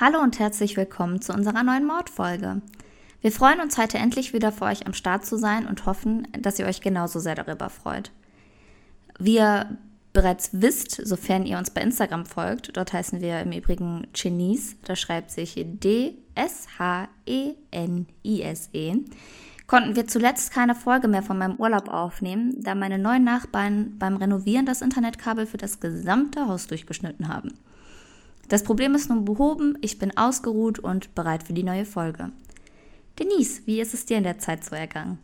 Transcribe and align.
Hallo 0.00 0.18
und 0.20 0.38
herzlich 0.38 0.78
willkommen 0.78 1.20
zu 1.20 1.34
unserer 1.34 1.62
neuen 1.62 1.86
Mordfolge. 1.86 2.62
Wir 3.20 3.30
freuen 3.30 3.60
uns 3.60 3.76
heute 3.76 3.98
endlich 3.98 4.32
wieder 4.32 4.50
für 4.50 4.64
euch 4.64 4.86
am 4.86 4.94
Start 4.94 5.26
zu 5.26 5.36
sein 5.36 5.66
und 5.66 5.84
hoffen, 5.84 6.26
dass 6.38 6.58
ihr 6.58 6.64
euch 6.64 6.80
genauso 6.80 7.20
sehr 7.20 7.34
darüber 7.34 7.68
freut. 7.68 8.10
Wie 9.18 9.34
ihr 9.34 9.76
bereits 10.14 10.52
wisst, 10.54 11.06
sofern 11.06 11.44
ihr 11.44 11.58
uns 11.58 11.68
bei 11.68 11.82
Instagram 11.82 12.24
folgt, 12.24 12.74
dort 12.78 12.94
heißen 12.94 13.20
wir 13.20 13.42
im 13.42 13.52
Übrigen 13.52 14.06
Chinese, 14.14 14.76
da 14.84 14.96
schreibt 14.96 15.32
sich 15.32 15.56
D-S-H-E-N-I-S-E, 15.56 16.12
-E, 18.72 19.04
konnten 19.66 19.96
wir 19.96 20.06
zuletzt 20.08 20.50
keine 20.50 20.74
Folge 20.74 21.08
mehr 21.08 21.22
von 21.22 21.36
meinem 21.36 21.56
Urlaub 21.56 21.90
aufnehmen, 21.90 22.54
da 22.56 22.74
meine 22.74 22.98
neuen 22.98 23.24
Nachbarn 23.24 23.98
beim 23.98 24.16
Renovieren 24.16 24.64
das 24.64 24.80
Internetkabel 24.80 25.44
für 25.44 25.58
das 25.58 25.78
gesamte 25.78 26.48
Haus 26.48 26.68
durchgeschnitten 26.68 27.28
haben. 27.28 27.52
Das 28.50 28.64
Problem 28.64 28.96
ist 28.96 29.08
nun 29.08 29.24
behoben, 29.24 29.78
ich 29.80 30.00
bin 30.00 30.16
ausgeruht 30.16 30.80
und 30.80 31.14
bereit 31.14 31.44
für 31.44 31.52
die 31.52 31.62
neue 31.62 31.84
Folge. 31.84 32.32
Denise, 33.16 33.64
wie 33.66 33.80
ist 33.80 33.94
es 33.94 34.06
dir 34.06 34.18
in 34.18 34.24
der 34.24 34.40
Zeit 34.40 34.64
so 34.64 34.74
ergangen? 34.74 35.20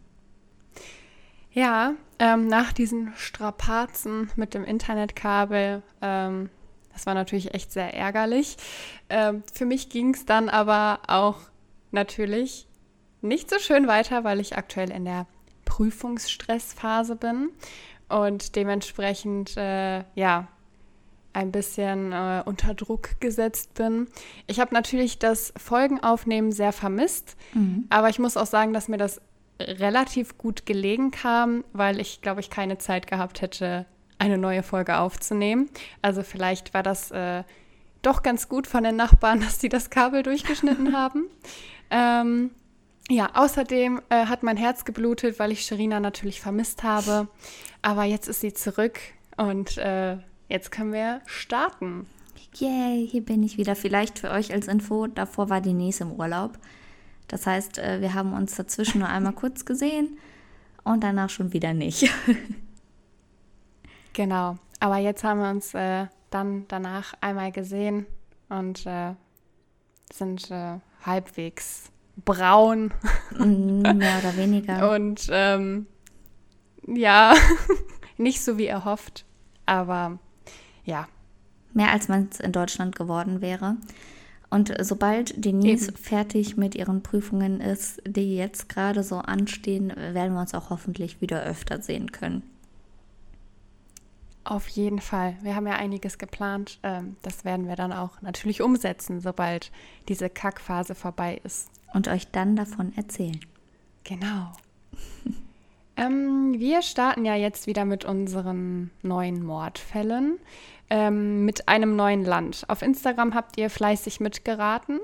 Ja, 1.51 1.95
ähm, 2.21 2.47
nach 2.47 2.73
diesen 2.73 3.13
Strapazen 3.17 4.31
mit 4.37 4.55
dem 4.55 4.63
Internetkabel, 4.63 5.83
ähm, 6.03 6.51
das 6.93 7.05
war 7.07 7.15
natürlich 7.15 7.53
echt 7.53 7.73
sehr 7.73 7.93
ärgerlich. 7.95 8.59
Ähm, 9.09 9.43
für 9.53 9.65
mich 9.65 9.89
ging 9.89 10.15
es 10.15 10.25
dann 10.25 10.49
aber 10.49 11.01
auch 11.09 11.41
natürlich 11.91 12.69
nicht 13.23 13.51
so 13.51 13.59
schön 13.59 13.89
weiter, 13.89 14.23
weil 14.23 14.39
ich 14.39 14.57
aktuell 14.57 14.93
in 14.93 15.05
der 15.05 15.27
Prüfungsstressphase 15.65 17.17
bin 17.17 17.49
und 18.09 18.55
dementsprechend, 18.55 19.57
äh, 19.57 20.05
ja, 20.15 20.47
ein 21.37 21.53
bisschen 21.53 22.13
äh, 22.13 22.43
unter 22.47 22.73
Druck 22.75 23.21
gesetzt 23.21 23.75
bin. 23.75 24.09
Ich 24.47 24.59
habe 24.59 24.73
natürlich 24.73 25.19
das 25.19 25.53
Folgenaufnehmen 25.57 26.51
sehr 26.51 26.73
vermisst, 26.73 27.37
mhm. 27.53 27.85
aber 27.91 28.09
ich 28.09 28.19
muss 28.19 28.39
auch 28.39 28.47
sagen, 28.47 28.73
dass 28.73 28.89
mir 28.89 28.97
das 28.97 29.21
relativ 29.61 30.39
gut 30.39 30.65
gelegen 30.65 31.11
kam, 31.11 31.63
weil 31.75 32.01
ich, 32.01 32.23
glaube 32.23 32.41
ich, 32.41 32.49
keine 32.49 32.79
Zeit 32.79 33.07
gehabt 33.07 33.43
hätte, 33.43 33.85
eine 34.19 34.39
neue 34.39 34.63
Folge 34.63 34.97
aufzunehmen. 34.99 35.69
Also 36.01 36.23
vielleicht 36.23 36.73
war 36.73 36.83
das 36.83 37.11
äh, 37.11 37.45
doch 38.01 38.23
ganz 38.23 38.49
gut 38.49 38.67
von 38.67 38.83
den 38.83 38.97
Nachbarn, 38.97 39.41
dass 39.43 39.61
sie 39.61 39.69
das 39.69 39.91
Kabel 39.91 40.23
durchgeschnitten 40.23 40.97
haben. 40.97 41.27
Ähm, 41.91 42.51
ja, 43.11 43.29
außerdem 43.35 44.01
äh, 44.09 44.25
hat 44.25 44.43
mein 44.43 44.57
Herz 44.57 44.87
geblutet, 44.87 45.39
weil 45.39 45.53
ich 45.53 45.67
Sherina 45.67 46.01
natürlich 46.01 46.41
vermisst 46.41 46.83
habe. 46.83 47.29
Aber 47.83 48.05
jetzt 48.05 48.27
ist 48.27 48.41
sie 48.41 48.55
zurück 48.55 48.99
und 49.37 49.77
äh, 49.77 50.17
Jetzt 50.49 50.71
können 50.71 50.93
wir 50.93 51.21
starten. 51.27 52.07
Yay, 52.55 53.07
hier 53.11 53.25
bin 53.25 53.43
ich 53.43 53.59
wieder. 53.59 53.77
Vielleicht 53.77 54.19
für 54.19 54.31
euch 54.31 54.53
als 54.53 54.69
Info, 54.69 55.07
davor 55.07 55.51
war 55.51 55.61
Denise 55.61 56.03
im 56.03 56.13
Urlaub. 56.13 56.59
Das 57.29 57.47
heißt, 57.47 57.79
äh, 57.79 58.01
wir 58.01 58.15
haben 58.15 58.33
uns 58.33 58.55
dazwischen 58.55 59.01
nur 59.01 59.09
einmal 59.09 59.33
kurz 59.33 59.65
gesehen 59.65 60.19
und 60.85 61.03
danach 61.03 61.31
schon 61.31 61.53
wieder 61.53 61.75
nicht. 61.75 62.09
genau, 64.13 64.57
aber 64.79 64.99
jetzt 64.99 65.25
haben 65.25 65.41
wir 65.41 65.51
uns 65.51 65.75
äh, 65.75 66.07
dann 66.31 66.65
danach 66.69 67.15
einmal 67.21 67.51
gesehen 67.51 68.07
und 68.49 68.87
äh, 68.87 69.15
sind 70.13 70.51
äh, 70.51 70.79
halbwegs 71.05 71.91
braun. 72.25 72.93
Mm, 73.37 73.83
mehr 73.97 74.19
oder 74.21 74.37
weniger. 74.37 74.93
Und 74.93 75.29
ähm, 75.31 75.87
ja, 76.87 77.35
nicht 78.17 78.43
so 78.43 78.57
wie 78.57 78.67
erhofft, 78.67 79.25
aber 79.67 80.21
ja. 80.87 81.07
Mehr 81.75 81.93
als 81.93 82.09
man 82.09 82.29
es 82.31 82.41
in 82.41 82.53
Deutschland 82.53 82.97
geworden 82.97 83.43
wäre. 83.43 83.77
Und 84.49 84.73
sobald 84.81 85.45
Denise 85.45 85.89
Eben. 85.89 85.97
fertig 85.97 86.57
mit 86.57 86.75
ihren 86.75 87.03
Prüfungen 87.03 87.61
ist, 87.61 88.01
die 88.07 88.37
jetzt 88.37 88.69
gerade 88.69 89.03
so 89.03 89.19
anstehen, 89.19 89.89
werden 89.89 90.33
wir 90.33 90.41
uns 90.41 90.55
auch 90.55 90.71
hoffentlich 90.71 91.21
wieder 91.21 91.43
öfter 91.43 91.83
sehen 91.83 92.13
können. 92.13 92.43
Auf 94.45 94.69
jeden 94.69 95.01
Fall. 95.01 95.37
Wir 95.43 95.57
haben 95.57 95.67
ja 95.67 95.75
einiges 95.75 96.19
geplant. 96.19 96.79
Ähm, 96.85 97.17
das 97.23 97.45
werden 97.45 97.67
wir 97.67 97.75
dann 97.75 97.93
auch 97.93 98.23
natürlich 98.23 98.63
umsetzen, 98.63 99.21
sobald 99.21 99.73
diese 100.09 100.31
Kackphase 100.31 100.95
vorbei 100.95 101.41
ist. 101.43 101.69
Und 101.93 102.07
euch 102.07 102.31
dann 102.31 102.55
davon 102.55 102.97
erzählen. 102.97 103.41
Genau. 104.05 104.53
ähm, 105.97 106.55
wir 106.59 106.83
starten 106.83 107.25
ja 107.25 107.35
jetzt 107.35 107.67
wieder 107.67 107.85
mit 107.85 108.05
unseren 108.05 108.91
neuen 109.03 109.45
Mordfällen 109.45 110.39
ähm, 110.91 111.45
mit 111.45 111.69
einem 111.69 111.97
neuen 111.97 112.25
Land. 112.25 112.65
Auf 112.69 112.83
Instagram 112.83 113.35
habt 113.35 113.59
ihr 113.59 113.71
fleißig 113.71 114.21
mitgeraten. 114.21 115.01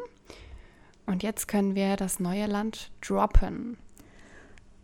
Und 1.06 1.22
jetzt 1.22 1.48
können 1.48 1.74
wir 1.74 1.96
das 1.96 2.20
neue 2.20 2.46
Land 2.46 2.90
droppen. 3.00 3.76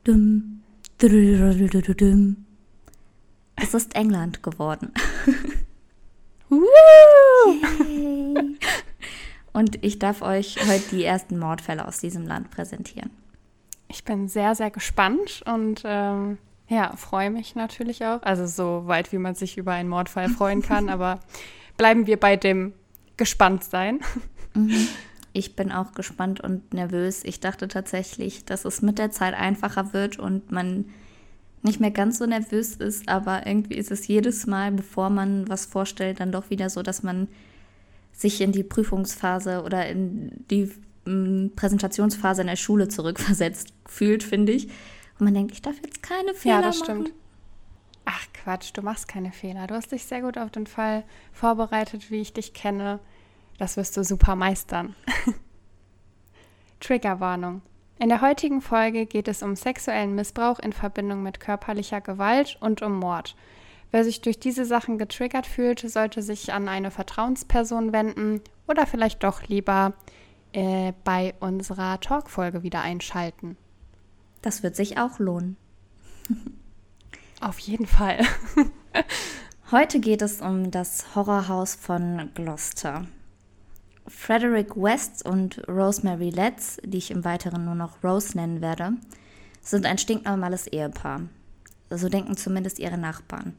Dum, 0.05 0.63
es 3.57 3.75
ist 3.75 3.95
England 3.95 4.43
geworden. 4.43 4.93
Und 9.53 9.85
ich 9.85 9.99
darf 9.99 10.23
euch 10.23 10.57
heute 10.69 10.97
die 10.97 11.05
ersten 11.05 11.39
Mordfälle 11.39 11.87
aus 11.87 11.99
diesem 12.01 12.27
Land 12.27 12.51
präsentieren. 12.51 13.11
Ich 13.88 14.04
bin 14.04 14.28
sehr, 14.28 14.54
sehr 14.54 14.71
gespannt 14.71 15.43
und 15.47 15.82
ähm, 15.84 16.38
ja, 16.69 16.94
freue 16.97 17.31
mich 17.31 17.54
natürlich 17.54 18.04
auch. 18.04 18.22
Also 18.22 18.47
so 18.47 18.87
weit, 18.87 19.12
wie 19.12 19.19
man 19.19 19.34
sich 19.34 19.56
über 19.56 19.72
einen 19.72 19.88
Mordfall 19.88 20.28
freuen 20.28 20.62
kann, 20.62 20.88
aber 20.91 21.21
bleiben 21.76 22.06
wir 22.06 22.19
bei 22.19 22.37
dem 22.37 22.75
gespannt 23.16 23.65
sein. 23.65 24.00
Mhm. 24.54 24.88
Ich 25.32 25.56
bin 25.56 25.72
auch 25.72 25.93
gespannt 25.93 26.41
und 26.41 26.75
nervös. 26.75 27.25
Ich 27.25 27.41
dachte 27.41 27.69
tatsächlich, 27.69 28.44
dass 28.44 28.65
es 28.65 28.82
mit 28.82 28.98
der 28.98 29.10
Zeit 29.10 29.34
einfacher 29.34 29.93
wird 29.93 30.19
und 30.19 30.50
man 30.53 30.87
nicht 31.62 31.81
mehr 31.81 31.91
ganz 31.91 32.19
so 32.19 32.27
nervös 32.27 32.77
ist, 32.77 33.09
aber 33.09 33.47
irgendwie 33.47 33.75
ist 33.75 33.91
es 33.91 34.06
jedes 34.06 34.47
Mal, 34.47 34.72
bevor 34.72 35.10
man 35.10 35.48
was 35.48 35.66
vorstellt, 35.66 36.21
dann 36.21 36.32
doch 36.32 36.50
wieder 36.50 36.71
so, 36.71 36.82
dass 36.82 37.03
man 37.03 37.28
sich 38.12 38.41
in 38.41 38.53
die 38.53 38.62
Prüfungsphase 38.62 39.62
oder 39.62 39.87
in 39.88 40.44
die 40.50 40.72
Präsentationsphase 41.57 42.43
in 42.43 42.49
der 42.49 42.57
Schule 42.57 42.89
zurückversetzt 42.89 43.73
fühlt, 43.87 44.23
finde 44.23 44.53
ich. 44.53 44.67
Und 45.19 45.25
man 45.25 45.35
denkt, 45.35 45.53
ich 45.53 45.63
darf 45.63 45.77
jetzt 45.85 46.03
keine 46.03 46.35
Fehler 46.35 46.57
machen. 46.57 46.63
Ja, 46.63 46.69
das 46.69 46.79
machen. 46.81 47.07
stimmt. 47.07 47.13
Ach 48.05 48.27
Quatsch, 48.33 48.71
du 48.73 48.83
machst 48.83 49.09
keine 49.09 49.33
Fehler. 49.33 49.67
Du 49.67 49.75
hast 49.75 49.93
dich 49.93 50.05
sehr 50.05 50.23
gut 50.23 50.39
auf 50.39 50.51
den 50.51 50.67
Fall 50.67 51.05
vorbereitet, 51.33 52.11
wie 52.11 52.21
ich 52.21 52.33
dich 52.33 52.55
kenne. 52.55 53.01
Das 53.59 53.77
wirst 53.77 53.97
du 53.97 54.05
super 54.05 54.37
meistern. 54.37 54.95
Triggerwarnung. 56.81 57.63
In 57.99 58.09
der 58.09 58.21
heutigen 58.21 58.61
Folge 58.61 59.07
geht 59.07 59.27
es 59.27 59.43
um 59.43 59.57
sexuellen 59.57 60.15
Missbrauch 60.15 60.61
in 60.61 60.73
Verbindung 60.73 61.23
mit 61.23 61.41
körperlicher 61.41 62.01
Gewalt 62.01 62.57
und 62.61 62.81
um 62.81 62.99
Mord. 62.99 63.35
Wer 63.91 64.05
sich 64.05 64.21
durch 64.21 64.39
diese 64.39 64.65
Sachen 64.65 64.99
getriggert 64.99 65.47
fühlt, 65.47 65.81
sollte 65.81 66.23
sich 66.23 66.53
an 66.53 66.69
eine 66.69 66.91
Vertrauensperson 66.91 67.93
wenden 67.93 68.41
oder 68.69 68.87
vielleicht 68.87 69.25
doch 69.25 69.43
lieber 69.49 69.95
äh, 70.53 70.92
bei 71.04 71.34
unserer 71.41 72.00
Talkfolge 72.00 72.62
wieder 72.62 72.82
einschalten. 72.82 73.56
Das 74.42 74.62
wird 74.62 74.76
sich 74.76 74.98
auch 74.98 75.19
lohnen. 75.19 75.56
Auf 77.41 77.59
jeden 77.59 77.86
Fall. 77.86 78.20
Heute 79.70 80.00
geht 80.00 80.22
es 80.22 80.41
um 80.41 80.70
das 80.70 81.14
Horrorhaus 81.14 81.75
von 81.75 82.31
Gloucester. 82.34 83.06
Frederick 84.06 84.74
West 84.77 85.24
und 85.27 85.62
Rosemary 85.68 86.30
Letts, 86.30 86.78
die 86.83 86.98
ich 86.98 87.10
im 87.10 87.24
Weiteren 87.24 87.65
nur 87.65 87.74
noch 87.74 88.03
Rose 88.03 88.36
nennen 88.36 88.60
werde, 88.60 88.92
sind 89.60 89.86
ein 89.86 89.98
stinknormales 89.98 90.66
Ehepaar. 90.66 91.22
So 91.91 92.09
denken 92.09 92.36
zumindest 92.36 92.78
ihre 92.78 92.98
Nachbarn. 92.98 93.54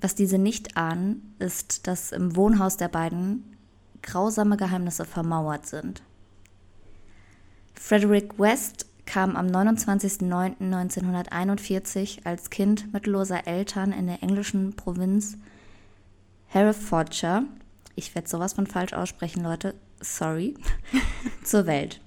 Was 0.00 0.14
diese 0.14 0.38
nicht 0.38 0.76
ahnen, 0.76 1.34
ist, 1.38 1.86
dass 1.86 2.12
im 2.12 2.36
Wohnhaus 2.36 2.76
der 2.76 2.88
beiden 2.88 3.56
grausame 4.02 4.56
Geheimnisse 4.56 5.04
vermauert 5.04 5.66
sind. 5.66 6.02
Frederick 7.74 8.38
West 8.38 8.86
kam 9.06 9.34
am 9.36 9.46
29.09.1941 9.48 12.24
als 12.24 12.50
Kind 12.50 12.92
mittelloser 12.92 13.46
Eltern 13.46 13.92
in 13.92 14.06
der 14.06 14.22
englischen 14.22 14.76
Provinz 14.76 15.38
Herefordshire, 16.48 17.44
ich 17.94 18.14
werde 18.14 18.28
sowas 18.28 18.54
von 18.54 18.66
falsch 18.66 18.92
aussprechen, 18.92 19.42
Leute, 19.42 19.74
sorry, 20.00 20.54
zur 21.44 21.66
Welt. 21.66 22.00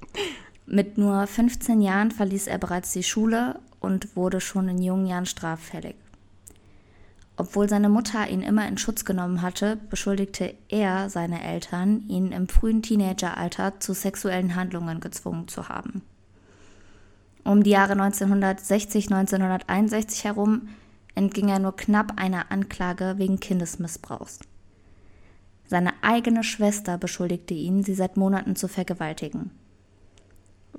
Mit 0.66 0.98
nur 0.98 1.28
15 1.28 1.82
Jahren 1.82 2.12
verließ 2.12 2.48
er 2.48 2.58
bereits 2.58 2.92
die 2.92 3.04
Schule 3.04 3.60
und 3.80 4.16
wurde 4.16 4.42
schon 4.42 4.70
in 4.70 4.82
jungen 4.82 5.06
Jahren 5.06 5.26
straffällig. 5.26 5.96
Obwohl 7.36 7.68
seine 7.68 7.90
Mutter 7.90 8.30
ihn 8.30 8.42
immer 8.42 8.68
in 8.68 8.78
Schutz 8.78 9.06
genommen 9.06 9.42
hatte, 9.42 9.78
beschuldigte 9.90 10.54
er 10.70 11.10
seine 11.10 11.44
Eltern, 11.44 12.08
ihn 12.08 12.32
im 12.32 12.48
frühen 12.48 12.84
Teenageralter 12.84 13.80
zu 13.80 13.94
sexuellen 13.94 14.56
Handlungen 14.56 15.00
gezwungen 15.00 15.48
zu 15.48 15.68
haben. 15.68 16.04
Um 17.44 17.64
die 17.64 17.72
Jahre 17.72 17.94
1960, 17.94 19.12
1961 19.12 20.24
herum 20.24 20.70
entging 21.16 21.50
er 21.50 21.60
nur 21.60 21.76
knapp 21.76 22.14
einer 22.18 22.52
Anklage 22.52 23.16
wegen 23.18 23.40
Kindesmissbrauchs. 23.40 24.40
Seine 25.66 25.94
eigene 26.02 26.44
Schwester 26.44 26.98
beschuldigte 26.98 27.54
ihn, 27.54 27.84
sie 27.84 27.96
seit 27.96 28.16
Monaten 28.16 28.56
zu 28.56 28.68
vergewaltigen. 28.68 29.52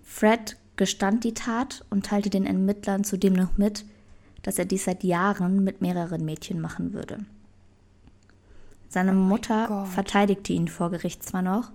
Fred 0.02 0.56
gestand 0.76 1.24
die 1.24 1.34
Tat 1.34 1.84
und 1.90 2.06
teilte 2.06 2.30
den 2.30 2.46
Ermittlern 2.46 3.04
zudem 3.04 3.32
noch 3.32 3.56
mit, 3.56 3.84
dass 4.44 4.58
er 4.58 4.66
dies 4.66 4.84
seit 4.84 5.02
Jahren 5.02 5.64
mit 5.64 5.80
mehreren 5.80 6.24
Mädchen 6.24 6.60
machen 6.60 6.92
würde. 6.92 7.24
Seine 8.88 9.10
oh 9.10 9.14
Mutter 9.14 9.86
verteidigte 9.86 10.52
ihn 10.52 10.68
vor 10.68 10.90
Gericht 10.90 11.24
zwar 11.24 11.42
noch, 11.42 11.72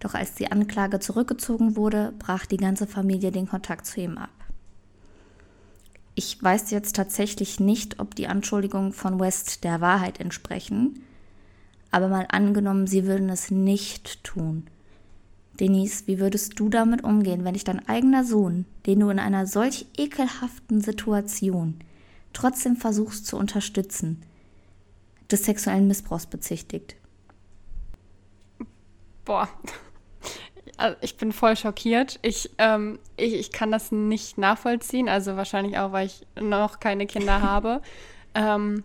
doch 0.00 0.14
als 0.14 0.34
die 0.34 0.50
Anklage 0.50 0.98
zurückgezogen 0.98 1.76
wurde, 1.76 2.12
brach 2.18 2.46
die 2.46 2.56
ganze 2.56 2.86
Familie 2.86 3.30
den 3.30 3.46
Kontakt 3.46 3.86
zu 3.86 4.00
ihm 4.00 4.18
ab. 4.18 4.30
Ich 6.14 6.42
weiß 6.42 6.70
jetzt 6.70 6.96
tatsächlich 6.96 7.60
nicht, 7.60 8.00
ob 8.00 8.16
die 8.16 8.26
Anschuldigungen 8.26 8.92
von 8.92 9.20
West 9.20 9.62
der 9.62 9.80
Wahrheit 9.80 10.18
entsprechen, 10.18 11.04
aber 11.90 12.08
mal 12.08 12.26
angenommen, 12.30 12.86
sie 12.86 13.06
würden 13.06 13.28
es 13.28 13.50
nicht 13.50 14.24
tun. 14.24 14.66
Denise, 15.60 16.06
wie 16.06 16.18
würdest 16.18 16.58
du 16.58 16.70
damit 16.70 17.04
umgehen, 17.04 17.44
wenn 17.44 17.54
dich 17.54 17.64
dein 17.64 17.86
eigener 17.88 18.24
Sohn, 18.24 18.64
den 18.86 19.00
du 19.00 19.10
in 19.10 19.18
einer 19.18 19.46
solch 19.46 19.86
ekelhaften 19.96 20.80
Situation 20.80 21.80
trotzdem 22.38 22.76
versuchst 22.76 23.26
zu 23.26 23.36
unterstützen, 23.36 24.22
des 25.30 25.44
sexuellen 25.44 25.88
Missbrauchs 25.88 26.26
bezichtigt? 26.26 26.96
Boah, 29.24 29.48
also 30.76 30.96
ich 31.00 31.16
bin 31.16 31.32
voll 31.32 31.56
schockiert. 31.56 32.18
Ich, 32.22 32.50
ähm, 32.58 32.98
ich, 33.16 33.34
ich 33.34 33.50
kann 33.50 33.72
das 33.72 33.90
nicht 33.90 34.38
nachvollziehen, 34.38 35.08
also 35.08 35.36
wahrscheinlich 35.36 35.78
auch, 35.78 35.92
weil 35.92 36.06
ich 36.06 36.26
noch 36.40 36.78
keine 36.80 37.06
Kinder 37.06 37.42
habe. 37.42 37.82
Ähm, 38.34 38.84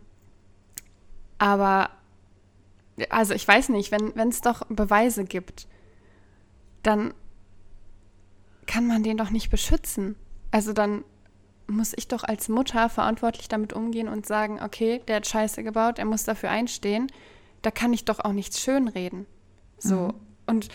aber, 1.37 1.91
also 3.09 3.33
ich 3.33 3.47
weiß 3.47 3.69
nicht, 3.69 3.91
wenn 3.91 4.29
es 4.29 4.41
doch 4.41 4.65
Beweise 4.67 5.25
gibt, 5.25 5.67
dann 6.81 7.13
kann 8.65 8.87
man 8.87 9.03
den 9.03 9.17
doch 9.17 9.29
nicht 9.29 9.49
beschützen. 9.49 10.15
Also 10.51 10.73
dann 10.73 11.03
muss 11.67 11.93
ich 11.95 12.07
doch 12.07 12.23
als 12.23 12.49
Mutter 12.49 12.89
verantwortlich 12.89 13.47
damit 13.47 13.73
umgehen 13.73 14.07
und 14.07 14.25
sagen, 14.25 14.59
okay, 14.61 15.01
der 15.07 15.17
hat 15.17 15.27
Scheiße 15.27 15.63
gebaut, 15.63 15.99
er 15.99 16.05
muss 16.05 16.23
dafür 16.23 16.49
einstehen. 16.49 17.07
Da 17.61 17.71
kann 17.71 17.93
ich 17.93 18.05
doch 18.05 18.19
auch 18.19 18.33
nichts 18.33 18.59
schönreden. 18.59 19.25
So. 19.77 19.95
Mhm. 19.95 20.13
Und 20.45 20.67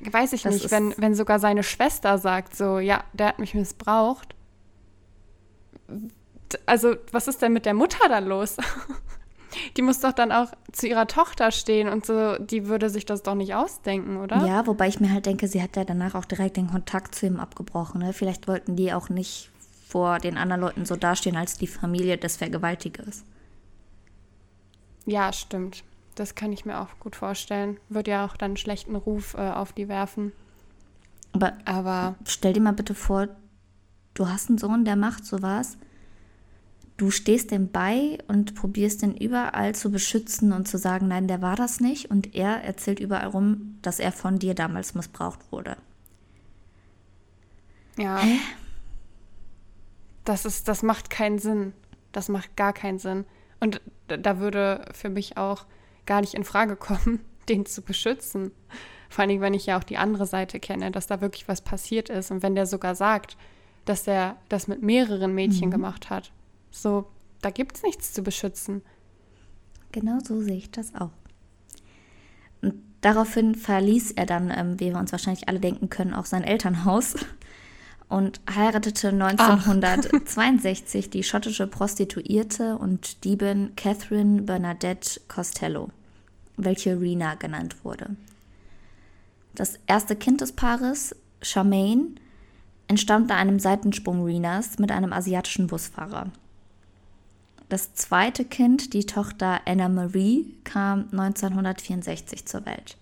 weiß 0.00 0.32
ich 0.32 0.42
das 0.42 0.54
nicht, 0.54 0.70
wenn, 0.70 0.94
wenn 0.96 1.14
sogar 1.14 1.38
seine 1.38 1.62
Schwester 1.62 2.18
sagt, 2.18 2.56
so, 2.56 2.78
ja, 2.78 3.04
der 3.12 3.28
hat 3.28 3.38
mich 3.38 3.54
missbraucht. 3.54 4.34
Also, 6.66 6.96
was 7.12 7.28
ist 7.28 7.42
denn 7.42 7.52
mit 7.52 7.66
der 7.66 7.74
Mutter 7.74 8.08
dann 8.08 8.26
los? 8.26 8.56
Die 9.76 9.82
muss 9.82 10.00
doch 10.00 10.12
dann 10.12 10.32
auch 10.32 10.52
zu 10.72 10.86
ihrer 10.86 11.06
Tochter 11.06 11.50
stehen 11.50 11.88
und 11.88 12.04
so, 12.04 12.36
die 12.36 12.66
würde 12.66 12.90
sich 12.90 13.06
das 13.06 13.22
doch 13.22 13.34
nicht 13.34 13.54
ausdenken, 13.54 14.18
oder? 14.18 14.44
Ja, 14.46 14.66
wobei 14.66 14.86
ich 14.88 15.00
mir 15.00 15.10
halt 15.10 15.24
denke, 15.24 15.48
sie 15.48 15.62
hat 15.62 15.76
ja 15.76 15.84
danach 15.84 16.14
auch 16.14 16.26
direkt 16.26 16.58
den 16.58 16.68
Kontakt 16.68 17.14
zu 17.14 17.24
ihm 17.24 17.40
abgebrochen. 17.40 18.02
Ne? 18.02 18.12
Vielleicht 18.12 18.48
wollten 18.48 18.76
die 18.76 18.92
auch 18.92 19.08
nicht 19.08 19.50
vor 19.86 20.18
den 20.18 20.36
anderen 20.36 20.60
Leuten 20.60 20.84
so 20.84 20.96
dastehen 20.96 21.36
als 21.36 21.58
die 21.58 21.68
Familie 21.68 22.18
des 22.18 22.36
Vergewaltigers. 22.36 23.24
Ja, 25.04 25.32
stimmt. 25.32 25.84
Das 26.16 26.34
kann 26.34 26.52
ich 26.52 26.64
mir 26.64 26.80
auch 26.80 26.98
gut 26.98 27.14
vorstellen. 27.14 27.78
Würde 27.88 28.10
ja 28.10 28.26
auch 28.26 28.36
dann 28.36 28.50
einen 28.50 28.56
schlechten 28.56 28.96
Ruf 28.96 29.34
äh, 29.34 29.50
auf 29.50 29.72
die 29.72 29.88
werfen. 29.88 30.32
Aber, 31.32 31.52
Aber 31.64 32.16
stell 32.26 32.52
dir 32.52 32.60
mal 32.60 32.72
bitte 32.72 32.94
vor, 32.94 33.28
du 34.14 34.28
hast 34.28 34.48
einen 34.48 34.58
Sohn, 34.58 34.84
der 34.84 34.96
macht 34.96 35.24
sowas. 35.24 35.76
Du 36.96 37.10
stehst 37.10 37.50
dem 37.50 37.70
bei 37.70 38.18
und 38.26 38.54
probierst 38.54 39.02
den 39.02 39.16
überall 39.16 39.74
zu 39.74 39.90
beschützen 39.92 40.52
und 40.52 40.66
zu 40.66 40.78
sagen, 40.78 41.08
nein, 41.08 41.28
der 41.28 41.42
war 41.42 41.54
das 41.54 41.78
nicht. 41.78 42.10
Und 42.10 42.34
er 42.34 42.64
erzählt 42.64 42.98
überall 42.98 43.28
rum, 43.28 43.78
dass 43.82 44.00
er 44.00 44.10
von 44.10 44.38
dir 44.38 44.54
damals 44.54 44.94
missbraucht 44.94 45.40
wurde. 45.52 45.76
Ja. 47.98 48.18
Hä? 48.18 48.38
Das 50.26 50.44
ist, 50.44 50.68
das 50.68 50.82
macht 50.82 51.08
keinen 51.08 51.38
Sinn. 51.38 51.72
Das 52.12 52.28
macht 52.28 52.56
gar 52.56 52.74
keinen 52.74 52.98
Sinn. 52.98 53.24
Und 53.60 53.80
da 54.08 54.38
würde 54.38 54.84
für 54.92 55.08
mich 55.08 55.38
auch 55.38 55.64
gar 56.04 56.20
nicht 56.20 56.34
in 56.34 56.44
Frage 56.44 56.76
kommen, 56.76 57.20
den 57.48 57.64
zu 57.64 57.80
beschützen. 57.80 58.50
Vor 59.08 59.24
allem, 59.24 59.40
wenn 59.40 59.54
ich 59.54 59.66
ja 59.66 59.78
auch 59.78 59.84
die 59.84 59.96
andere 59.96 60.26
Seite 60.26 60.60
kenne, 60.60 60.90
dass 60.90 61.06
da 61.06 61.20
wirklich 61.20 61.48
was 61.48 61.60
passiert 61.62 62.10
ist. 62.10 62.30
Und 62.30 62.42
wenn 62.42 62.56
der 62.56 62.66
sogar 62.66 62.94
sagt, 62.96 63.36
dass 63.84 64.06
er 64.08 64.36
das 64.48 64.66
mit 64.66 64.82
mehreren 64.82 65.32
Mädchen 65.32 65.68
mhm. 65.68 65.72
gemacht 65.72 66.10
hat. 66.10 66.32
So, 66.70 67.06
da 67.40 67.50
gibt 67.50 67.76
es 67.76 67.82
nichts 67.84 68.12
zu 68.12 68.22
beschützen. 68.22 68.82
Genau 69.92 70.18
so 70.22 70.42
sehe 70.42 70.56
ich 70.56 70.72
das 70.72 70.92
auch. 70.94 71.12
Und 72.62 72.74
daraufhin 73.00 73.54
verließ 73.54 74.10
er 74.12 74.26
dann, 74.26 74.50
ähm, 74.50 74.80
wie 74.80 74.90
wir 74.90 74.98
uns 74.98 75.12
wahrscheinlich 75.12 75.48
alle 75.48 75.60
denken 75.60 75.88
können, 75.88 76.14
auch 76.14 76.26
sein 76.26 76.42
Elternhaus 76.42 77.14
und 78.08 78.40
heiratete 78.52 79.08
1962 79.08 81.06
Ach. 81.06 81.10
die 81.12 81.22
schottische 81.22 81.66
Prostituierte 81.66 82.76
und 82.76 83.24
Diebin 83.24 83.74
Catherine 83.76 84.42
Bernadette 84.42 85.20
Costello, 85.28 85.90
welche 86.56 87.00
Rena 87.00 87.34
genannt 87.34 87.84
wurde. 87.84 88.16
Das 89.54 89.78
erste 89.86 90.16
Kind 90.16 90.40
des 90.40 90.52
Paares, 90.52 91.16
Charmaine, 91.42 92.14
entstammte 92.88 93.34
einem 93.34 93.58
Seitensprung 93.58 94.24
Renas 94.24 94.78
mit 94.78 94.92
einem 94.92 95.12
asiatischen 95.12 95.66
Busfahrer. 95.66 96.30
Das 97.68 97.94
zweite 97.94 98.44
Kind, 98.44 98.92
die 98.92 99.06
Tochter 99.06 99.62
Anna 99.64 99.88
Marie, 99.88 100.54
kam 100.62 101.08
1964 101.10 102.46
zur 102.46 102.64
Welt. 102.64 102.96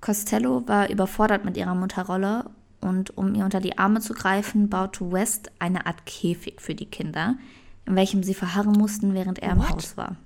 Costello 0.00 0.62
war 0.68 0.88
überfordert 0.88 1.44
mit 1.44 1.56
ihrer 1.56 1.74
Mutterrolle 1.74 2.44
und 2.80 3.16
um 3.16 3.34
ihr 3.34 3.44
unter 3.44 3.60
die 3.60 3.78
Arme 3.78 4.00
zu 4.00 4.14
greifen, 4.14 4.68
baute 4.68 5.10
West 5.12 5.50
eine 5.58 5.86
Art 5.86 6.06
Käfig 6.06 6.60
für 6.60 6.74
die 6.74 6.86
Kinder, 6.86 7.36
in 7.84 7.96
welchem 7.96 8.22
sie 8.22 8.34
verharren 8.34 8.72
mussten, 8.72 9.14
während 9.14 9.38
er 9.38 9.56
What? 9.56 9.64
im 9.64 9.68
Haus 9.70 9.96
war. 9.96 10.16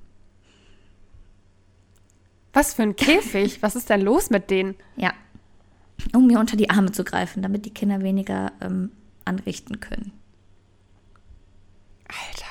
Was 2.52 2.75
für 2.75 2.82
ein 2.82 2.97
Käfig? 2.97 3.62
Was 3.62 3.76
ist 3.76 3.91
denn 3.91 4.01
los 4.01 4.31
mit 4.31 4.51
denen? 4.51 4.75
Ja, 4.96 5.13
um 6.15 6.27
mir 6.27 6.39
unter 6.39 6.56
die 6.56 6.70
Arme 6.70 6.93
zu 6.93 7.05
greifen, 7.05 7.43
damit 7.43 7.67
die 7.67 7.75
Kinder 7.75 8.01
weniger 8.03 8.53
ähm, 8.60 8.91
anrichten 9.25 9.81
können. 9.81 10.13
Alter, 12.08 12.46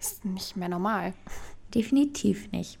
ist 0.00 0.24
nicht 0.24 0.56
mehr 0.56 0.68
normal. 0.68 1.14
Definitiv 1.74 2.50
nicht. 2.52 2.78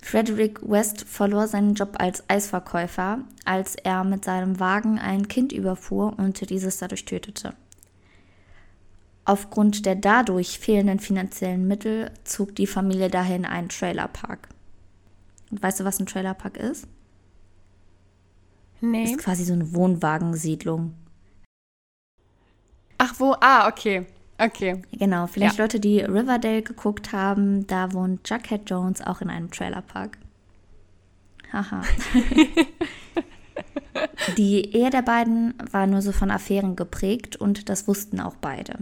Frederick 0.00 0.60
West 0.62 1.04
verlor 1.04 1.48
seinen 1.48 1.74
Job 1.74 1.96
als 1.98 2.22
Eisverkäufer, 2.28 3.20
als 3.44 3.74
er 3.74 4.04
mit 4.04 4.24
seinem 4.24 4.58
Wagen 4.60 4.98
ein 4.98 5.28
Kind 5.28 5.52
überfuhr 5.52 6.18
und 6.18 6.48
dieses 6.48 6.78
dadurch 6.78 7.04
tötete. 7.04 7.54
Aufgrund 9.24 9.84
der 9.84 9.94
dadurch 9.94 10.58
fehlenden 10.58 11.00
finanziellen 11.00 11.68
Mittel 11.68 12.10
zog 12.24 12.54
die 12.54 12.66
Familie 12.66 13.10
dahin 13.10 13.44
einen 13.44 13.68
Trailerpark. 13.68 14.48
Und 15.50 15.62
weißt 15.62 15.80
du, 15.80 15.84
was 15.84 16.00
ein 16.00 16.06
Trailerpark 16.06 16.56
ist? 16.56 16.86
Nee. 18.80 19.04
Ist 19.04 19.18
quasi 19.18 19.44
so 19.44 19.52
eine 19.52 19.74
Wohnwagensiedlung. 19.74 20.94
Ach 22.96 23.14
wo, 23.18 23.34
ah, 23.40 23.68
okay. 23.68 24.06
Okay. 24.38 24.82
Genau, 24.92 25.26
vielleicht 25.26 25.58
ja. 25.58 25.64
Leute, 25.64 25.80
die 25.80 26.00
Riverdale 26.00 26.62
geguckt 26.62 27.12
haben, 27.12 27.66
da 27.66 27.92
wohnt 27.92 28.28
Jughead 28.28 28.70
Jones 28.70 29.00
auch 29.00 29.20
in 29.20 29.30
einem 29.30 29.50
Trailerpark. 29.50 30.16
Haha. 31.52 31.82
die 34.36 34.76
Ehe 34.76 34.90
der 34.90 35.02
beiden 35.02 35.54
war 35.72 35.86
nur 35.86 36.02
so 36.02 36.12
von 36.12 36.30
Affären 36.30 36.76
geprägt 36.76 37.36
und 37.36 37.68
das 37.68 37.88
wussten 37.88 38.20
auch 38.20 38.36
beide. 38.36 38.78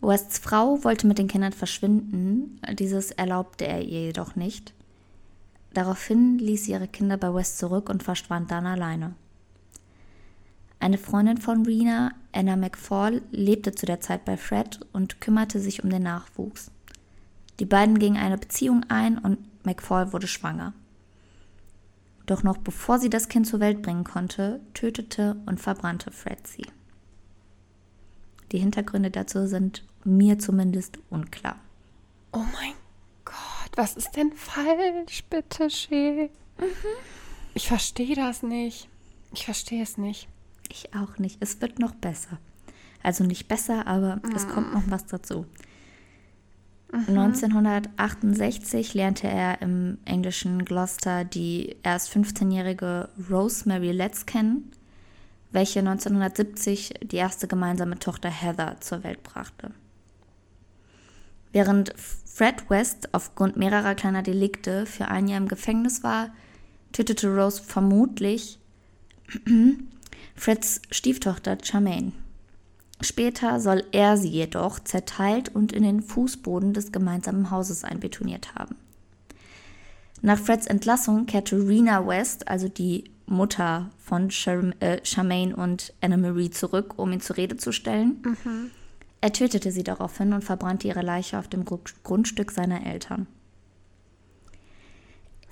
Wests 0.00 0.38
Frau 0.38 0.82
wollte 0.84 1.06
mit 1.06 1.18
den 1.18 1.28
Kindern 1.28 1.52
verschwinden, 1.52 2.60
dieses 2.72 3.10
erlaubte 3.10 3.66
er 3.66 3.82
ihr 3.82 4.06
jedoch 4.06 4.36
nicht. 4.36 4.72
Daraufhin 5.72 6.38
ließ 6.38 6.64
sie 6.64 6.72
ihre 6.72 6.88
Kinder 6.88 7.16
bei 7.16 7.34
West 7.34 7.58
zurück 7.58 7.88
und 7.88 8.02
verschwand 8.02 8.50
dann 8.50 8.66
alleine. 8.66 9.14
Eine 10.84 10.98
Freundin 10.98 11.38
von 11.38 11.64
Rena, 11.64 12.12
Anna 12.32 12.56
McFall, 12.56 13.22
lebte 13.30 13.74
zu 13.74 13.86
der 13.86 14.02
Zeit 14.02 14.26
bei 14.26 14.36
Fred 14.36 14.80
und 14.92 15.18
kümmerte 15.18 15.58
sich 15.58 15.82
um 15.82 15.88
den 15.88 16.02
Nachwuchs. 16.02 16.70
Die 17.58 17.64
beiden 17.64 17.98
gingen 17.98 18.18
eine 18.18 18.36
Beziehung 18.36 18.84
ein 18.90 19.16
und 19.16 19.38
McFall 19.64 20.12
wurde 20.12 20.26
schwanger. 20.26 20.74
Doch 22.26 22.42
noch 22.42 22.58
bevor 22.58 22.98
sie 22.98 23.08
das 23.08 23.30
Kind 23.30 23.46
zur 23.46 23.60
Welt 23.60 23.80
bringen 23.80 24.04
konnte, 24.04 24.60
tötete 24.74 25.36
und 25.46 25.58
verbrannte 25.58 26.10
Fred 26.10 26.46
sie. 26.46 26.66
Die 28.52 28.58
Hintergründe 28.58 29.10
dazu 29.10 29.46
sind 29.46 29.86
mir 30.04 30.38
zumindest 30.38 30.98
unklar. 31.08 31.56
Oh 32.30 32.44
mein 32.52 32.74
Gott, 33.24 33.72
was 33.74 33.96
ist 33.96 34.16
denn 34.16 34.34
falsch, 34.34 35.24
bitte, 35.30 35.70
Shee? 35.70 36.28
Mhm. 36.58 36.68
Ich 37.54 37.68
verstehe 37.68 38.16
das 38.16 38.42
nicht. 38.42 38.90
Ich 39.32 39.46
verstehe 39.46 39.82
es 39.82 39.96
nicht. 39.96 40.28
Ich 40.74 40.92
auch 40.92 41.18
nicht. 41.18 41.36
Es 41.38 41.60
wird 41.60 41.78
noch 41.78 41.94
besser. 41.94 42.38
Also 43.00 43.22
nicht 43.22 43.46
besser, 43.46 43.86
aber 43.86 44.16
mm. 44.16 44.34
es 44.34 44.48
kommt 44.48 44.74
noch 44.74 44.82
was 44.88 45.06
dazu. 45.06 45.46
Mhm. 46.90 47.18
1968 47.18 48.92
lernte 48.94 49.28
er 49.28 49.62
im 49.62 49.98
englischen 50.04 50.64
Gloucester 50.64 51.24
die 51.24 51.76
erst 51.84 52.12
15-jährige 52.12 53.08
Rosemary 53.30 53.92
Letts 53.92 54.26
kennen, 54.26 54.72
welche 55.52 55.78
1970 55.78 56.94
die 57.02 57.16
erste 57.16 57.46
gemeinsame 57.46 58.00
Tochter 58.00 58.30
Heather 58.30 58.76
zur 58.80 59.04
Welt 59.04 59.22
brachte. 59.22 59.70
Während 61.52 61.94
Fred 62.26 62.68
West 62.68 63.14
aufgrund 63.14 63.56
mehrerer 63.56 63.94
kleiner 63.94 64.22
Delikte 64.22 64.86
für 64.86 65.06
ein 65.06 65.28
Jahr 65.28 65.38
im 65.38 65.46
Gefängnis 65.46 66.02
war, 66.02 66.34
tötete 66.90 67.28
Rose 67.28 67.62
vermutlich 67.62 68.58
Freds 70.34 70.82
Stieftochter 70.90 71.58
Charmaine. 71.62 72.12
Später 73.00 73.60
soll 73.60 73.84
er 73.92 74.16
sie 74.16 74.28
jedoch 74.28 74.80
zerteilt 74.80 75.54
und 75.54 75.72
in 75.72 75.82
den 75.82 76.02
Fußboden 76.02 76.72
des 76.72 76.92
gemeinsamen 76.92 77.50
Hauses 77.50 77.84
einbetoniert 77.84 78.54
haben. 78.54 78.76
Nach 80.22 80.38
Freds 80.38 80.66
Entlassung 80.66 81.26
kehrte 81.26 81.68
Rena 81.68 82.06
West, 82.06 82.48
also 82.48 82.68
die 82.68 83.04
Mutter 83.26 83.90
von 83.98 84.30
äh, 84.80 85.00
Charmaine 85.02 85.56
und 85.56 85.92
Anna 86.00 86.16
Marie, 86.16 86.50
zurück, 86.50 86.94
um 86.96 87.12
ihn 87.12 87.20
zur 87.20 87.36
Rede 87.36 87.56
zu 87.56 87.72
stellen. 87.72 88.22
Mhm. 88.24 88.70
Er 89.20 89.32
tötete 89.32 89.70
sie 89.72 89.82
daraufhin 89.82 90.32
und 90.32 90.44
verbrannte 90.44 90.88
ihre 90.88 91.02
Leiche 91.02 91.38
auf 91.38 91.48
dem 91.48 91.64
Grundstück 91.64 92.50
seiner 92.50 92.86
Eltern. 92.86 93.26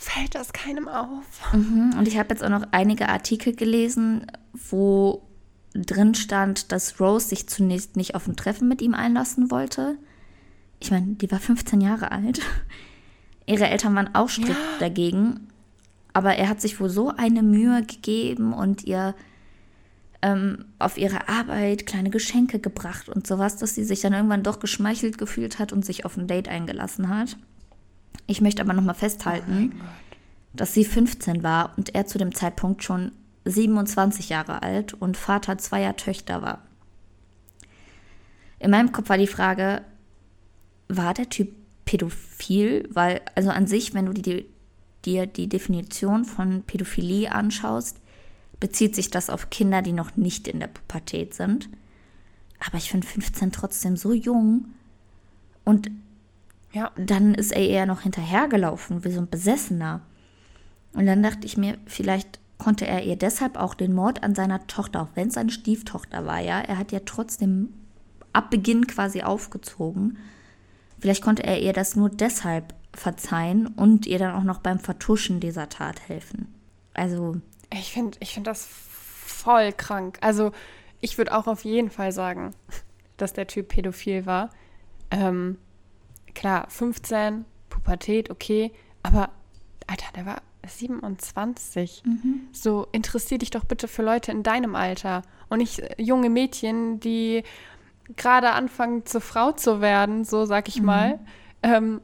Fällt 0.02 0.35
das 0.35 0.52
keinem 0.52 0.88
auf? 0.88 1.52
Mhm. 1.52 1.94
Und 1.97 2.09
ich 2.09 2.18
habe 2.18 2.30
jetzt 2.30 2.42
auch 2.42 2.49
noch 2.49 2.66
einige 2.73 3.09
Artikel 3.09 3.54
gelesen, 3.54 4.26
wo 4.52 5.23
drin 5.75 6.16
stand, 6.16 6.73
dass 6.73 6.99
Rose 6.99 7.28
sich 7.28 7.49
zunächst 7.49 7.94
nicht 7.94 8.16
auf 8.16 8.26
ein 8.26 8.35
Treffen 8.35 8.66
mit 8.66 8.82
ihm 8.82 8.94
einlassen 8.94 9.52
wollte. 9.52 9.97
Ich 10.80 10.90
meine, 10.90 11.14
die 11.14 11.30
war 11.30 11.38
15 11.38 11.80
Jahre 11.80 12.11
alt. 12.11 12.40
Ihre 13.47 13.68
Eltern 13.68 13.94
waren 13.94 14.12
auch 14.12 14.28
strikt 14.28 14.50
ja. 14.50 14.78
dagegen. 14.80 15.47
Aber 16.12 16.35
er 16.35 16.49
hat 16.49 16.61
sich 16.61 16.80
wohl 16.80 16.90
so 16.90 17.11
eine 17.16 17.44
Mühe 17.44 17.85
gegeben 17.87 18.52
und 18.52 18.82
ihr 18.82 19.14
ähm, 20.21 20.64
auf 20.80 20.99
ihre 20.99 21.28
Arbeit 21.28 21.87
kleine 21.87 22.11
Geschenke 22.11 22.59
gebracht 22.59 23.09
und 23.09 23.25
sowas, 23.25 23.56
dass 23.56 23.76
sie 23.76 23.85
sich 23.85 24.00
dann 24.00 24.14
irgendwann 24.14 24.42
doch 24.42 24.59
geschmeichelt 24.59 25.16
gefühlt 25.16 25.61
hat 25.61 25.73
und 25.73 25.85
sich 25.85 26.04
auf 26.04 26.16
ein 26.16 26.26
Date 26.26 26.49
eingelassen 26.49 27.09
hat. 27.09 27.37
Ich 28.26 28.40
möchte 28.40 28.62
aber 28.62 28.73
nochmal 28.73 28.95
festhalten, 28.95 29.73
oh 29.75 29.85
dass 30.54 30.75
sie 30.75 30.85
15 30.85 31.42
war 31.42 31.73
und 31.76 31.95
er 31.95 32.07
zu 32.07 32.19
dem 32.19 32.35
Zeitpunkt 32.35 32.85
schon 32.85 33.12
27 33.45 34.28
Jahre 34.28 34.62
alt 34.62 34.95
und 34.95 35.16
Vater 35.16 35.59
zweier 35.59 35.97
Töchter 35.97 36.42
war. 36.42 36.62
In 38.59 38.71
meinem 38.71 38.92
Kopf 38.92 39.09
war 39.09 39.19
die 39.19 39.26
Frage, 39.26 39.83
war 40.88 41.14
der 41.14 41.28
Typ 41.28 41.52
pädophil? 41.85 42.88
Weil, 42.92 43.21
also 43.35 43.50
an 43.50 43.66
sich, 43.66 43.95
wenn 43.95 44.07
du 44.07 44.12
dir 44.12 44.45
die, 45.04 45.26
die 45.26 45.49
Definition 45.49 46.25
von 46.25 46.62
Pädophilie 46.62 47.33
anschaust, 47.33 47.99
bezieht 48.61 48.95
sich 48.95 49.11
das 49.11 49.31
auf 49.31 49.50
Kinder, 49.50 49.83
die 49.83 49.92
noch 49.92 50.16
nicht 50.16 50.47
in 50.47 50.61
der 50.61 50.69
Pubertät 50.69 51.35
sind. 51.35 51.69
Aber 52.64 52.78
ich 52.78 52.90
finde 52.90 53.07
15 53.07 53.50
trotzdem 53.50 53.97
so 53.97 54.12
jung. 54.12 54.66
Und 55.64 55.90
ja. 56.73 56.91
dann 56.97 57.35
ist 57.35 57.52
er 57.52 57.67
eher 57.67 57.87
noch 57.87 58.02
hinterhergelaufen, 58.02 59.05
wie 59.05 59.12
so 59.12 59.21
ein 59.21 59.31
Besessener. 59.31 60.00
Und 60.95 61.07
dann 61.07 61.23
dachte 61.23 61.47
ich 61.47 61.57
mir, 61.57 61.79
vielleicht 61.87 62.41
konnte 62.59 62.87
er 62.87 63.02
ihr 63.02 63.17
deshalb 63.17 63.57
auch 63.57 63.75
den 63.75 63.93
Mord 63.93 64.23
an 64.23 64.35
seiner 64.35 64.67
Tochter, 64.67 65.02
auch 65.02 65.09
wenn 65.14 65.29
es 65.29 65.35
seine 65.35 65.50
Stieftochter 65.50 66.26
war, 66.26 66.41
ja, 66.41 66.61
er 66.61 66.79
hat 66.79 66.93
ja 66.93 67.00
trotzdem 67.05 67.73
ab 68.33 68.50
Beginn 68.50 68.87
quasi 68.87 69.23
aufgezogen. 69.23 70.19
Vielleicht 70.99 71.23
konnte 71.23 71.43
er 71.43 71.61
ihr 71.61 71.73
das 71.73 71.97
nur 71.97 72.09
deshalb 72.09 72.75
verzeihen 72.95 73.67
und 73.67 74.07
ihr 74.07 74.19
dann 74.19 74.35
auch 74.35 74.45
noch 74.45 74.59
beim 74.59 74.79
Vertuschen 74.79 75.41
dieser 75.41 75.69
Tat 75.69 76.09
helfen. 76.09 76.55
Also. 76.95 77.37
Ich 77.73 77.93
finde 77.93 78.19
ich 78.21 78.35
find 78.35 78.47
das 78.47 78.67
voll 78.67 79.73
krank. 79.73 80.19
Also, 80.21 80.52
ich 81.00 81.19
würde 81.19 81.37
auch 81.37 81.47
auf 81.47 81.64
jeden 81.64 81.91
Fall 81.91 82.12
sagen, 82.12 82.55
dass 83.17 83.33
der 83.33 83.47
Typ 83.47 83.69
pädophil 83.69 84.26
war. 84.26 84.50
Ähm, 85.11 85.59
klar, 86.34 86.66
15, 86.68 87.44
Pubertät, 87.68 88.30
okay, 88.30 88.72
aber 89.02 89.30
Alter, 89.86 90.06
der 90.14 90.26
war 90.26 90.42
27. 90.66 92.02
Mhm. 92.04 92.48
So, 92.52 92.86
interessier 92.92 93.38
dich 93.38 93.50
doch 93.50 93.64
bitte 93.64 93.88
für 93.88 94.02
Leute 94.02 94.30
in 94.30 94.42
deinem 94.42 94.74
Alter 94.74 95.22
und 95.48 95.58
nicht 95.58 95.80
äh, 95.80 95.94
junge 95.98 96.30
Mädchen, 96.30 97.00
die 97.00 97.42
gerade 98.16 98.50
anfangen, 98.50 99.06
zur 99.06 99.20
Frau 99.20 99.52
zu 99.52 99.80
werden, 99.80 100.24
so 100.24 100.44
sag 100.44 100.68
ich 100.68 100.80
mhm. 100.80 100.86
mal, 100.86 101.18
ähm, 101.62 102.00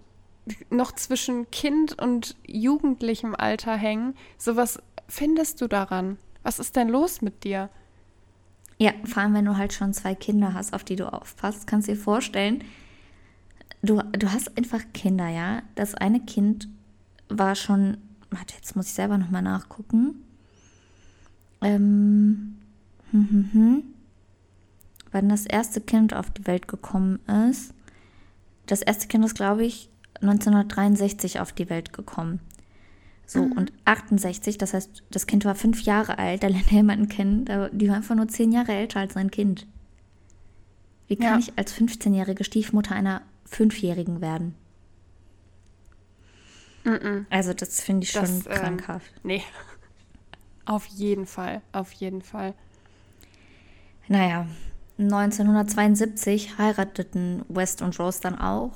noch 0.70 0.92
zwischen 0.92 1.50
Kind 1.50 2.00
und 2.00 2.36
jugendlichem 2.46 3.34
Alter 3.34 3.76
hängen. 3.76 4.14
So, 4.38 4.56
was 4.56 4.80
findest 5.08 5.60
du 5.60 5.68
daran? 5.68 6.18
Was 6.42 6.58
ist 6.58 6.76
denn 6.76 6.88
los 6.88 7.20
mit 7.20 7.44
dir? 7.44 7.68
Ja, 8.78 8.92
vor 9.04 9.22
allem, 9.22 9.34
wenn 9.34 9.44
du 9.44 9.56
halt 9.56 9.72
schon 9.72 9.92
zwei 9.92 10.14
Kinder 10.14 10.54
hast, 10.54 10.72
auf 10.72 10.84
die 10.84 10.96
du 10.96 11.12
aufpasst, 11.12 11.66
kannst 11.66 11.88
du 11.88 11.92
dir 11.92 11.98
vorstellen, 11.98 12.64
du, 13.82 14.02
du 14.12 14.32
hast 14.32 14.56
einfach 14.56 14.82
Kinder, 14.92 15.28
ja. 15.28 15.62
Das 15.74 15.94
eine 15.94 16.20
Kind 16.20 16.68
war 17.28 17.54
schon 17.54 17.98
warte, 18.30 18.54
jetzt 18.54 18.76
muss 18.76 18.86
ich 18.86 18.92
selber 18.92 19.18
nochmal 19.18 19.42
nachgucken. 19.42 20.24
Ähm, 21.60 22.56
hm, 23.10 23.28
hm, 23.30 23.50
hm. 23.52 23.82
Wann 25.10 25.28
das 25.28 25.46
erste 25.46 25.80
Kind 25.80 26.14
auf 26.14 26.30
die 26.30 26.46
Welt 26.46 26.68
gekommen 26.68 27.20
ist. 27.48 27.72
Das 28.66 28.82
erste 28.82 29.08
Kind 29.08 29.24
ist, 29.24 29.34
glaube 29.34 29.64
ich, 29.64 29.88
1963 30.20 31.40
auf 31.40 31.52
die 31.52 31.70
Welt 31.70 31.92
gekommen. 31.92 32.40
So, 33.26 33.42
mhm. 33.42 33.52
und 33.52 33.72
68, 33.84 34.58
das 34.58 34.74
heißt, 34.74 35.02
das 35.10 35.26
Kind 35.26 35.44
war 35.44 35.54
fünf 35.54 35.82
Jahre 35.82 36.18
alt, 36.18 36.42
da 36.42 36.48
lernt 36.48 36.70
er 36.70 36.78
jemanden 36.78 37.08
kennen, 37.08 37.44
die 37.72 37.88
war 37.88 37.96
einfach 37.96 38.14
nur 38.14 38.28
zehn 38.28 38.52
Jahre 38.52 38.72
älter 38.72 39.00
als 39.00 39.14
sein 39.14 39.30
Kind. 39.30 39.66
Wie 41.08 41.16
kann 41.16 41.34
ja. 41.34 41.38
ich 41.38 41.52
als 41.56 41.74
15-jährige 41.74 42.44
Stiefmutter 42.44 42.94
einer 42.94 43.22
Fünfjährigen 43.50 44.20
werden? 44.20 44.54
Mm 46.84 47.26
Also 47.30 47.52
das 47.52 47.80
finde 47.80 48.04
ich 48.04 48.12
schon 48.12 48.22
das, 48.22 48.46
ähm, 48.46 48.52
krankhaft. 48.52 49.12
Ähm, 49.16 49.20
nee. 49.24 49.42
Auf 50.64 50.84
jeden 50.84 51.24
Fall, 51.24 51.62
auf 51.72 51.92
jeden 51.92 52.20
Fall. 52.20 52.52
Naja, 54.06 54.46
1972 54.98 56.58
heirateten 56.58 57.42
West 57.48 57.80
und 57.80 57.98
Rose 57.98 58.20
dann 58.20 58.38
auch, 58.38 58.72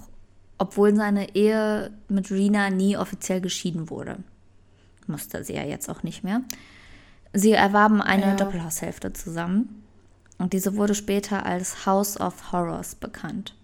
obwohl 0.56 0.96
seine 0.96 1.34
Ehe 1.34 1.92
mit 2.08 2.30
Rena 2.30 2.70
nie 2.70 2.96
offiziell 2.96 3.42
geschieden 3.42 3.90
wurde. 3.90 4.18
Musste 5.06 5.44
sie 5.44 5.52
ja 5.52 5.64
jetzt 5.64 5.90
auch 5.90 6.02
nicht 6.02 6.24
mehr. 6.24 6.40
Sie 7.34 7.52
erwarben 7.52 8.00
eine 8.00 8.26
ja. 8.26 8.36
Doppelhaushälfte 8.36 9.12
zusammen 9.12 9.84
und 10.38 10.54
diese 10.54 10.76
wurde 10.76 10.94
später 10.94 11.44
als 11.44 11.84
House 11.84 12.18
of 12.18 12.52
Horrors 12.52 12.94
bekannt. 12.94 13.54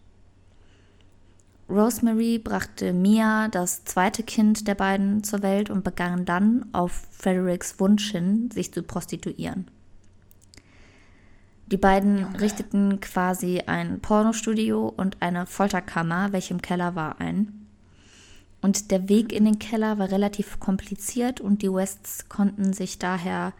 Rosemary 1.68 2.38
brachte 2.38 2.94
Mia, 2.94 3.48
das 3.48 3.84
zweite 3.84 4.22
Kind 4.22 4.66
der 4.66 4.74
beiden, 4.74 5.22
zur 5.22 5.42
Welt 5.42 5.68
und 5.68 5.84
begann 5.84 6.24
dann 6.24 6.66
auf 6.72 7.06
Fredericks 7.10 7.78
Wunsch 7.78 8.10
hin, 8.10 8.50
sich 8.50 8.72
zu 8.72 8.82
prostituieren. 8.82 9.70
Die 11.70 11.76
beiden 11.76 12.24
richteten 12.36 13.00
quasi 13.00 13.60
ein 13.66 14.00
Pornostudio 14.00 14.88
und 14.88 15.18
eine 15.20 15.44
Folterkammer, 15.44 16.32
welche 16.32 16.54
im 16.54 16.62
Keller 16.62 16.94
war, 16.94 17.20
ein. 17.20 17.66
Und 18.62 18.90
der 18.90 19.10
Weg 19.10 19.34
in 19.34 19.44
den 19.44 19.58
Keller 19.58 19.98
war 19.98 20.10
relativ 20.10 20.58
kompliziert 20.60 21.40
und 21.40 21.60
die 21.60 21.72
Wests 21.72 22.30
konnten 22.30 22.72
sich 22.72 22.98
daher 22.98 23.52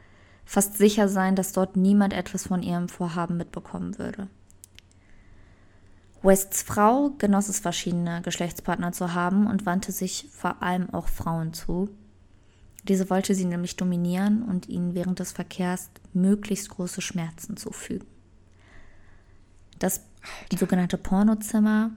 fast 0.47 0.79
sicher 0.79 1.09
sein, 1.09 1.37
dass 1.37 1.53
dort 1.53 1.77
niemand 1.77 2.15
etwas 2.15 2.47
von 2.47 2.63
ihrem 2.63 2.89
Vorhaben 2.89 3.37
mitbekommen 3.37 3.99
würde. 3.99 4.29
Wests 6.23 6.63
Frau 6.63 7.11
genoss 7.19 7.49
es, 7.49 7.61
verschiedene 7.61 8.23
Geschlechtspartner 8.23 8.93
zu 8.93 9.15
haben 9.15 9.47
und 9.47 9.67
wandte 9.67 9.93
sich 9.93 10.29
vor 10.33 10.63
allem 10.63 10.91
auch 10.91 11.09
Frauen 11.09 11.53
zu. 11.53 11.89
Diese 12.85 13.11
wollte 13.11 13.35
sie 13.35 13.45
nämlich 13.45 13.77
dominieren 13.77 14.43
und 14.43 14.69
ihnen 14.69 14.95
während 14.95 15.21
des 15.21 15.33
Verkehrs 15.33 15.91
möglichst 16.13 16.71
große 16.71 17.03
Schmerzen 17.03 17.57
zufügen. 17.57 18.07
Das 19.79 20.03
sogenannte 20.59 20.99
Pornozimmer 20.99 21.91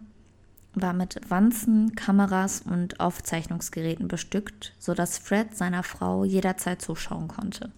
war 0.73 0.93
mit 0.93 1.19
Wanzen, 1.29 1.95
Kameras 1.95 2.61
und 2.61 2.99
Aufzeichnungsgeräten 2.99 4.07
bestückt, 4.07 4.73
sodass 4.79 5.17
Fred 5.17 5.55
seiner 5.55 5.83
Frau 5.83 6.23
jederzeit 6.23 6.81
zuschauen 6.81 7.27
konnte. 7.27 7.71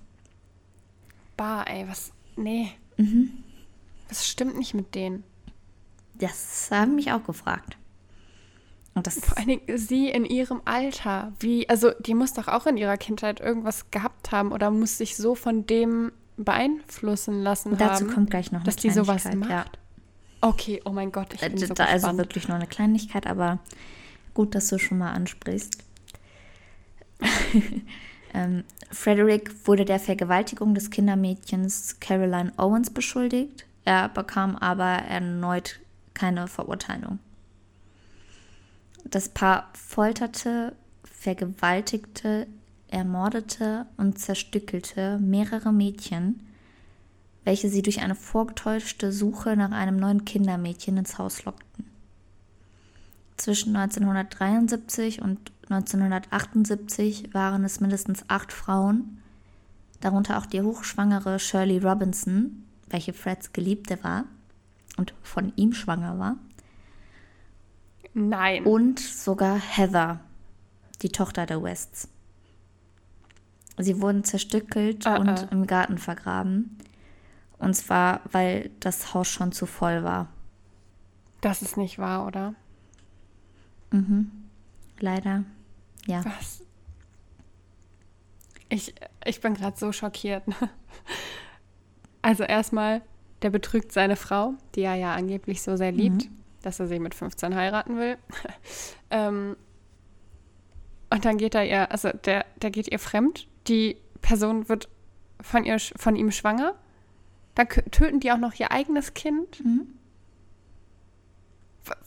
Bah, 1.37 1.63
ey, 1.63 1.87
was. 1.87 2.11
Nee. 2.35 2.71
Mhm. 2.97 3.31
Was 4.09 4.27
stimmt 4.27 4.57
nicht 4.57 4.73
mit 4.73 4.93
denen? 4.93 5.23
Das 6.15 6.69
haben 6.71 6.95
mich 6.95 7.11
auch 7.11 7.23
gefragt. 7.23 7.77
Und 8.95 9.07
das 9.07 9.19
Vor 9.19 9.37
allen 9.37 9.47
Dingen 9.47 9.77
sie 9.77 10.09
in 10.09 10.23
ihrem 10.25 10.61
Alter. 10.65 11.33
Wie, 11.39 11.67
also 11.67 11.91
die 11.99 12.13
muss 12.13 12.33
doch 12.33 12.47
auch 12.47 12.67
in 12.67 12.77
ihrer 12.77 12.97
Kindheit 12.97 13.39
irgendwas 13.39 13.89
gehabt 13.89 14.31
haben 14.31 14.51
oder 14.51 14.69
muss 14.69 14.97
sich 14.99 15.17
so 15.17 15.33
von 15.33 15.65
dem 15.65 16.11
beeinflussen 16.37 17.41
lassen 17.41 17.77
Dazu 17.77 18.05
haben. 18.05 18.13
kommt 18.13 18.29
gleich 18.29 18.51
noch 18.51 18.63
dass 18.63 18.75
die 18.75 18.91
sowas 18.91 19.25
macht. 19.35 19.49
Ja. 19.49 19.65
Okay, 20.41 20.81
oh 20.85 20.91
mein 20.91 21.11
Gott, 21.11 21.33
ich 21.33 21.41
bin 21.41 21.57
so 21.57 21.73
Da- 21.73 21.85
Also 21.85 22.17
wirklich 22.17 22.47
nur 22.47 22.57
eine 22.57 22.67
Kleinigkeit, 22.67 23.25
aber 23.27 23.59
gut, 24.33 24.53
dass 24.55 24.67
du 24.69 24.77
schon 24.77 24.97
mal 24.99 25.11
ansprichst. 25.11 25.77
ähm, 28.33 28.63
Frederick 28.91 29.51
wurde 29.67 29.85
der 29.85 29.99
Vergewaltigung 29.99 30.75
des 30.75 30.89
Kindermädchens 30.89 31.99
Caroline 31.99 32.51
Owens 32.57 32.89
beschuldigt. 32.89 33.65
Er 33.85 34.09
bekam 34.09 34.55
aber 34.55 34.85
erneut 34.85 35.79
keine 36.13 36.47
Verurteilung. 36.47 37.19
Das 39.05 39.29
Paar 39.29 39.69
folterte, 39.73 40.75
vergewaltigte, 41.03 42.47
ermordete 42.87 43.85
und 43.97 44.19
zerstückelte 44.19 45.19
mehrere 45.19 45.73
Mädchen, 45.73 46.47
welche 47.43 47.69
sie 47.69 47.81
durch 47.81 48.01
eine 48.01 48.15
vorgetäuschte 48.15 49.11
Suche 49.11 49.57
nach 49.57 49.71
einem 49.71 49.97
neuen 49.97 50.25
Kindermädchen 50.25 50.97
ins 50.97 51.17
Haus 51.17 51.43
lockten. 51.43 51.85
Zwischen 53.35 53.75
1973 53.75 55.21
und 55.21 55.51
1978 55.69 57.33
waren 57.33 57.65
es 57.65 57.79
mindestens 57.79 58.23
acht 58.29 58.53
Frauen, 58.53 59.21
darunter 59.99 60.37
auch 60.37 60.45
die 60.45 60.61
hochschwangere 60.61 61.39
Shirley 61.39 61.79
Robinson, 61.79 62.63
welche 62.89 63.13
Freds 63.13 63.53
Geliebte 63.53 64.03
war 64.03 64.25
und 64.97 65.13
von 65.21 65.53
ihm 65.55 65.73
schwanger 65.73 66.19
war, 66.19 66.37
Nein. 68.13 68.63
und 68.65 68.99
sogar 68.99 69.57
Heather, 69.57 70.19
die 71.01 71.09
Tochter 71.09 71.45
der 71.45 71.61
Wests. 71.63 72.09
Sie 73.77 74.01
wurden 74.01 74.23
zerstückelt 74.23 75.07
Ah, 75.07 75.17
und 75.17 75.29
ah. 75.29 75.47
im 75.51 75.65
Garten 75.65 75.97
vergraben. 75.97 76.77
Und 77.57 77.73
zwar, 77.75 78.21
weil 78.31 78.69
das 78.79 79.13
Haus 79.13 79.27
schon 79.27 79.51
zu 79.51 79.65
voll 79.65 80.03
war. 80.03 80.27
Das 81.41 81.61
ist 81.61 81.77
nicht 81.77 81.97
wahr, 81.97 82.27
oder? 82.27 82.53
Leider. 84.99 85.43
Ja. 86.05 86.23
Was? 86.25 86.63
Ich, 88.69 88.93
ich 89.25 89.41
bin 89.41 89.53
gerade 89.53 89.77
so 89.77 89.91
schockiert. 89.91 90.43
Also 92.25 92.45
erstmal, 92.45 93.01
der 93.43 93.49
betrügt 93.49 93.91
seine 93.91 94.15
Frau, 94.15 94.55
die 94.75 94.81
er 94.81 94.95
ja 94.95 95.13
angeblich 95.13 95.61
so 95.61 95.75
sehr 95.75 95.91
liebt, 95.91 96.29
dass 96.61 96.79
er 96.79 96.87
sie 96.87 96.99
mit 96.99 97.13
15 97.13 97.55
heiraten 97.55 97.97
will. 97.97 98.17
ähm, 99.11 99.55
und 101.09 101.25
dann 101.25 101.37
geht 101.37 101.53
er 101.53 101.65
ihr, 101.65 101.91
also 101.91 102.09
der, 102.09 102.45
der 102.61 102.71
geht 102.71 102.87
ihr 102.87 102.99
fremd. 102.99 103.47
Die 103.67 103.97
Person 104.21 104.67
wird 104.69 104.89
von, 105.41 105.65
ihr, 105.65 105.77
von 105.79 106.15
ihm 106.15 106.31
schwanger. 106.31 106.73
Dann 107.53 107.67
töten 107.67 108.19
die 108.19 108.31
auch 108.31 108.37
noch 108.37 108.55
ihr 108.55 108.71
eigenes 108.71 109.13
Kind. 109.13 109.63
Mhm. 109.63 109.87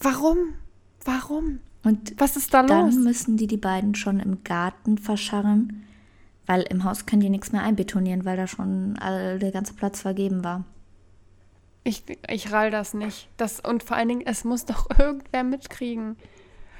Warum? 0.01 0.55
Warum? 1.05 1.61
Und 1.85 2.15
Was 2.19 2.37
ist 2.37 2.53
da 2.53 2.63
los? 2.63 2.69
dann 2.69 3.05
müssen 3.05 3.37
die 3.37 3.47
die 3.47 3.59
beiden 3.59 3.95
schon 3.95 4.19
im 4.19 4.43
Garten 4.43 4.99
verscharren, 4.99 5.85
weil 6.47 6.63
im 6.63 6.83
Haus 6.83 7.07
können 7.07 7.21
die 7.21 7.31
nichts 7.31 7.53
mehr 7.53 7.63
einbetonieren, 7.63 8.25
weil 8.25 8.37
da 8.37 8.49
schon 8.49 8.99
all, 8.99 9.39
der 9.39 9.53
ganze 9.53 9.75
Platz 9.75 10.01
vergeben 10.01 10.43
war. 10.43 10.65
Ich, 11.87 12.03
ich 12.29 12.51
rall 12.51 12.73
das 12.73 12.95
nicht. 12.95 13.29
Das, 13.37 13.61
und 13.61 13.85
vor 13.85 13.97
allen 13.97 14.09
Dingen, 14.09 14.27
es 14.27 14.43
muss 14.43 14.65
doch 14.65 14.89
irgendwer 14.99 15.45
mitkriegen. 15.45 16.17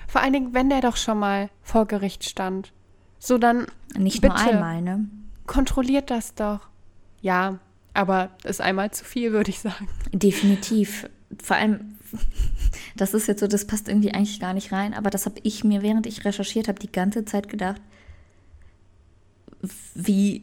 Vor 0.09 0.21
allen 0.21 0.33
Dingen, 0.33 0.53
wenn 0.53 0.69
der 0.69 0.81
doch 0.81 0.97
schon 0.97 1.21
mal 1.21 1.49
vor 1.63 1.87
Gericht 1.87 2.25
stand. 2.25 2.73
So, 3.21 3.39
dann 3.39 3.67
Nicht 3.97 4.23
nur 4.23 4.33
Bitte. 4.35 4.51
einmal, 4.51 4.83
ne? 4.83 5.07
kontrolliert 5.47 6.11
das 6.11 6.35
doch. 6.35 6.59
Ja, 7.23 7.61
aber 7.95 8.31
ist 8.43 8.61
einmal 8.61 8.91
zu 8.91 9.05
viel, 9.05 9.31
würde 9.31 9.51
ich 9.51 9.61
sagen. 9.61 9.89
Definitiv. 10.13 11.09
Vor 11.41 11.55
allem, 11.55 11.99
das 12.97 13.15
ist 13.15 13.29
jetzt 13.29 13.39
so, 13.39 13.47
das 13.47 13.65
passt 13.65 13.87
irgendwie 13.89 14.13
eigentlich 14.13 14.41
gar 14.41 14.55
nicht 14.55 14.73
rein, 14.73 14.93
aber 14.93 15.11
das 15.11 15.25
habe 15.25 15.37
ich 15.45 15.63
mir, 15.63 15.83
während 15.83 16.07
ich 16.07 16.25
recherchiert 16.25 16.67
habe, 16.67 16.81
die 16.81 16.91
ganze 16.91 17.25
Zeit 17.25 17.49
gedacht, 17.49 17.81
wie 19.95 20.43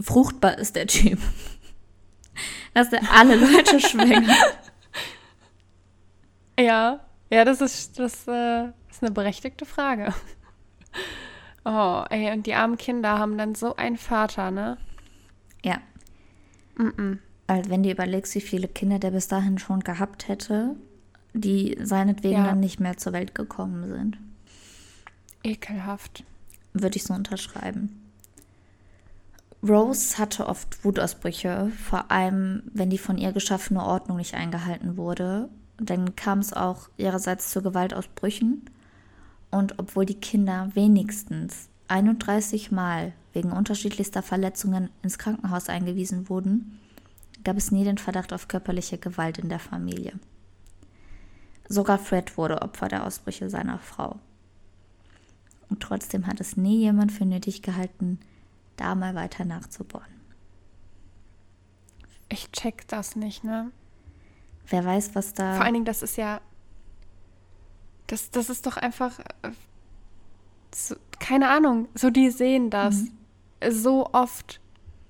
fruchtbar 0.00 0.56
ist 0.56 0.76
der 0.76 0.86
Typ. 0.86 1.18
Dass 2.78 2.92
er 2.92 3.00
alle 3.12 3.34
Leute 3.34 3.80
schwängert. 3.88 4.30
Ja, 6.58 7.00
ja, 7.30 7.44
das 7.44 7.60
ist, 7.60 7.98
das 7.98 8.26
äh, 8.28 8.66
ist 8.90 9.02
eine 9.02 9.10
berechtigte 9.10 9.64
Frage. 9.64 10.14
Oh, 11.64 12.02
ey, 12.08 12.32
und 12.32 12.46
die 12.46 12.54
armen 12.54 12.78
Kinder 12.78 13.18
haben 13.18 13.36
dann 13.36 13.54
so 13.54 13.76
einen 13.76 13.98
Vater, 13.98 14.50
ne? 14.50 14.78
Ja. 15.62 15.76
Weil 17.46 17.68
wenn 17.68 17.82
du 17.82 17.90
überlegst, 17.90 18.34
wie 18.36 18.40
viele 18.40 18.68
Kinder 18.68 18.98
der 18.98 19.10
bis 19.10 19.28
dahin 19.28 19.58
schon 19.58 19.80
gehabt 19.80 20.28
hätte, 20.28 20.76
die 21.34 21.76
seinetwegen 21.82 22.38
Ja. 22.38 22.44
dann 22.46 22.60
nicht 22.60 22.80
mehr 22.80 22.96
zur 22.96 23.12
Welt 23.12 23.34
gekommen 23.34 23.86
sind, 23.86 24.18
Ekelhaft. 25.44 26.24
würde 26.72 26.96
ich 26.96 27.02
so 27.04 27.12
unterschreiben. 27.12 28.07
Rose 29.62 30.18
hatte 30.18 30.46
oft 30.46 30.84
Wutausbrüche, 30.84 31.72
vor 31.84 32.10
allem 32.10 32.62
wenn 32.72 32.90
die 32.90 32.98
von 32.98 33.18
ihr 33.18 33.32
geschaffene 33.32 33.82
Ordnung 33.82 34.18
nicht 34.18 34.34
eingehalten 34.34 34.96
wurde. 34.96 35.48
Dann 35.78 36.14
kam 36.16 36.38
es 36.38 36.52
auch 36.52 36.88
ihrerseits 36.96 37.50
zu 37.50 37.62
Gewaltausbrüchen. 37.62 38.70
Und 39.50 39.78
obwohl 39.78 40.06
die 40.06 40.20
Kinder 40.20 40.70
wenigstens 40.74 41.68
31 41.88 42.70
Mal 42.70 43.12
wegen 43.32 43.50
unterschiedlichster 43.50 44.22
Verletzungen 44.22 44.90
ins 45.02 45.18
Krankenhaus 45.18 45.68
eingewiesen 45.68 46.28
wurden, 46.28 46.78
gab 47.44 47.56
es 47.56 47.70
nie 47.70 47.84
den 47.84 47.98
Verdacht 47.98 48.32
auf 48.32 48.48
körperliche 48.48 48.98
Gewalt 48.98 49.38
in 49.38 49.48
der 49.48 49.58
Familie. 49.58 50.12
Sogar 51.68 51.98
Fred 51.98 52.36
wurde 52.36 52.62
Opfer 52.62 52.88
der 52.88 53.04
Ausbrüche 53.04 53.50
seiner 53.50 53.78
Frau. 53.78 54.18
Und 55.68 55.80
trotzdem 55.80 56.26
hat 56.26 56.40
es 56.40 56.56
nie 56.56 56.78
jemand 56.78 57.12
für 57.12 57.26
nötig 57.26 57.62
gehalten, 57.62 58.18
da 58.78 58.94
mal 58.94 59.14
weiter 59.14 59.44
nachzubohren. 59.44 60.06
Ich 62.30 62.50
check 62.52 62.86
das 62.88 63.16
nicht, 63.16 63.44
ne? 63.44 63.70
Wer 64.66 64.84
weiß, 64.84 65.14
was 65.14 65.32
da. 65.34 65.54
Vor 65.54 65.64
allen 65.64 65.74
Dingen, 65.74 65.84
das 65.86 66.02
ist 66.02 66.16
ja. 66.16 66.40
Das, 68.06 68.30
das 68.30 68.50
ist 68.50 68.66
doch 68.66 68.76
einfach. 68.76 69.18
äh, 69.42 69.50
So, 70.74 70.96
keine 71.18 71.48
Ahnung. 71.50 71.88
So, 71.94 72.10
die 72.10 72.30
sehen 72.30 72.70
das 72.70 73.04
so 73.70 74.06
oft. 74.12 74.60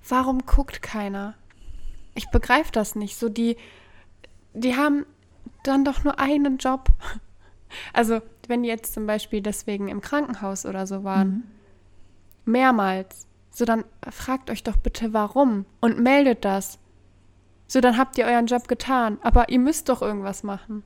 Warum 0.07 0.45
guckt 0.45 0.81
keiner? 0.81 1.35
Ich 2.15 2.29
begreife 2.31 2.71
das 2.71 2.95
nicht. 2.95 3.17
So, 3.17 3.29
die. 3.29 3.57
Die 4.53 4.75
haben 4.75 5.05
dann 5.63 5.83
doch 5.85 6.03
nur 6.03 6.19
einen 6.19 6.57
Job. 6.57 6.89
Also, 7.93 8.19
wenn 8.47 8.63
die 8.63 8.69
jetzt 8.69 8.95
zum 8.95 9.05
Beispiel 9.05 9.41
deswegen 9.43 9.89
im 9.89 10.01
Krankenhaus 10.01 10.65
oder 10.65 10.87
so 10.87 11.03
waren, 11.03 11.43
mehrmals, 12.43 13.27
so 13.51 13.65
dann 13.65 13.83
fragt 14.09 14.49
euch 14.49 14.63
doch 14.63 14.77
bitte 14.77 15.13
warum 15.13 15.65
und 15.81 15.99
meldet 15.99 16.45
das. 16.45 16.79
So, 17.67 17.81
dann 17.81 17.97
habt 17.97 18.17
ihr 18.17 18.25
euren 18.25 18.47
Job 18.47 18.67
getan. 18.67 19.19
Aber 19.21 19.49
ihr 19.49 19.59
müsst 19.59 19.89
doch 19.89 20.01
irgendwas 20.01 20.43
machen. 20.43 20.83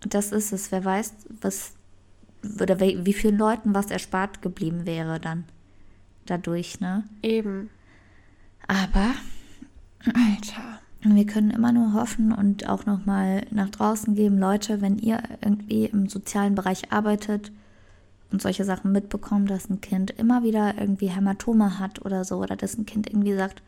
Das 0.00 0.30
ist 0.30 0.52
es. 0.52 0.70
Wer 0.70 0.84
weiß, 0.84 1.14
was. 1.40 1.74
Oder 2.60 2.78
wie, 2.78 3.04
wie 3.04 3.12
vielen 3.12 3.36
Leuten 3.36 3.74
was 3.74 3.90
erspart 3.90 4.40
geblieben 4.40 4.86
wäre 4.86 5.18
dann. 5.18 5.44
Dadurch, 6.26 6.78
ne? 6.78 7.02
Eben. 7.22 7.68
Aber 8.68 9.12
Alter. 10.04 10.78
wir 11.02 11.26
können 11.26 11.50
immer 11.50 11.72
nur 11.72 11.94
hoffen 11.94 12.32
und 12.32 12.68
auch 12.68 12.86
nochmal 12.86 13.44
nach 13.50 13.70
draußen 13.70 14.14
geben, 14.14 14.38
Leute, 14.38 14.80
wenn 14.80 14.98
ihr 14.98 15.20
irgendwie 15.40 15.86
im 15.86 16.08
sozialen 16.08 16.54
Bereich 16.54 16.92
arbeitet 16.92 17.50
und 18.30 18.42
solche 18.42 18.64
Sachen 18.64 18.92
mitbekommt, 18.92 19.50
dass 19.50 19.70
ein 19.70 19.80
Kind 19.80 20.10
immer 20.10 20.42
wieder 20.42 20.74
irgendwie 20.78 21.08
Hämatome 21.08 21.78
hat 21.78 22.04
oder 22.04 22.24
so, 22.24 22.38
oder 22.38 22.56
dass 22.56 22.76
ein 22.76 22.86
Kind 22.86 23.08
irgendwie 23.08 23.34
sagt, 23.34 23.62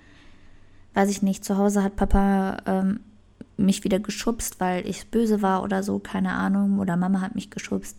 weiß 0.94 1.10
ich 1.10 1.22
nicht, 1.22 1.44
zu 1.44 1.56
Hause 1.56 1.82
hat 1.82 1.96
Papa 1.96 2.58
ähm, 2.66 3.00
mich 3.56 3.84
wieder 3.84 4.00
geschubst, 4.00 4.60
weil 4.60 4.86
ich 4.86 5.08
böse 5.08 5.42
war 5.42 5.62
oder 5.62 5.82
so, 5.82 5.98
keine 5.98 6.32
Ahnung, 6.32 6.78
oder 6.78 6.96
Mama 6.96 7.20
hat 7.20 7.34
mich 7.34 7.50
geschubst. 7.50 7.96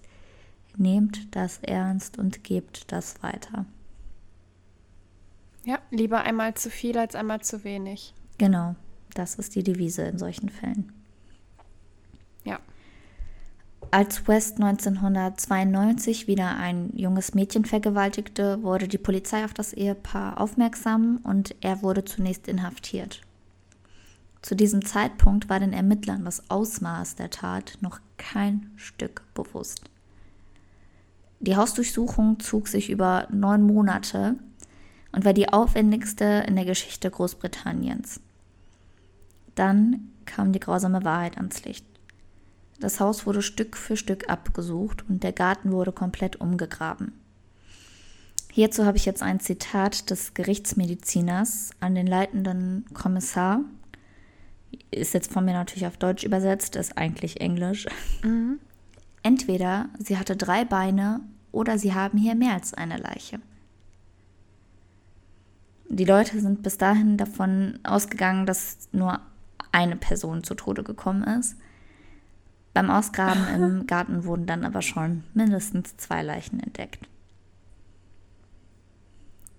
Nehmt 0.77 1.35
das 1.35 1.59
ernst 1.59 2.17
und 2.17 2.43
gebt 2.43 2.91
das 2.91 3.21
weiter. 3.21 3.65
Ja, 5.63 5.79
lieber 5.91 6.21
einmal 6.21 6.55
zu 6.55 6.69
viel 6.69 6.97
als 6.97 7.15
einmal 7.15 7.41
zu 7.41 7.63
wenig. 7.63 8.13
Genau, 8.37 8.75
das 9.13 9.35
ist 9.35 9.55
die 9.55 9.63
Devise 9.63 10.03
in 10.03 10.17
solchen 10.17 10.49
Fällen. 10.49 10.91
Ja. 12.43 12.59
Als 13.89 14.27
West 14.27 14.61
1992 14.61 16.27
wieder 16.27 16.55
ein 16.55 16.91
junges 16.95 17.33
Mädchen 17.33 17.65
vergewaltigte, 17.65 18.61
wurde 18.63 18.87
die 18.87 18.97
Polizei 18.97 19.43
auf 19.43 19.53
das 19.53 19.73
Ehepaar 19.73 20.39
aufmerksam 20.39 21.19
und 21.23 21.55
er 21.61 21.81
wurde 21.81 22.05
zunächst 22.05 22.47
inhaftiert. 22.47 23.21
Zu 24.41 24.55
diesem 24.55 24.85
Zeitpunkt 24.85 25.49
war 25.49 25.59
den 25.59 25.73
Ermittlern 25.73 26.25
das 26.25 26.49
Ausmaß 26.49 27.15
der 27.15 27.29
Tat 27.29 27.77
noch 27.81 27.99
kein 28.17 28.71
Stück 28.75 29.23
bewusst. 29.33 29.81
Die 31.39 31.55
Hausdurchsuchung 31.55 32.39
zog 32.39 32.67
sich 32.67 32.89
über 32.89 33.27
neun 33.31 33.63
Monate 33.63 34.35
und 35.11 35.25
war 35.25 35.33
die 35.33 35.51
aufwendigste 35.51 36.45
in 36.47 36.55
der 36.55 36.65
Geschichte 36.65 37.09
Großbritanniens. 37.09 38.21
Dann 39.55 40.11
kam 40.25 40.53
die 40.53 40.59
grausame 40.59 41.03
Wahrheit 41.03 41.37
ans 41.37 41.65
Licht. 41.65 41.85
Das 42.81 42.99
Haus 42.99 43.27
wurde 43.27 43.43
Stück 43.43 43.77
für 43.77 43.95
Stück 43.95 44.29
abgesucht 44.29 45.05
und 45.07 45.23
der 45.23 45.31
Garten 45.31 45.71
wurde 45.71 45.91
komplett 45.91 46.41
umgegraben. 46.41 47.13
Hierzu 48.51 48.85
habe 48.85 48.97
ich 48.97 49.05
jetzt 49.05 49.23
ein 49.23 49.39
Zitat 49.39 50.09
des 50.09 50.33
Gerichtsmediziners 50.33 51.69
an 51.79 51.95
den 51.95 52.07
leitenden 52.07 52.85
Kommissar. 52.93 53.61
Ist 54.89 55.13
jetzt 55.13 55.31
von 55.31 55.45
mir 55.45 55.53
natürlich 55.53 55.85
auf 55.85 55.97
Deutsch 55.97 56.23
übersetzt, 56.23 56.75
ist 56.75 56.97
eigentlich 56.97 57.39
Englisch. 57.39 57.85
Mhm. 58.23 58.59
Entweder 59.23 59.89
sie 59.99 60.17
hatte 60.17 60.35
drei 60.35 60.65
Beine 60.65 61.21
oder 61.51 61.77
sie 61.77 61.93
haben 61.93 62.17
hier 62.17 62.35
mehr 62.35 62.53
als 62.53 62.73
eine 62.73 62.97
Leiche. 62.97 63.39
Die 65.87 66.05
Leute 66.05 66.41
sind 66.41 66.63
bis 66.63 66.77
dahin 66.77 67.17
davon 67.17 67.79
ausgegangen, 67.83 68.45
dass 68.45 68.89
nur 68.91 69.19
eine 69.71 69.97
Person 69.97 70.43
zu 70.43 70.55
Tode 70.55 70.83
gekommen 70.83 71.23
ist. 71.23 71.55
Beim 72.73 72.89
Ausgraben 72.89 73.47
im 73.53 73.87
Garten 73.87 74.23
wurden 74.23 74.45
dann 74.45 74.65
aber 74.65 74.81
schon 74.81 75.23
mindestens 75.33 75.97
zwei 75.97 76.23
Leichen 76.23 76.59
entdeckt. 76.59 77.07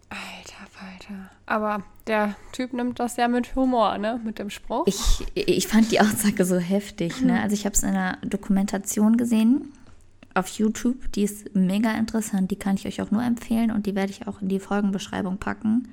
Alter 0.08 0.66
Falter. 0.70 1.30
Aber 1.46 1.82
der 2.06 2.36
Typ 2.52 2.72
nimmt 2.72 3.00
das 3.00 3.16
ja 3.16 3.28
mit 3.28 3.54
Humor, 3.56 3.98
ne? 3.98 4.20
Mit 4.22 4.38
dem 4.38 4.50
Spruch. 4.50 4.86
Ich, 4.86 5.26
ich 5.34 5.66
fand 5.66 5.90
die 5.90 6.00
Aussage 6.00 6.44
so 6.44 6.58
heftig, 6.58 7.22
ne? 7.22 7.40
Also 7.40 7.54
ich 7.54 7.64
habe 7.64 7.74
es 7.74 7.82
in 7.82 7.90
einer 7.90 8.18
Dokumentation 8.22 9.16
gesehen 9.16 9.72
auf 10.34 10.48
YouTube. 10.48 11.12
Die 11.12 11.22
ist 11.22 11.54
mega 11.54 11.92
interessant. 11.92 12.50
Die 12.50 12.56
kann 12.56 12.76
ich 12.76 12.86
euch 12.86 13.00
auch 13.00 13.10
nur 13.10 13.22
empfehlen 13.22 13.70
und 13.70 13.86
die 13.86 13.94
werde 13.94 14.12
ich 14.12 14.26
auch 14.26 14.42
in 14.42 14.48
die 14.48 14.60
Folgenbeschreibung 14.60 15.38
packen. 15.38 15.88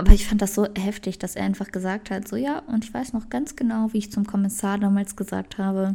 Aber 0.00 0.12
ich 0.12 0.26
fand 0.26 0.40
das 0.40 0.54
so 0.54 0.66
heftig, 0.76 1.18
dass 1.18 1.36
er 1.36 1.44
einfach 1.44 1.70
gesagt 1.70 2.10
hat, 2.10 2.26
so 2.26 2.36
ja, 2.36 2.60
und 2.60 2.84
ich 2.84 2.94
weiß 2.94 3.12
noch 3.12 3.28
ganz 3.28 3.54
genau, 3.54 3.92
wie 3.92 3.98
ich 3.98 4.10
zum 4.10 4.26
Kommissar 4.26 4.78
damals 4.78 5.14
gesagt 5.14 5.58
habe, 5.58 5.94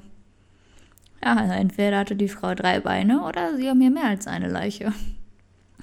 ja, 1.24 1.54
entweder 1.56 1.98
hatte 1.98 2.16
die 2.16 2.30
Frau 2.30 2.54
drei 2.54 2.80
Beine 2.80 3.24
oder 3.24 3.56
sie 3.58 3.68
haben 3.68 3.82
hier 3.82 3.90
mehr 3.90 4.06
als 4.06 4.28
eine 4.28 4.48
Leiche. 4.48 4.94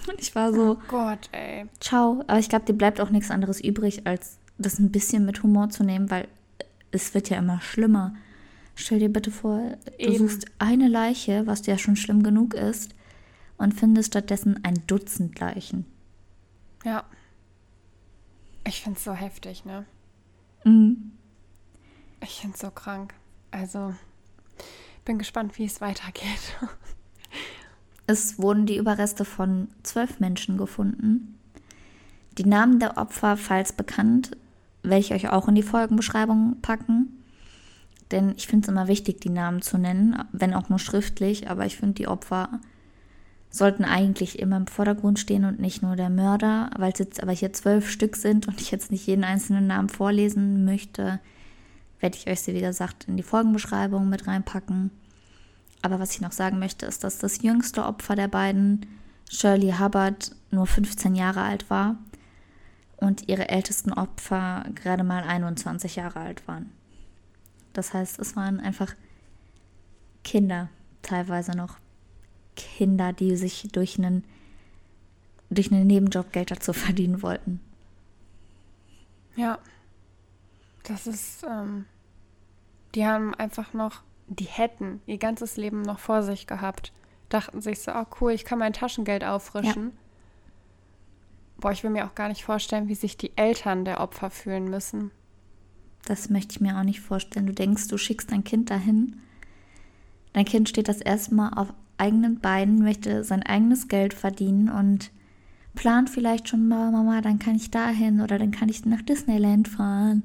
Und 0.08 0.20
ich 0.20 0.34
war 0.34 0.52
so, 0.52 0.72
oh 0.72 0.82
Gott, 0.88 1.28
ey. 1.32 1.66
Ciao. 1.80 2.22
Aber 2.26 2.38
ich 2.38 2.48
glaube, 2.48 2.64
dir 2.64 2.74
bleibt 2.74 3.00
auch 3.00 3.10
nichts 3.10 3.30
anderes 3.30 3.60
übrig, 3.60 4.06
als 4.06 4.38
das 4.58 4.78
ein 4.78 4.92
bisschen 4.92 5.24
mit 5.24 5.42
Humor 5.42 5.70
zu 5.70 5.82
nehmen, 5.82 6.10
weil 6.10 6.28
es 6.92 7.14
wird 7.14 7.28
ja 7.28 7.38
immer 7.38 7.60
schlimmer. 7.60 8.14
Stell 8.74 9.00
dir 9.00 9.12
bitte 9.12 9.30
vor, 9.30 9.76
Eben. 9.98 10.12
du 10.12 10.18
suchst 10.18 10.46
eine 10.58 10.88
Leiche, 10.88 11.46
was 11.46 11.66
ja 11.66 11.76
schon 11.76 11.96
schlimm 11.96 12.22
genug 12.22 12.54
ist, 12.54 12.94
und 13.58 13.74
findest 13.74 14.08
stattdessen 14.08 14.60
ein 14.64 14.82
Dutzend 14.86 15.38
Leichen. 15.40 15.86
Ja. 16.84 17.04
Ich 18.64 18.82
finde 18.82 18.98
es 18.98 19.04
so 19.04 19.12
heftig, 19.12 19.64
ne? 19.64 19.84
Mhm. 20.64 21.12
Ich 22.20 22.40
finde 22.40 22.54
es 22.54 22.60
so 22.60 22.70
krank. 22.70 23.14
Also, 23.50 23.94
bin 25.04 25.18
gespannt, 25.18 25.58
wie 25.58 25.64
es 25.64 25.80
weitergeht. 25.80 26.56
Es 28.04 28.36
wurden 28.36 28.66
die 28.66 28.76
Überreste 28.76 29.24
von 29.24 29.68
zwölf 29.84 30.18
Menschen 30.18 30.58
gefunden. 30.58 31.38
Die 32.36 32.44
Namen 32.44 32.80
der 32.80 32.98
Opfer, 32.98 33.36
falls 33.36 33.72
bekannt, 33.72 34.36
werde 34.82 34.98
ich 34.98 35.14
euch 35.14 35.28
auch 35.28 35.48
in 35.48 35.54
die 35.54 35.62
Folgenbeschreibung 35.62 36.60
packen. 36.62 37.22
Denn 38.10 38.34
ich 38.36 38.48
finde 38.48 38.66
es 38.66 38.68
immer 38.68 38.88
wichtig, 38.88 39.20
die 39.20 39.30
Namen 39.30 39.62
zu 39.62 39.78
nennen, 39.78 40.22
wenn 40.32 40.52
auch 40.52 40.68
nur 40.68 40.80
schriftlich. 40.80 41.48
Aber 41.48 41.64
ich 41.64 41.76
finde, 41.76 41.94
die 41.94 42.08
Opfer 42.08 42.60
sollten 43.52 43.84
eigentlich 43.84 44.38
immer 44.38 44.56
im 44.56 44.66
Vordergrund 44.66 45.18
stehen 45.18 45.44
und 45.44 45.60
nicht 45.60 45.82
nur 45.82 45.94
der 45.94 46.10
Mörder. 46.10 46.70
Weil 46.76 46.92
es 46.92 46.98
jetzt 46.98 47.22
aber 47.22 47.32
hier 47.32 47.52
zwölf 47.52 47.88
Stück 47.88 48.16
sind 48.16 48.48
und 48.48 48.60
ich 48.60 48.70
jetzt 48.70 48.90
nicht 48.90 49.06
jeden 49.06 49.24
einzelnen 49.24 49.66
Namen 49.66 49.90
vorlesen 49.90 50.64
möchte, 50.64 51.20
werde 52.00 52.16
ich 52.16 52.26
euch 52.26 52.40
sie, 52.40 52.54
wie 52.54 52.60
gesagt, 52.60 53.04
in 53.08 53.16
die 53.16 53.22
Folgenbeschreibung 53.22 54.08
mit 54.08 54.26
reinpacken. 54.26 54.90
Aber 55.82 56.00
was 56.00 56.14
ich 56.14 56.20
noch 56.20 56.32
sagen 56.32 56.58
möchte, 56.58 56.86
ist, 56.86 57.04
dass 57.04 57.18
das 57.18 57.42
jüngste 57.42 57.84
Opfer 57.84 58.16
der 58.16 58.28
beiden, 58.28 58.86
Shirley 59.30 59.74
Hubbard, 59.78 60.34
nur 60.50 60.66
15 60.66 61.14
Jahre 61.14 61.42
alt 61.42 61.68
war 61.70 61.96
und 62.96 63.28
ihre 63.28 63.48
ältesten 63.48 63.92
Opfer 63.92 64.64
gerade 64.74 65.04
mal 65.04 65.24
21 65.24 65.96
Jahre 65.96 66.20
alt 66.20 66.46
waren. 66.48 66.70
Das 67.72 67.92
heißt, 67.92 68.18
es 68.18 68.36
waren 68.36 68.60
einfach 68.60 68.94
Kinder, 70.24 70.68
teilweise 71.02 71.52
noch 71.52 71.81
Kinder, 72.56 73.12
die 73.12 73.36
sich 73.36 73.68
durch 73.72 73.98
einen, 73.98 74.24
durch 75.50 75.72
einen 75.72 75.86
Nebenjob 75.86 76.32
Geld 76.32 76.50
dazu 76.50 76.72
verdienen 76.72 77.22
wollten. 77.22 77.60
Ja, 79.36 79.58
das 80.82 81.06
ist, 81.06 81.44
ähm, 81.44 81.86
die 82.94 83.06
haben 83.06 83.34
einfach 83.34 83.72
noch 83.72 84.02
die 84.38 84.44
hätten 84.44 85.00
ihr 85.06 85.18
ganzes 85.18 85.56
Leben 85.56 85.82
noch 85.82 85.98
vor 85.98 86.22
sich 86.22 86.46
gehabt, 86.46 86.92
dachten 87.28 87.60
sich 87.60 87.80
so, 87.80 87.92
oh 87.92 88.06
cool, 88.20 88.32
ich 88.32 88.44
kann 88.44 88.58
mein 88.58 88.72
Taschengeld 88.72 89.24
auffrischen. 89.24 89.86
Ja. 89.86 89.92
Boah, 91.58 91.72
ich 91.72 91.82
will 91.82 91.90
mir 91.90 92.06
auch 92.06 92.14
gar 92.14 92.28
nicht 92.28 92.44
vorstellen, 92.44 92.88
wie 92.88 92.94
sich 92.94 93.16
die 93.16 93.36
Eltern 93.36 93.84
der 93.84 94.00
Opfer 94.00 94.30
fühlen 94.30 94.64
müssen. 94.64 95.10
Das 96.04 96.30
möchte 96.30 96.52
ich 96.52 96.60
mir 96.60 96.76
auch 96.76 96.82
nicht 96.82 97.00
vorstellen. 97.00 97.46
Du 97.46 97.52
denkst, 97.52 97.88
du 97.88 97.96
schickst 97.96 98.32
dein 98.32 98.42
Kind 98.42 98.70
dahin. 98.70 99.20
Dein 100.32 100.44
Kind 100.44 100.68
steht 100.68 100.88
das 100.88 101.00
erste 101.00 101.34
Mal 101.34 101.50
auf 101.50 101.72
eigenen 102.02 102.40
Beinen, 102.40 102.82
möchte 102.82 103.22
sein 103.22 103.44
eigenes 103.44 103.86
Geld 103.86 104.12
verdienen 104.12 104.68
und 104.68 105.12
plant 105.74 106.10
vielleicht 106.10 106.48
schon 106.48 106.66
mal, 106.66 106.90
Mama, 106.90 107.20
dann 107.20 107.38
kann 107.38 107.54
ich 107.54 107.70
dahin 107.70 108.20
oder 108.20 108.38
dann 108.38 108.50
kann 108.50 108.68
ich 108.68 108.84
nach 108.84 109.02
Disneyland 109.02 109.68
fahren 109.68 110.24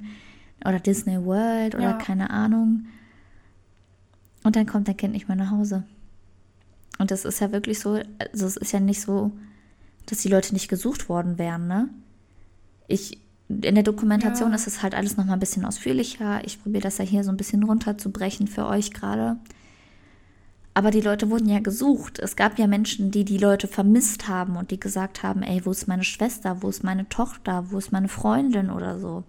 oder 0.65 0.79
Disney 0.79 1.23
World 1.23 1.75
oder 1.75 1.91
ja. 1.91 1.93
keine 1.93 2.31
Ahnung. 2.31 2.87
Und 4.43 4.55
dann 4.55 4.65
kommt 4.65 4.87
dein 4.87 4.97
Kind 4.97 5.13
nicht 5.13 5.27
mehr 5.27 5.37
nach 5.37 5.51
Hause. 5.51 5.83
Und 6.97 7.11
das 7.11 7.25
ist 7.25 7.39
ja 7.39 7.51
wirklich 7.51 7.79
so, 7.79 7.99
also 8.17 8.45
es 8.47 8.57
ist 8.57 8.71
ja 8.71 8.79
nicht 8.79 9.01
so, 9.01 9.31
dass 10.07 10.21
die 10.21 10.29
Leute 10.29 10.53
nicht 10.53 10.69
gesucht 10.69 11.09
worden 11.09 11.37
wären, 11.37 11.67
ne? 11.67 11.89
Ich, 12.87 13.19
in 13.49 13.75
der 13.75 13.83
Dokumentation 13.83 14.49
ja. 14.49 14.55
ist 14.55 14.65
es 14.65 14.81
halt 14.81 14.95
alles 14.95 15.17
nochmal 15.17 15.35
ein 15.35 15.41
bisschen 15.41 15.65
ausführlicher. 15.65 16.43
Ich 16.45 16.61
probiere 16.61 16.83
das 16.83 16.97
ja 16.97 17.05
hier 17.05 17.23
so 17.23 17.29
ein 17.29 17.37
bisschen 17.37 17.63
runterzubrechen 17.63 18.47
für 18.47 18.65
euch 18.65 18.91
gerade. 18.93 19.37
Aber 20.77 20.91
die 20.91 21.01
Leute 21.01 21.31
wurden 21.31 21.49
ja 21.49 21.57
gesucht. 21.57 22.19
Es 22.19 22.35
gab 22.35 22.59
ja 22.59 22.67
Menschen, 22.67 23.09
die 23.09 23.25
die 23.25 23.39
Leute 23.39 23.67
vermisst 23.67 24.27
haben 24.27 24.55
und 24.57 24.69
die 24.69 24.79
gesagt 24.79 25.23
haben, 25.23 25.41
ey, 25.41 25.65
wo 25.65 25.71
ist 25.71 25.87
meine 25.87 26.03
Schwester, 26.03 26.61
wo 26.61 26.69
ist 26.69 26.83
meine 26.83 27.09
Tochter, 27.09 27.71
wo 27.71 27.79
ist 27.79 27.91
meine 27.91 28.09
Freundin 28.09 28.69
oder 28.69 28.99
so. 28.99 29.23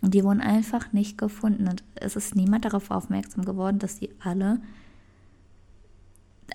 Und 0.00 0.14
die 0.14 0.22
wurden 0.22 0.40
einfach 0.40 0.92
nicht 0.92 1.18
gefunden. 1.18 1.66
Und 1.66 1.82
es 1.96 2.14
ist 2.14 2.36
niemand 2.36 2.64
darauf 2.64 2.92
aufmerksam 2.92 3.44
geworden, 3.44 3.80
dass 3.80 3.98
die 3.98 4.10
alle, 4.20 4.60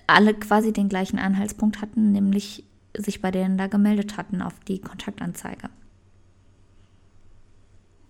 alle 0.06 0.32
quasi 0.32 0.72
den 0.72 0.88
gleichen 0.88 1.18
Anhaltspunkt 1.18 1.82
hatten, 1.82 2.10
nämlich 2.10 2.64
sich 2.96 3.20
bei 3.20 3.30
denen 3.30 3.58
da 3.58 3.66
gemeldet 3.66 4.16
hatten 4.16 4.40
auf 4.40 4.58
die 4.60 4.80
Kontaktanzeige. 4.80 5.68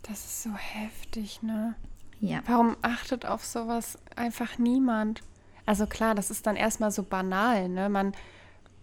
Das 0.03 0.25
ist 0.25 0.45
so 0.45 0.51
heftig, 0.55 1.43
ne? 1.43 1.75
Ja. 2.21 2.43
Warum 2.47 2.77
achtet 2.83 3.27
auf 3.27 3.45
sowas 3.45 3.99
einfach 4.15 4.57
niemand? 4.59 5.25
Also 5.67 5.87
klar, 5.87 6.15
das 6.15 6.31
ist 6.31 6.47
dann 6.47 6.57
erstmal 6.57 6.91
so 6.91 7.03
banal, 7.03 7.69
ne? 7.69 7.89
Man 7.89 8.13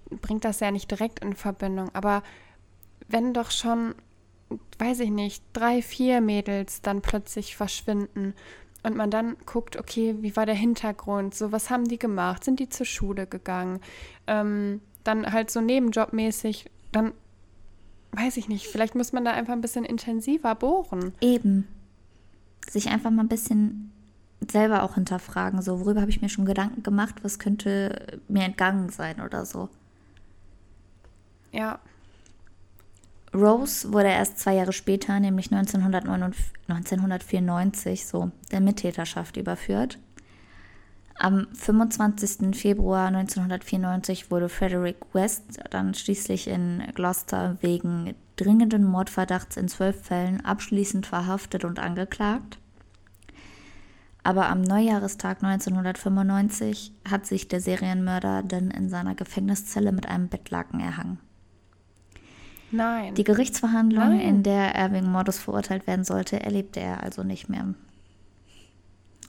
bringt 0.10 0.46
das 0.46 0.60
ja 0.60 0.72
nicht 0.72 0.90
direkt 0.92 1.20
in 1.20 1.36
Verbindung, 1.36 1.90
aber 1.94 2.24
wenn 3.08 3.34
doch 3.34 3.52
schon 3.52 3.96
weiß 4.80 5.00
ich 5.02 5.10
nicht, 5.10 5.44
drei, 5.54 5.82
vier 5.82 6.22
Mädels 6.22 6.82
dann 6.82 7.02
plötzlich 7.02 7.56
verschwinden 7.56 8.34
und 8.84 8.96
man 8.96 9.12
dann 9.12 9.38
guckt, 9.46 9.78
okay, 9.78 10.16
wie 10.22 10.36
war 10.36 10.46
der 10.46 10.56
Hintergrund, 10.56 11.36
so 11.36 11.52
was 11.52 11.70
haben 11.70 11.88
die 11.88 12.00
gemacht, 12.00 12.44
sind 12.44 12.60
die 12.60 12.70
zur 12.70 12.86
Schule 12.86 13.28
gegangen, 13.28 13.80
ähm, 14.28 14.82
dann 15.04 15.32
halt 15.32 15.52
so 15.52 15.62
nebenjobmäßig, 15.62 16.70
dann 16.92 17.14
weiß 18.12 18.38
ich 18.38 18.50
nicht, 18.50 18.68
vielleicht 18.68 18.96
muss 18.96 19.14
man 19.14 19.24
da 19.24 19.32
einfach 19.32 19.54
ein 19.54 19.62
bisschen 19.62 19.86
intensiver 19.86 20.56
bohren. 20.56 21.14
Eben. 21.22 21.68
Sich 22.70 22.90
einfach 22.90 23.12
mal 23.12 23.24
ein 23.24 23.30
bisschen 23.30 23.92
selber 24.50 24.84
auch 24.84 24.96
hinterfragen, 24.96 25.62
so 25.62 25.80
worüber 25.80 26.02
habe 26.02 26.12
ich 26.12 26.22
mir 26.22 26.30
schon 26.30 26.46
Gedanken 26.46 26.84
gemacht, 26.84 27.16
was 27.24 27.40
könnte 27.40 28.20
mir 28.28 28.44
entgangen 28.44 28.90
sein 28.90 29.22
oder 29.22 29.46
so. 29.46 29.70
Ja. 31.52 31.80
Rose 33.34 33.94
wurde 33.94 34.10
erst 34.10 34.40
zwei 34.40 34.56
Jahre 34.56 34.74
später, 34.74 35.18
nämlich 35.20 35.54
1994, 35.54 38.06
so 38.06 38.32
der 38.52 38.60
Mittäterschaft 38.60 39.38
überführt. 39.38 39.98
Am 41.16 41.48
25. 41.54 42.60
Februar 42.60 43.08
1994 43.08 44.32
wurde 44.32 44.50
Frederick 44.50 44.98
West 45.14 45.60
dann 45.70 45.94
schließlich 45.94 46.48
in 46.48 46.84
Gloucester 46.96 47.58
wegen 47.62 48.16
dringenden 48.38 48.84
Mordverdachts 48.84 49.56
in 49.56 49.68
zwölf 49.68 50.04
Fällen 50.04 50.44
abschließend 50.44 51.06
verhaftet 51.06 51.64
und 51.64 51.80
angeklagt. 51.80 52.58
Aber 54.24 54.50
am 54.50 54.62
Neujahrestag 54.62 55.44
1995 55.44 56.94
hat 57.10 57.26
sich 57.26 57.48
der 57.48 57.60
Serienmörder 57.60 58.44
dann 58.44 58.70
in 58.70 58.90
seiner 58.90 59.16
Gefängniszelle 59.16 59.92
mit 59.92 60.08
einem 60.08 60.30
Bettlaken 60.30 60.80
erhangen. 60.80 61.20
Nein. 62.72 63.16
Die 63.16 63.24
Gerichtsverhandlung, 63.24 64.18
Nein. 64.18 64.20
in 64.20 64.44
der 64.44 64.76
er 64.76 64.94
wegen 64.94 65.12
Mordes 65.12 65.40
verurteilt 65.40 65.88
werden 65.88 66.06
sollte, 66.06 66.40
erlebte 66.40 66.80
er 66.80 67.04
also 67.04 67.24
nicht 67.24 67.50
mehr. 67.50 67.74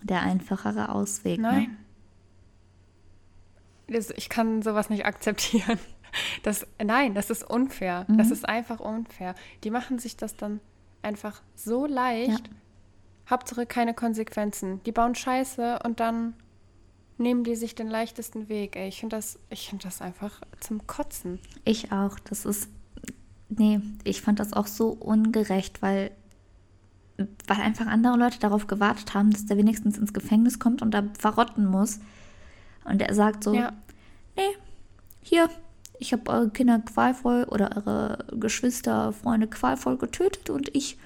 Der 0.03 0.23
einfachere 0.23 0.91
Ausweg. 0.91 1.41
Ne? 1.41 1.49
Nein. 1.49 1.63
Ne? 1.63 1.77
Das, 3.97 4.11
ich 4.11 4.29
kann 4.29 4.63
sowas 4.63 4.91
nicht 4.91 5.05
akzeptieren. 5.05 5.79
Das, 6.43 6.67
nein, 6.83 7.15
das 7.15 7.31
ist 7.31 7.43
unfair. 7.43 8.05
Mhm. 8.07 8.19
Das 8.19 8.31
ist 8.31 8.47
einfach 8.47 8.81
unfair. 8.81 9.35
Die 9.65 9.71
machen 9.71 9.99
sich 9.99 10.17
das 10.17 10.37
dann 10.37 10.61
einfach 11.01 11.41
so 11.55 11.87
leicht. 11.87 12.49
Ja. 12.49 12.55
Hauptsache 13.29 13.67
keine 13.67 13.95
Konsequenzen. 13.95 14.83
Die 14.85 14.93
bauen 14.93 15.15
Scheiße 15.15 15.81
und 15.85 16.01
dann 16.01 16.35
nehmen 17.19 17.45
die 17.45 17.55
sich 17.55 17.75
den 17.75 17.89
leichtesten 17.89 18.49
Weg. 18.49 18.77
Ey, 18.77 18.89
ich 18.89 19.01
finde 19.01 19.17
das, 19.17 19.39
find 19.55 19.85
das 19.85 20.03
einfach 20.03 20.41
zum 20.61 20.87
Kotzen. 20.87 21.39
Ich 21.65 21.93
auch. 21.93 22.19
Das 22.21 22.45
ist. 22.45 22.69
Nee, 23.49 23.81
ich 24.05 24.23
fand 24.23 24.41
das 24.41 24.55
auch 24.55 24.67
so 24.67 24.89
ungerecht, 24.89 25.83
weil 25.83 26.11
weil 27.47 27.61
einfach 27.61 27.87
andere 27.87 28.17
Leute 28.17 28.39
darauf 28.39 28.67
gewartet 28.67 29.15
haben, 29.15 29.31
dass 29.31 29.47
der 29.47 29.57
wenigstens 29.57 29.99
ins 29.99 30.13
Gefängnis 30.13 30.59
kommt 30.59 30.83
und 30.83 30.93
da 30.93 31.05
verrotten 31.19 31.67
muss. 31.67 32.01
Und 32.85 33.01
er 33.01 33.15
sagt 33.15 33.45
so, 33.45 33.55
ja. 33.55 33.73
nee, 34.37 34.57
hier, 35.21 35.49
ich 35.99 36.13
habe 36.13 36.31
eure 36.31 36.51
Kinder 36.51 36.81
qualvoll 36.81 37.45
oder 37.45 37.77
eure 37.77 38.25
Geschwister, 38.33 39.13
Freunde 39.13 39.47
qualvoll 39.47 39.99
getötet 39.99 40.51
und 40.51 40.75
ich 40.75 40.99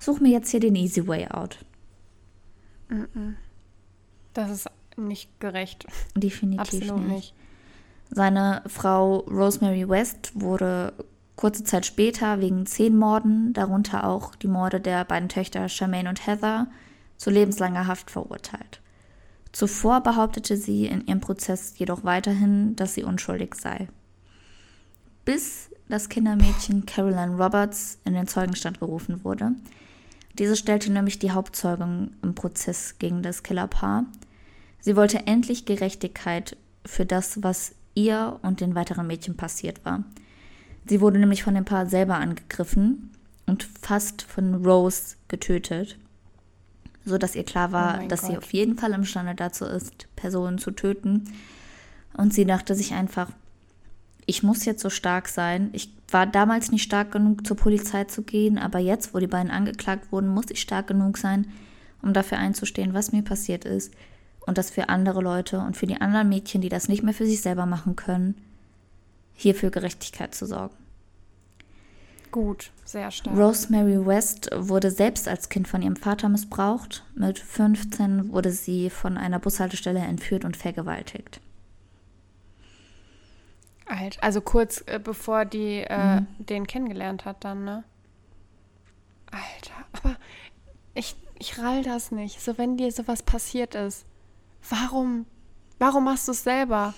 suche 0.00 0.22
mir 0.22 0.30
jetzt 0.30 0.50
hier 0.50 0.60
den 0.60 0.74
easy 0.74 1.06
way 1.06 1.28
out. 1.28 1.58
Das 4.34 4.50
ist 4.50 4.68
nicht 4.96 5.38
gerecht. 5.40 5.86
Definitiv 6.16 6.60
Absolut 6.60 7.06
nicht. 7.06 7.14
nicht. 7.14 7.34
Seine 8.10 8.62
Frau 8.66 9.18
Rosemary 9.18 9.88
West 9.88 10.32
wurde 10.34 10.92
kurze 11.36 11.64
Zeit 11.64 11.86
später 11.86 12.40
wegen 12.40 12.66
zehn 12.66 12.98
Morden, 12.98 13.52
darunter 13.52 14.04
auch 14.04 14.34
die 14.34 14.48
Morde 14.48 14.80
der 14.80 15.04
beiden 15.04 15.28
Töchter 15.28 15.68
Charmaine 15.68 16.08
und 16.08 16.26
Heather, 16.26 16.66
zu 17.16 17.30
lebenslanger 17.30 17.86
Haft 17.86 18.10
verurteilt. 18.10 18.80
Zuvor 19.52 20.00
behauptete 20.00 20.56
sie 20.56 20.86
in 20.86 21.06
ihrem 21.06 21.20
Prozess 21.20 21.74
jedoch 21.78 22.04
weiterhin, 22.04 22.76
dass 22.76 22.94
sie 22.94 23.04
unschuldig 23.04 23.54
sei. 23.54 23.88
Bis 25.24 25.70
das 25.88 26.08
Kindermädchen 26.08 26.86
Caroline 26.86 27.36
Roberts 27.36 27.98
in 28.04 28.14
den 28.14 28.26
Zeugenstand 28.26 28.78
gerufen 28.78 29.24
wurde. 29.24 29.52
Diese 30.40 30.56
stellte 30.56 30.90
nämlich 30.90 31.18
die 31.18 31.32
Hauptzeugin 31.32 32.16
im 32.22 32.34
Prozess 32.34 32.96
gegen 32.98 33.22
das 33.22 33.42
Killerpaar. 33.42 34.06
Sie 34.80 34.96
wollte 34.96 35.26
endlich 35.26 35.66
Gerechtigkeit 35.66 36.56
für 36.86 37.04
das, 37.04 37.42
was 37.42 37.74
ihr 37.94 38.38
und 38.40 38.62
den 38.62 38.74
weiteren 38.74 39.06
Mädchen 39.06 39.36
passiert 39.36 39.84
war. 39.84 40.02
Sie 40.86 41.02
wurde 41.02 41.18
nämlich 41.18 41.42
von 41.42 41.54
dem 41.54 41.66
Paar 41.66 41.84
selber 41.84 42.14
angegriffen 42.14 43.10
und 43.44 43.68
fast 43.82 44.22
von 44.22 44.64
Rose 44.64 45.16
getötet, 45.28 45.98
sodass 47.04 47.36
ihr 47.36 47.44
klar 47.44 47.72
war, 47.72 48.00
oh 48.02 48.08
dass 48.08 48.22
Gott. 48.22 48.30
sie 48.30 48.38
auf 48.38 48.52
jeden 48.54 48.78
Fall 48.78 48.94
imstande 48.94 49.34
dazu 49.34 49.66
ist, 49.66 50.08
Personen 50.16 50.56
zu 50.56 50.70
töten. 50.70 51.24
Und 52.14 52.32
sie 52.32 52.46
dachte 52.46 52.74
sich 52.74 52.94
einfach, 52.94 53.30
ich 54.30 54.44
muss 54.44 54.64
jetzt 54.64 54.80
so 54.80 54.90
stark 54.90 55.26
sein. 55.26 55.70
Ich 55.72 55.92
war 56.08 56.24
damals 56.24 56.70
nicht 56.70 56.84
stark 56.84 57.10
genug, 57.10 57.44
zur 57.44 57.56
Polizei 57.56 58.04
zu 58.04 58.22
gehen, 58.22 58.58
aber 58.58 58.78
jetzt, 58.78 59.12
wo 59.12 59.18
die 59.18 59.26
beiden 59.26 59.50
angeklagt 59.50 60.12
wurden, 60.12 60.28
muss 60.28 60.46
ich 60.50 60.60
stark 60.60 60.86
genug 60.86 61.18
sein, 61.18 61.48
um 62.00 62.12
dafür 62.12 62.38
einzustehen, 62.38 62.94
was 62.94 63.10
mir 63.10 63.22
passiert 63.22 63.64
ist. 63.64 63.92
Und 64.46 64.56
das 64.56 64.70
für 64.70 64.88
andere 64.88 65.20
Leute 65.20 65.58
und 65.58 65.76
für 65.76 65.88
die 65.88 66.00
anderen 66.00 66.28
Mädchen, 66.28 66.60
die 66.60 66.68
das 66.68 66.86
nicht 66.86 67.02
mehr 67.02 67.12
für 67.12 67.26
sich 67.26 67.40
selber 67.40 67.66
machen 67.66 67.96
können, 67.96 68.36
hier 69.34 69.56
für 69.56 69.72
Gerechtigkeit 69.72 70.32
zu 70.32 70.46
sorgen. 70.46 70.76
Gut, 72.30 72.70
sehr 72.84 73.10
stark. 73.10 73.36
Rosemary 73.36 74.06
West 74.06 74.48
wurde 74.54 74.92
selbst 74.92 75.26
als 75.26 75.48
Kind 75.48 75.66
von 75.66 75.82
ihrem 75.82 75.96
Vater 75.96 76.28
missbraucht. 76.28 77.04
Mit 77.16 77.40
15 77.40 78.32
wurde 78.32 78.52
sie 78.52 78.90
von 78.90 79.18
einer 79.18 79.40
Bushaltestelle 79.40 79.98
entführt 79.98 80.44
und 80.44 80.56
vergewaltigt. 80.56 81.40
Alt, 83.90 84.22
also 84.22 84.40
kurz 84.40 84.82
äh, 84.86 85.00
bevor 85.02 85.44
die 85.44 85.80
äh, 85.80 86.20
mhm. 86.20 86.26
den 86.38 86.66
kennengelernt 86.66 87.24
hat 87.24 87.44
dann, 87.44 87.64
ne? 87.64 87.84
Alter, 89.30 89.84
aber 89.92 90.16
ich, 90.94 91.16
ich 91.38 91.58
rall 91.58 91.82
das 91.82 92.10
nicht. 92.10 92.40
So, 92.40 92.58
wenn 92.58 92.76
dir 92.76 92.90
sowas 92.92 93.22
passiert 93.22 93.74
ist, 93.74 94.04
warum, 94.68 95.26
warum 95.78 96.04
machst 96.04 96.28
du 96.28 96.32
es 96.32 96.44
selber? 96.44 96.94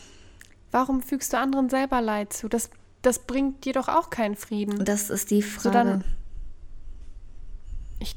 Warum 0.70 1.02
fügst 1.02 1.32
du 1.32 1.38
anderen 1.38 1.68
selber 1.68 2.00
Leid 2.00 2.32
zu? 2.32 2.48
Das, 2.48 2.70
das 3.02 3.20
bringt 3.20 3.64
dir 3.64 3.74
doch 3.74 3.88
auch 3.88 4.10
keinen 4.10 4.36
Frieden. 4.36 4.84
Das 4.84 5.10
ist 5.10 5.30
die 5.30 5.42
Frage. 5.42 5.62
So 5.62 5.70
dann, 5.70 6.04
ich 8.00 8.16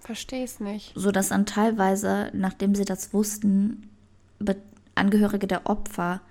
verstehe 0.00 0.44
es 0.44 0.60
nicht. 0.60 0.92
So 0.94 1.10
dass 1.10 1.28
dann 1.28 1.46
teilweise, 1.46 2.30
nachdem 2.32 2.74
sie 2.74 2.84
das 2.84 3.12
wussten, 3.12 3.90
Angehörige 4.96 5.46
der 5.46 5.66
Opfer 5.66 6.22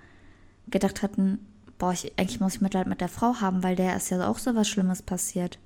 gedacht 0.68 1.02
hatten, 1.02 1.38
boah, 1.78 1.92
ich, 1.92 2.18
eigentlich 2.18 2.40
muss 2.40 2.56
ich 2.56 2.60
Mitleid 2.60 2.86
mit 2.86 3.00
der 3.00 3.08
Frau 3.08 3.40
haben, 3.40 3.62
weil 3.62 3.76
der 3.76 3.96
ist 3.96 4.10
ja 4.10 4.28
auch 4.28 4.38
so 4.38 4.54
was 4.54 4.68
Schlimmes 4.68 5.02
passiert. 5.02 5.58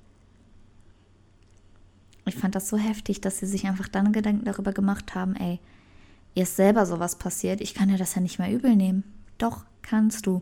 Ich 2.25 2.35
fand 2.35 2.55
das 2.55 2.69
so 2.69 2.77
heftig, 2.77 3.21
dass 3.21 3.39
sie 3.39 3.47
sich 3.47 3.65
einfach 3.65 3.87
dann 3.87 4.13
Gedanken 4.13 4.45
darüber 4.45 4.73
gemacht 4.73 5.15
haben, 5.15 5.35
ey, 5.35 5.59
ihr 6.35 6.43
ist 6.43 6.55
selber 6.55 6.85
sowas 6.85 7.15
passiert, 7.17 7.61
ich 7.61 7.73
kann 7.73 7.89
ja 7.89 7.97
das 7.97 8.15
ja 8.15 8.21
nicht 8.21 8.39
mehr 8.39 8.51
übel 8.51 8.75
nehmen. 8.75 9.03
Doch, 9.37 9.65
kannst 9.81 10.27
du. 10.27 10.41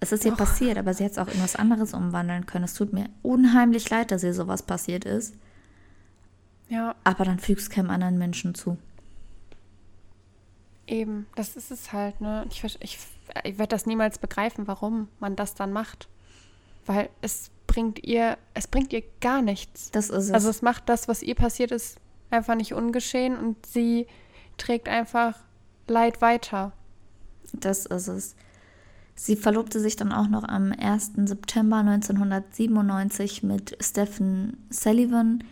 Es 0.00 0.10
ist 0.10 0.24
ihr 0.24 0.34
passiert, 0.34 0.78
aber 0.78 0.94
sie 0.94 1.04
hätte 1.04 1.20
es 1.20 1.28
auch 1.28 1.32
in 1.32 1.40
was 1.40 1.54
anderes 1.54 1.94
umwandeln 1.94 2.46
können. 2.46 2.64
Es 2.64 2.74
tut 2.74 2.92
mir 2.92 3.08
unheimlich 3.22 3.88
leid, 3.88 4.10
dass 4.10 4.24
ihr 4.24 4.34
sowas 4.34 4.64
passiert 4.64 5.04
ist. 5.04 5.36
Ja. 6.68 6.96
Aber 7.04 7.24
dann 7.24 7.38
fügst 7.38 7.70
keinem 7.70 7.90
anderen 7.90 8.18
Menschen 8.18 8.54
zu. 8.56 8.78
Eben, 10.88 11.26
das 11.36 11.54
ist 11.54 11.70
es 11.70 11.92
halt, 11.92 12.20
ne? 12.20 12.46
Ich, 12.50 12.64
ich, 12.80 12.98
ich 13.44 13.58
werde 13.58 13.70
das 13.70 13.86
niemals 13.86 14.18
begreifen, 14.18 14.66
warum 14.66 15.08
man 15.20 15.36
das 15.36 15.54
dann 15.54 15.72
macht. 15.72 16.08
Weil 16.86 17.10
es 17.20 17.50
bringt 17.66 18.04
ihr, 18.04 18.38
es 18.54 18.66
bringt 18.66 18.92
ihr 18.92 19.02
gar 19.20 19.42
nichts. 19.42 19.90
Das 19.90 20.10
ist 20.10 20.26
es. 20.26 20.32
Also 20.32 20.50
es 20.50 20.62
macht 20.62 20.88
das, 20.88 21.08
was 21.08 21.22
ihr 21.22 21.34
passiert 21.34 21.70
ist, 21.70 21.98
einfach 22.30 22.54
nicht 22.54 22.74
ungeschehen 22.74 23.36
und 23.36 23.64
sie 23.66 24.06
trägt 24.58 24.88
einfach 24.88 25.38
Leid 25.88 26.20
weiter. 26.20 26.72
Das 27.52 27.86
ist 27.86 28.08
es. 28.08 28.36
Sie 29.14 29.36
verlobte 29.36 29.78
sich 29.78 29.96
dann 29.96 30.12
auch 30.12 30.28
noch 30.28 30.44
am 30.44 30.72
1. 30.72 31.12
September 31.26 31.76
1997 31.78 33.42
mit 33.42 33.76
Stephen 33.80 34.66
Sullivan, 34.70 35.44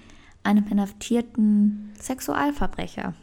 einem 0.43 0.67
inhaftierten 0.69 1.93
Sexualverbrecher. 2.01 3.15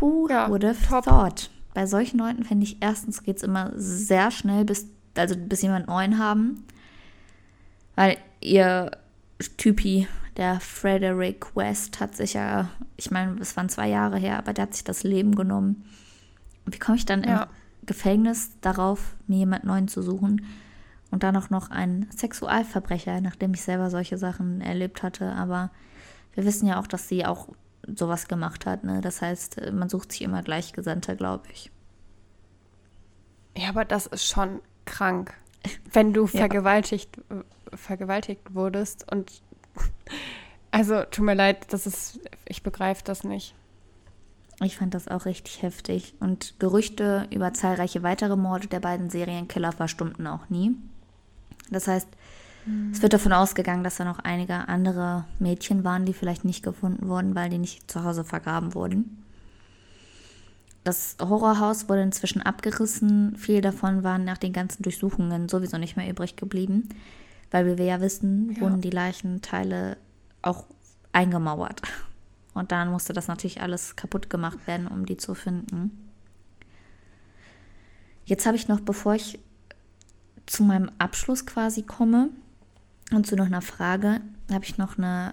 Who 0.00 0.28
ja, 0.28 0.48
would 0.48 0.64
have 0.64 0.86
top. 0.86 1.04
thought? 1.04 1.50
Bei 1.74 1.86
solchen 1.86 2.18
Leuten 2.18 2.44
finde 2.44 2.64
ich, 2.64 2.78
erstens 2.80 3.22
geht 3.22 3.36
es 3.36 3.42
immer 3.42 3.72
sehr 3.74 4.30
schnell, 4.30 4.64
bis, 4.64 4.86
also 5.16 5.36
bis 5.36 5.62
jemand 5.62 5.86
neuen 5.86 6.18
haben. 6.18 6.64
Weil 7.94 8.16
ihr 8.40 8.90
Typi, 9.56 10.08
der 10.36 10.60
Frederick 10.60 11.54
West, 11.54 12.00
hat 12.00 12.16
sich 12.16 12.34
ja, 12.34 12.68
ich 12.96 13.10
meine, 13.10 13.40
es 13.40 13.56
waren 13.56 13.68
zwei 13.68 13.88
Jahre 13.88 14.18
her, 14.18 14.38
aber 14.38 14.52
der 14.52 14.62
hat 14.62 14.74
sich 14.74 14.84
das 14.84 15.02
Leben 15.02 15.34
genommen. 15.34 15.84
Wie 16.66 16.78
komme 16.78 16.96
ich 16.96 17.06
dann 17.06 17.22
ja. 17.24 17.44
im 17.44 17.48
Gefängnis 17.86 18.50
darauf, 18.60 19.16
mir 19.26 19.38
jemand 19.38 19.64
Neuen 19.64 19.88
zu 19.88 20.02
suchen? 20.02 20.46
Und 21.10 21.24
dann 21.24 21.36
auch 21.36 21.50
noch 21.50 21.70
ein 21.70 22.06
Sexualverbrecher, 22.16 23.20
nachdem 23.20 23.52
ich 23.54 23.62
selber 23.62 23.90
solche 23.90 24.16
Sachen 24.16 24.60
erlebt 24.60 25.02
hatte. 25.02 25.32
Aber 25.32 25.70
wir 26.34 26.44
wissen 26.44 26.68
ja 26.68 26.78
auch, 26.78 26.86
dass 26.86 27.08
sie 27.08 27.26
auch 27.26 27.48
sowas 27.86 28.28
gemacht 28.28 28.66
hat. 28.66 28.84
Ne? 28.84 29.00
Das 29.00 29.22
heißt, 29.22 29.72
man 29.72 29.88
sucht 29.88 30.12
sich 30.12 30.22
immer 30.22 30.42
Gleichgesinnte, 30.42 31.16
glaube 31.16 31.44
ich. 31.52 31.70
Ja, 33.56 33.68
aber 33.70 33.84
das 33.84 34.06
ist 34.06 34.26
schon 34.26 34.60
krank. 34.84 35.34
Wenn 35.92 36.12
du 36.12 36.26
vergewaltigt, 36.26 37.16
ja. 37.30 37.42
vergewaltigt 37.74 38.54
wurdest 38.54 39.10
und 39.10 39.42
also 40.70 41.02
tut 41.04 41.24
mir 41.24 41.34
leid, 41.34 41.72
das 41.72 41.86
ist, 41.86 42.20
ich 42.46 42.62
begreife 42.62 43.02
das 43.04 43.24
nicht. 43.24 43.54
Ich 44.62 44.76
fand 44.76 44.92
das 44.92 45.08
auch 45.08 45.24
richtig 45.24 45.62
heftig. 45.62 46.14
Und 46.20 46.58
Gerüchte 46.58 47.26
über 47.30 47.54
zahlreiche 47.54 48.02
weitere 48.02 48.36
Morde 48.36 48.66
der 48.66 48.80
beiden 48.80 49.08
Serienkiller 49.08 49.72
verstummten 49.72 50.26
auch 50.26 50.50
nie. 50.50 50.76
Das 51.70 51.88
heißt, 51.88 52.08
mhm. 52.66 52.90
es 52.92 53.02
wird 53.02 53.12
davon 53.12 53.32
ausgegangen, 53.32 53.84
dass 53.84 53.96
da 53.96 54.04
noch 54.04 54.18
einige 54.18 54.68
andere 54.68 55.24
Mädchen 55.38 55.84
waren, 55.84 56.04
die 56.04 56.14
vielleicht 56.14 56.44
nicht 56.44 56.62
gefunden 56.62 57.08
wurden, 57.08 57.34
weil 57.34 57.50
die 57.50 57.58
nicht 57.58 57.90
zu 57.90 58.04
Hause 58.04 58.24
vergraben 58.24 58.74
wurden. 58.74 59.22
Das 60.84 61.16
Horrorhaus 61.20 61.88
wurde 61.88 62.02
inzwischen 62.02 62.40
abgerissen. 62.40 63.36
Viele 63.36 63.60
davon 63.60 64.02
waren 64.02 64.24
nach 64.24 64.38
den 64.38 64.52
ganzen 64.52 64.82
Durchsuchungen 64.82 65.48
sowieso 65.48 65.76
nicht 65.76 65.96
mehr 65.96 66.08
übrig 66.08 66.36
geblieben, 66.36 66.88
weil 67.50 67.66
wie 67.66 67.78
wir 67.78 67.84
ja 67.84 68.00
wissen, 68.00 68.52
ja. 68.52 68.60
wurden 68.62 68.80
die 68.80 68.90
Leichenteile 68.90 69.98
auch 70.42 70.64
eingemauert. 71.12 71.82
Und 72.54 72.72
dann 72.72 72.90
musste 72.90 73.12
das 73.12 73.28
natürlich 73.28 73.60
alles 73.60 73.94
kaputt 73.94 74.30
gemacht 74.30 74.66
werden, 74.66 74.86
um 74.86 75.06
die 75.06 75.16
zu 75.16 75.34
finden. 75.34 76.10
Jetzt 78.24 78.46
habe 78.46 78.56
ich 78.56 78.68
noch, 78.68 78.80
bevor 78.80 79.14
ich 79.14 79.38
zu 80.46 80.62
meinem 80.62 80.90
Abschluss 80.98 81.46
quasi 81.46 81.82
komme 81.82 82.30
und 83.12 83.26
zu 83.26 83.36
noch 83.36 83.46
einer 83.46 83.62
Frage, 83.62 84.20
habe 84.50 84.64
ich 84.64 84.78
noch 84.78 84.98
eine 84.98 85.32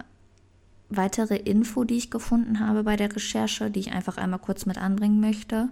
weitere 0.89 1.35
Info, 1.35 1.83
die 1.83 1.97
ich 1.97 2.11
gefunden 2.11 2.59
habe 2.59 2.83
bei 2.83 2.95
der 2.95 3.13
Recherche, 3.13 3.69
die 3.69 3.79
ich 3.79 3.91
einfach 3.91 4.17
einmal 4.17 4.39
kurz 4.39 4.65
mit 4.65 4.77
anbringen 4.77 5.19
möchte. 5.19 5.69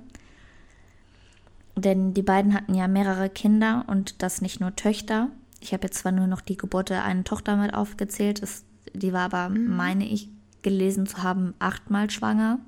Denn 1.75 2.13
die 2.13 2.21
beiden 2.21 2.53
hatten 2.53 2.73
ja 2.73 2.87
mehrere 2.87 3.29
Kinder 3.29 3.85
und 3.87 4.21
das 4.21 4.41
nicht 4.41 4.59
nur 4.59 4.75
Töchter. 4.75 5.29
Ich 5.59 5.73
habe 5.73 5.83
jetzt 5.83 5.99
zwar 5.99 6.11
nur 6.11 6.27
noch 6.27 6.41
die 6.41 6.57
Geburt 6.57 6.89
der 6.89 7.03
einen 7.03 7.23
Tochter 7.23 7.55
mit 7.57 7.73
aufgezählt, 7.73 8.39
ist, 8.39 8.65
die 8.93 9.13
war 9.13 9.33
aber, 9.33 9.49
mhm. 9.49 9.75
meine 9.75 10.05
ich, 10.05 10.29
gelesen 10.61 11.05
zu 11.05 11.21
haben, 11.21 11.53
achtmal 11.59 12.09
schwanger 12.09 12.59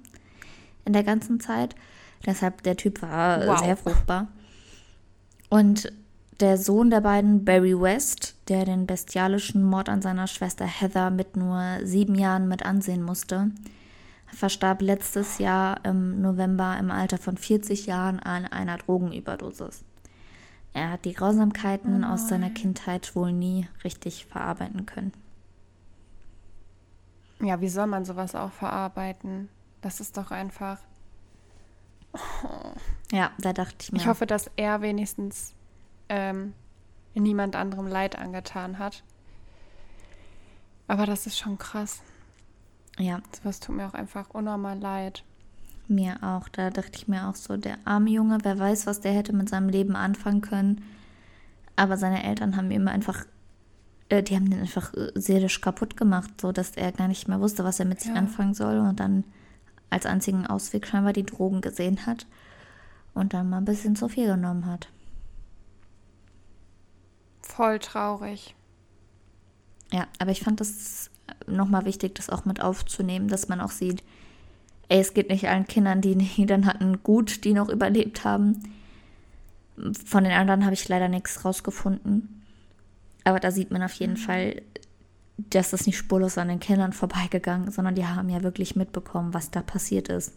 in 0.85 0.93
der 0.93 1.03
ganzen 1.03 1.39
Zeit. 1.39 1.75
Deshalb 2.25 2.63
der 2.63 2.77
Typ 2.77 3.01
war 3.01 3.45
wow. 3.45 3.59
sehr 3.59 3.77
fruchtbar. 3.77 4.27
Und 5.49 5.91
der 6.39 6.57
Sohn 6.57 6.89
der 6.89 7.01
beiden, 7.01 7.45
Barry 7.45 7.79
West, 7.79 8.35
der 8.47 8.65
den 8.65 8.85
bestialischen 8.85 9.63
Mord 9.63 9.89
an 9.89 10.01
seiner 10.01 10.27
Schwester 10.27 10.65
Heather 10.65 11.09
mit 11.09 11.35
nur 11.35 11.79
sieben 11.83 12.15
Jahren 12.15 12.47
mit 12.47 12.65
ansehen 12.65 13.03
musste, 13.03 13.51
verstarb 14.27 14.81
letztes 14.81 15.39
Jahr 15.39 15.83
im 15.83 16.21
November 16.21 16.77
im 16.79 16.91
Alter 16.91 17.17
von 17.17 17.37
40 17.37 17.87
Jahren 17.87 18.19
an 18.19 18.45
einer 18.45 18.77
Drogenüberdosis. 18.77 19.83
Er 20.73 20.91
hat 20.91 21.05
die 21.05 21.13
Grausamkeiten 21.13 22.03
oh 22.03 22.07
aus 22.07 22.27
seiner 22.27 22.51
Kindheit 22.51 23.15
wohl 23.15 23.31
nie 23.31 23.67
richtig 23.83 24.25
verarbeiten 24.25 24.85
können. 24.85 25.13
Ja, 27.41 27.61
wie 27.61 27.69
soll 27.69 27.87
man 27.87 28.05
sowas 28.05 28.35
auch 28.35 28.51
verarbeiten? 28.51 29.49
Das 29.81 29.99
ist 29.99 30.17
doch 30.17 30.31
einfach. 30.31 30.79
Oh. 32.13 32.71
Ja, 33.11 33.31
da 33.39 33.53
dachte 33.53 33.75
ich 33.79 33.91
mir. 33.91 33.99
Ich 33.99 34.07
hoffe, 34.07 34.25
dass 34.25 34.49
er 34.55 34.81
wenigstens 34.81 35.53
ähm, 36.09 36.53
niemand 37.13 37.55
anderem 37.55 37.87
Leid 37.87 38.17
angetan 38.17 38.79
hat. 38.79 39.03
Aber 40.87 41.05
das 41.05 41.25
ist 41.27 41.37
schon 41.37 41.57
krass. 41.57 42.01
Ja. 42.97 43.21
Sowas 43.37 43.59
tut 43.59 43.75
mir 43.75 43.87
auch 43.87 43.93
einfach 43.93 44.29
unnormal 44.29 44.77
leid. 44.77 45.23
Mir 45.87 46.17
auch. 46.21 46.49
Da 46.49 46.69
dachte 46.69 46.91
ich 46.95 47.07
mir 47.07 47.27
auch 47.27 47.35
so, 47.35 47.57
der 47.57 47.77
arme 47.85 48.09
Junge, 48.09 48.39
wer 48.43 48.57
weiß, 48.57 48.87
was 48.87 49.01
der 49.01 49.13
hätte 49.13 49.33
mit 49.33 49.49
seinem 49.49 49.69
Leben 49.69 49.95
anfangen 49.95 50.41
können. 50.41 50.83
Aber 51.75 51.97
seine 51.97 52.23
Eltern 52.23 52.57
haben 52.57 52.71
ihm 52.71 52.87
einfach, 52.87 53.25
äh, 54.09 54.23
die 54.23 54.35
haben 54.35 54.49
den 54.49 54.61
einfach 54.61 54.93
äh, 54.93 55.11
seelisch 55.15 55.61
kaputt 55.61 55.95
gemacht, 55.95 56.41
so 56.41 56.51
dass 56.51 56.71
er 56.71 56.91
gar 56.91 57.07
nicht 57.07 57.27
mehr 57.27 57.39
wusste, 57.39 57.63
was 57.63 57.79
er 57.79 57.85
mit 57.85 58.01
sich 58.01 58.11
anfangen 58.11 58.53
soll 58.53 58.79
und 58.79 58.99
dann 58.99 59.23
als 59.89 60.05
einzigen 60.05 60.47
Ausweg 60.47 60.87
scheinbar 60.87 61.13
die 61.13 61.25
Drogen 61.25 61.61
gesehen 61.61 62.05
hat 62.05 62.25
und 63.13 63.33
dann 63.33 63.49
mal 63.49 63.59
ein 63.59 63.65
bisschen 63.65 63.95
zu 63.95 64.09
viel 64.09 64.27
genommen 64.27 64.65
hat. 64.65 64.89
Voll 67.57 67.79
traurig. 67.79 68.53
Ja, 69.91 70.05
aber 70.19 70.29
ich 70.29 70.41
fand 70.41 70.61
das 70.61 71.09
nochmal 71.47 71.85
wichtig, 71.85 72.13
das 72.13 72.29
auch 72.29 72.45
mit 72.45 72.61
aufzunehmen, 72.61 73.29
dass 73.29 73.47
man 73.47 73.61
auch 73.61 73.71
sieht, 73.71 74.03
ey, 74.89 74.99
es 74.99 75.15
geht 75.15 75.31
nicht 75.31 75.49
allen 75.49 75.65
Kindern, 75.65 75.99
die 75.99 76.45
dann 76.45 76.67
hatten, 76.67 77.01
gut, 77.01 77.45
die 77.45 77.53
noch 77.53 77.69
überlebt 77.69 78.23
haben. 78.23 78.61
Von 80.05 80.23
den 80.23 80.33
anderen 80.33 80.65
habe 80.65 80.75
ich 80.75 80.87
leider 80.87 81.07
nichts 81.07 81.43
rausgefunden. 81.43 82.43
Aber 83.23 83.39
da 83.39 83.49
sieht 83.49 83.71
man 83.71 83.81
auf 83.81 83.93
jeden 83.93 84.13
mhm. 84.13 84.17
Fall, 84.17 84.61
dass 85.37 85.71
das 85.71 85.87
nicht 85.87 85.97
spurlos 85.97 86.37
an 86.37 86.49
den 86.49 86.59
Kindern 86.59 86.93
vorbeigegangen, 86.93 87.71
sondern 87.71 87.95
die 87.95 88.05
haben 88.05 88.29
ja 88.29 88.43
wirklich 88.43 88.75
mitbekommen, 88.75 89.33
was 89.33 89.49
da 89.49 89.63
passiert 89.63 90.09
ist. 90.09 90.31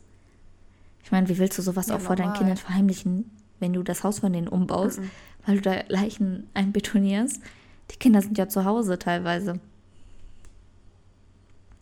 Ich 1.04 1.12
meine, 1.12 1.28
wie 1.28 1.36
willst 1.36 1.58
du 1.58 1.62
sowas 1.62 1.88
ja, 1.88 1.96
auch 1.96 2.00
vor 2.00 2.16
deinen 2.16 2.32
Kindern 2.32 2.56
verheimlichen, 2.56 3.30
wenn 3.58 3.74
du 3.74 3.82
das 3.82 4.04
Haus 4.04 4.20
von 4.20 4.32
denen 4.32 4.48
umbaust, 4.48 5.00
mhm. 5.00 5.10
Weil 5.46 5.56
du 5.56 5.62
da 5.62 5.74
Leichen 5.88 6.48
einbetonierst? 6.54 7.42
Die 7.90 7.96
Kinder 7.96 8.22
sind 8.22 8.38
ja 8.38 8.48
zu 8.48 8.64
Hause 8.64 8.98
teilweise. 8.98 9.60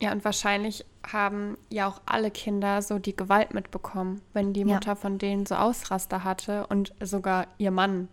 Ja, 0.01 0.13
und 0.13 0.23
wahrscheinlich 0.23 0.85
haben 1.05 1.57
ja 1.69 1.87
auch 1.87 2.01
alle 2.05 2.31
Kinder 2.31 2.81
so 2.81 2.99
die 2.99 3.15
Gewalt 3.15 3.53
mitbekommen, 3.53 4.21
wenn 4.33 4.53
die 4.53 4.63
Mutter 4.63 4.91
ja. 4.91 4.95
von 4.95 5.17
denen 5.17 5.45
so 5.45 5.55
Ausraster 5.55 6.23
hatte 6.23 6.67
und 6.67 6.93
sogar 7.01 7.47
ihr 7.57 7.71
Mann 7.71 8.07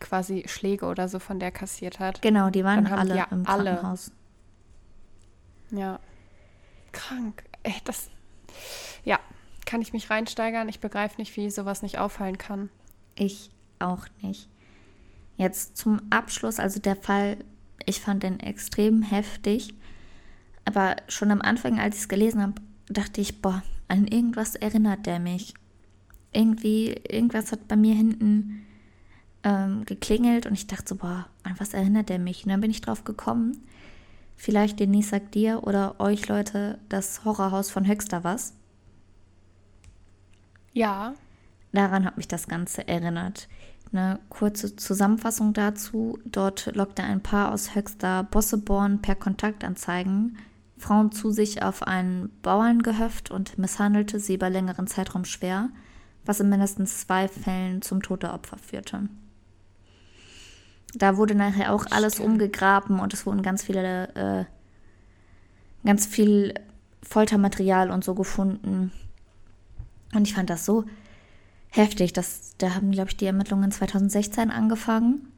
quasi 0.00 0.44
Schläge 0.46 0.86
oder 0.86 1.08
so 1.08 1.18
von 1.18 1.38
der 1.38 1.50
kassiert 1.50 1.98
hat. 1.98 2.22
Genau, 2.22 2.50
die 2.50 2.64
waren 2.64 2.86
alle 2.86 3.16
ja 3.16 3.26
im 3.30 3.46
alle. 3.46 3.64
Krankenhaus. 3.64 4.12
Ja. 5.70 5.98
Krank. 6.92 7.44
Ey, 7.62 7.74
das. 7.84 8.10
Ja, 9.04 9.18
kann 9.66 9.82
ich 9.82 9.92
mich 9.92 10.08
reinsteigern? 10.08 10.68
Ich 10.68 10.80
begreife 10.80 11.18
nicht, 11.18 11.36
wie 11.36 11.50
sowas 11.50 11.82
nicht 11.82 11.98
auffallen 11.98 12.38
kann. 12.38 12.70
Ich 13.16 13.50
auch 13.78 14.06
nicht. 14.22 14.48
Jetzt 15.38 15.76
zum 15.76 16.02
Abschluss, 16.10 16.58
also 16.58 16.80
der 16.80 16.96
Fall, 16.96 17.38
ich 17.86 18.00
fand 18.00 18.24
den 18.24 18.40
extrem 18.40 19.02
heftig. 19.02 19.72
Aber 20.64 20.96
schon 21.06 21.30
am 21.30 21.40
Anfang, 21.40 21.78
als 21.78 21.94
ich 21.94 22.02
es 22.02 22.08
gelesen 22.08 22.42
habe, 22.42 22.60
dachte 22.88 23.20
ich, 23.20 23.40
boah, 23.40 23.62
an 23.86 24.06
irgendwas 24.06 24.56
erinnert 24.56 25.06
der 25.06 25.20
mich. 25.20 25.54
Irgendwie, 26.32 26.88
irgendwas 27.08 27.52
hat 27.52 27.68
bei 27.68 27.76
mir 27.76 27.94
hinten 27.94 28.66
ähm, 29.44 29.84
geklingelt 29.84 30.46
und 30.46 30.54
ich 30.54 30.66
dachte 30.66 30.88
so, 30.88 30.96
boah, 30.96 31.28
an 31.44 31.54
was 31.58 31.72
erinnert 31.72 32.08
der 32.08 32.18
mich? 32.18 32.44
Und 32.44 32.50
dann 32.50 32.60
bin 32.60 32.70
ich 32.70 32.80
drauf 32.80 33.04
gekommen, 33.04 33.62
vielleicht 34.36 34.80
Denise 34.80 35.10
sagt 35.10 35.36
dir 35.36 35.62
oder 35.62 36.00
euch 36.00 36.28
Leute 36.28 36.78
das 36.88 37.24
Horrorhaus 37.24 37.70
von 37.70 37.86
Höxter 37.86 38.24
was. 38.24 38.54
Ja. 40.72 41.14
Daran 41.72 42.04
hat 42.04 42.16
mich 42.16 42.28
das 42.28 42.48
Ganze 42.48 42.88
erinnert. 42.88 43.48
Eine 43.92 44.18
kurze 44.28 44.76
Zusammenfassung 44.76 45.54
dazu. 45.54 46.18
Dort 46.24 46.74
lockte 46.74 47.02
ein 47.02 47.22
Paar 47.22 47.52
aus 47.52 47.74
Höxter 47.74 48.24
Bosseborn 48.24 49.00
per 49.00 49.14
Kontaktanzeigen 49.14 50.36
Frauen 50.78 51.10
zu 51.12 51.30
sich 51.30 51.62
auf 51.62 51.82
ein 51.82 52.30
Bauerngehöft 52.42 53.30
und 53.30 53.58
misshandelte 53.58 54.20
sie 54.20 54.34
über 54.34 54.48
längeren 54.48 54.86
Zeitraum 54.86 55.24
schwer, 55.24 55.70
was 56.24 56.40
in 56.40 56.48
mindestens 56.48 57.00
zwei 57.00 57.28
Fällen 57.28 57.82
zum 57.82 58.02
Tod 58.02 58.22
der 58.22 58.34
Opfer 58.34 58.58
führte. 58.58 59.08
Da 60.94 61.16
wurde 61.16 61.34
nachher 61.34 61.72
auch 61.72 61.86
alles 61.90 62.14
Stimmt. 62.14 62.28
umgegraben 62.30 63.00
und 63.00 63.12
es 63.12 63.26
wurden 63.26 63.42
ganz 63.42 63.64
viele, 63.64 64.14
äh, 64.14 64.44
ganz 65.84 66.06
viel 66.06 66.54
Foltermaterial 67.02 67.90
und 67.90 68.04
so 68.04 68.14
gefunden. 68.14 68.92
Und 70.14 70.26
ich 70.26 70.34
fand 70.34 70.48
das 70.48 70.64
so 70.64 70.84
heftig, 71.70 72.12
dass 72.12 72.54
da 72.58 72.74
haben, 72.74 72.90
glaube 72.90 73.10
ich, 73.10 73.16
die 73.16 73.26
Ermittlungen 73.26 73.70
2016 73.70 74.50
angefangen. 74.50 75.28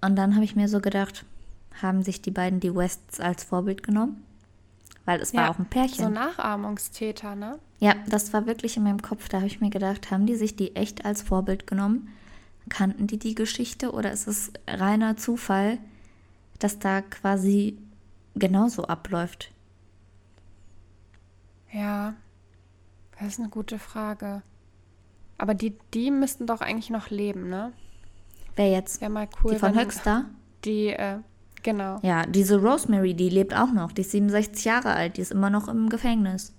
Und 0.00 0.16
dann 0.16 0.34
habe 0.34 0.44
ich 0.44 0.56
mir 0.56 0.68
so 0.68 0.80
gedacht, 0.80 1.24
haben 1.80 2.02
sich 2.02 2.22
die 2.22 2.30
beiden 2.30 2.60
die 2.60 2.74
Wests 2.74 3.20
als 3.20 3.44
Vorbild 3.44 3.82
genommen? 3.82 4.22
weil 5.04 5.20
es 5.20 5.34
war 5.34 5.50
auch 5.50 5.58
ein 5.58 5.66
Pärchen. 5.66 6.04
So 6.04 6.08
Nachahmungstäter, 6.10 7.34
ne? 7.34 7.58
Ja, 7.80 7.94
das 8.06 8.32
war 8.32 8.46
wirklich 8.46 8.76
in 8.76 8.84
meinem 8.84 9.02
Kopf. 9.02 9.28
Da 9.28 9.38
habe 9.38 9.46
ich 9.46 9.60
mir 9.60 9.70
gedacht, 9.70 10.10
haben 10.10 10.26
die 10.26 10.36
sich 10.36 10.56
die 10.56 10.76
echt 10.76 11.04
als 11.04 11.22
Vorbild 11.22 11.66
genommen? 11.66 12.08
Kannten 12.68 13.08
die 13.08 13.18
die 13.18 13.34
Geschichte 13.34 13.92
oder 13.92 14.12
ist 14.12 14.28
es 14.28 14.52
reiner 14.68 15.16
Zufall, 15.16 15.78
dass 16.60 16.78
da 16.78 17.02
quasi 17.02 17.76
genauso 18.36 18.84
abläuft? 18.84 19.50
Ja, 21.72 22.14
das 23.18 23.28
ist 23.28 23.40
eine 23.40 23.48
gute 23.48 23.78
Frage. 23.78 24.42
Aber 25.42 25.54
die, 25.54 25.76
die 25.92 26.12
müssten 26.12 26.46
doch 26.46 26.60
eigentlich 26.60 26.90
noch 26.90 27.10
leben, 27.10 27.48
ne? 27.48 27.72
Wer 28.54 28.70
jetzt? 28.70 29.00
Wäre 29.00 29.10
mal 29.10 29.28
cool. 29.42 29.54
Die 29.54 29.58
von 29.58 29.74
Höxter? 29.74 30.26
Die, 30.64 30.90
äh, 30.90 31.18
Genau. 31.64 31.98
Ja, 32.02 32.26
diese 32.26 32.60
Rosemary, 32.60 33.14
die 33.14 33.28
lebt 33.28 33.52
auch 33.52 33.72
noch. 33.72 33.90
Die 33.90 34.02
ist 34.02 34.12
67 34.12 34.64
Jahre 34.64 34.92
alt, 34.92 35.16
die 35.16 35.20
ist 35.20 35.32
immer 35.32 35.50
noch 35.50 35.66
im 35.66 35.88
Gefängnis. 35.88 36.52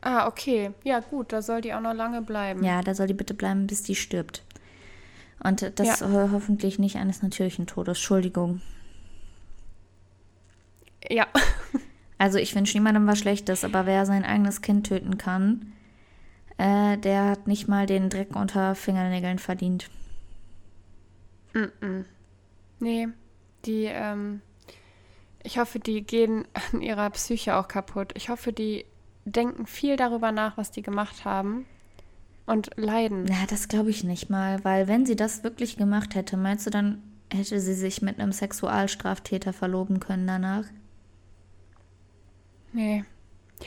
Ah, 0.00 0.28
okay. 0.28 0.70
Ja, 0.84 1.00
gut, 1.00 1.32
da 1.32 1.42
soll 1.42 1.60
die 1.60 1.74
auch 1.74 1.80
noch 1.80 1.94
lange 1.94 2.22
bleiben. 2.22 2.62
Ja, 2.62 2.82
da 2.82 2.94
soll 2.94 3.08
die 3.08 3.14
bitte 3.14 3.34
bleiben, 3.34 3.66
bis 3.66 3.82
die 3.82 3.96
stirbt. 3.96 4.44
Und 5.42 5.72
das 5.74 6.00
ja. 6.00 6.30
hoffentlich 6.32 6.78
nicht 6.78 6.96
eines 6.96 7.20
natürlichen 7.20 7.66
Todes. 7.66 7.98
Entschuldigung. 7.98 8.60
Ja. 11.08 11.26
also 12.18 12.38
ich 12.38 12.54
wünsche 12.54 12.76
niemandem 12.76 13.08
was 13.08 13.18
Schlechtes, 13.18 13.64
aber 13.64 13.86
wer 13.86 14.06
sein 14.06 14.24
eigenes 14.24 14.62
Kind 14.62 14.86
töten 14.86 15.18
kann, 15.18 15.72
äh, 16.58 16.96
der 16.98 17.26
hat 17.26 17.46
nicht 17.46 17.68
mal 17.68 17.86
den 17.86 18.10
Dreck 18.10 18.34
unter 18.34 18.74
Fingernägeln 18.74 19.38
verdient. 19.38 19.90
Mm, 21.52 21.64
-mm. 21.80 22.04
Nee, 22.80 23.08
die, 23.64 23.84
ähm, 23.84 24.40
ich 25.42 25.58
hoffe, 25.58 25.78
die 25.78 26.02
gehen 26.02 26.46
an 26.72 26.82
ihrer 26.82 27.10
Psyche 27.10 27.56
auch 27.56 27.68
kaputt. 27.68 28.12
Ich 28.14 28.28
hoffe, 28.28 28.52
die 28.52 28.84
denken 29.24 29.66
viel 29.66 29.96
darüber 29.96 30.32
nach, 30.32 30.56
was 30.56 30.70
die 30.70 30.82
gemacht 30.82 31.24
haben 31.24 31.66
und 32.46 32.70
leiden. 32.76 33.26
Ja, 33.26 33.44
das 33.48 33.68
glaube 33.68 33.90
ich 33.90 34.04
nicht 34.04 34.30
mal, 34.30 34.64
weil 34.64 34.88
wenn 34.88 35.04
sie 35.04 35.16
das 35.16 35.42
wirklich 35.42 35.76
gemacht 35.76 36.14
hätte, 36.14 36.36
meinst 36.36 36.66
du, 36.66 36.70
dann 36.70 37.02
hätte 37.32 37.60
sie 37.60 37.74
sich 37.74 38.02
mit 38.02 38.20
einem 38.20 38.32
Sexualstraftäter 38.32 39.52
verloben 39.52 40.00
können 40.00 40.26
danach? 40.26 40.64
Nee. 42.72 43.04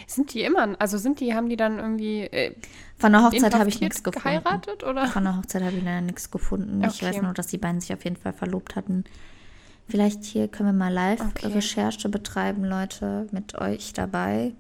Sind 0.08 0.34
die 0.34 0.44
immer, 0.44 0.76
also 0.80 0.98
sind 0.98 1.20
die, 1.20 1.34
haben 1.34 1.50
die 1.50 1.58
dann 1.58 1.80
irgendwie. 1.80 2.22
Äh, 2.22 2.56
Von 2.98 3.12
der 3.12 3.24
Hochzeit 3.24 3.56
habe 3.56 3.70
ich 3.70 3.82
nichts 3.82 4.04
gefunden. 4.04 4.24
Geheiratet 4.24 4.84
oder? 4.84 5.08
Von 5.08 5.24
der 5.24 5.38
Hochzeit 5.38 5.64
habe 5.64 5.78
ich 5.78 5.84
leider 5.84 6.02
nichts 6.02 6.30
gefunden. 6.30 6.84
Okay. 6.84 6.94
Ich 6.94 7.04
weiß 7.04 7.22
nur, 7.22 7.34
dass 7.34 7.48
die 7.48 7.58
beiden 7.58 7.82
sich 7.82 7.94
auf 7.94 8.04
jeden 8.04 8.16
Fall 8.16 8.34
verlobt 8.34 8.76
hatten. 8.76 9.04
Vielleicht 9.88 10.24
hier 10.24 10.48
können 10.48 10.70
wir 10.70 10.74
mal 10.74 10.94
Live-Recherche 10.94 12.08
okay. 12.08 12.10
betreiben, 12.10 12.64
Leute, 12.64 13.28
mit 13.32 13.56
euch 13.56 13.94
dabei. 13.94 14.54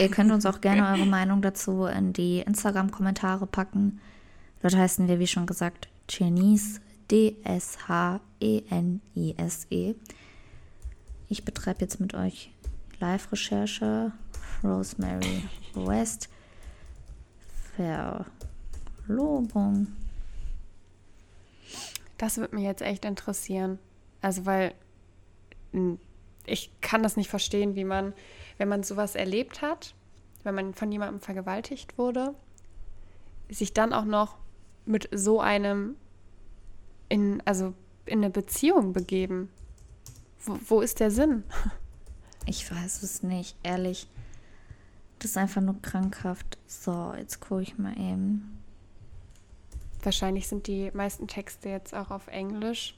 Ihr 0.00 0.08
könnt 0.08 0.32
uns 0.32 0.44
auch 0.46 0.60
gerne 0.60 0.88
eure 0.98 1.06
Meinung 1.06 1.40
dazu 1.42 1.84
in 1.84 2.12
die 2.12 2.40
Instagram-Kommentare 2.40 3.46
packen. 3.46 4.00
Dort 4.60 4.74
heißen 4.76 5.06
wir, 5.06 5.20
wie 5.20 5.28
schon 5.28 5.46
gesagt, 5.46 5.88
Chinese, 6.08 6.80
D-S-H-E-N-I-S-E. 7.10 8.20
-E. 9.70 9.94
Ich 11.28 11.44
betreibe 11.44 11.80
jetzt 11.80 12.00
mit 12.00 12.14
euch 12.14 12.50
Live-Recherche. 12.98 14.12
Rosemary 14.62 15.42
West. 15.74 16.28
Verlobung. 19.06 19.88
Das 22.18 22.36
würde 22.36 22.54
mich 22.54 22.64
jetzt 22.64 22.82
echt 22.82 23.04
interessieren. 23.04 23.78
Also, 24.20 24.46
weil 24.46 24.74
hm, 25.72 25.98
ich 26.46 26.70
kann 26.80 27.02
das 27.02 27.16
nicht 27.16 27.30
verstehen, 27.30 27.74
wie 27.74 27.84
man, 27.84 28.12
wenn 28.58 28.68
man 28.68 28.82
sowas 28.82 29.14
erlebt 29.14 29.62
hat, 29.62 29.94
wenn 30.44 30.54
man 30.54 30.74
von 30.74 30.90
jemandem 30.90 31.20
vergewaltigt 31.20 31.98
wurde, 31.98 32.34
sich 33.48 33.72
dann 33.74 33.92
auch 33.92 34.04
noch 34.04 34.36
mit 34.84 35.08
so 35.12 35.40
einem 35.40 35.96
in, 37.08 37.42
also 37.44 37.74
in 38.06 38.18
eine 38.18 38.30
Beziehung 38.30 38.92
begeben. 38.92 39.50
Wo, 40.44 40.58
wo 40.66 40.80
ist 40.80 41.00
der 41.00 41.10
Sinn? 41.10 41.44
Ich 42.44 42.68
weiß 42.68 43.04
es 43.04 43.22
nicht, 43.22 43.56
ehrlich. 43.62 44.08
Das 45.22 45.30
ist 45.30 45.36
einfach 45.36 45.60
nur 45.60 45.80
krankhaft. 45.80 46.58
So, 46.66 47.14
jetzt 47.16 47.38
gucke 47.38 47.62
ich 47.62 47.78
mal 47.78 47.96
eben. 47.96 48.58
Wahrscheinlich 50.02 50.48
sind 50.48 50.66
die 50.66 50.90
meisten 50.94 51.28
Texte 51.28 51.68
jetzt 51.68 51.94
auch 51.94 52.10
auf 52.10 52.26
Englisch. 52.26 52.96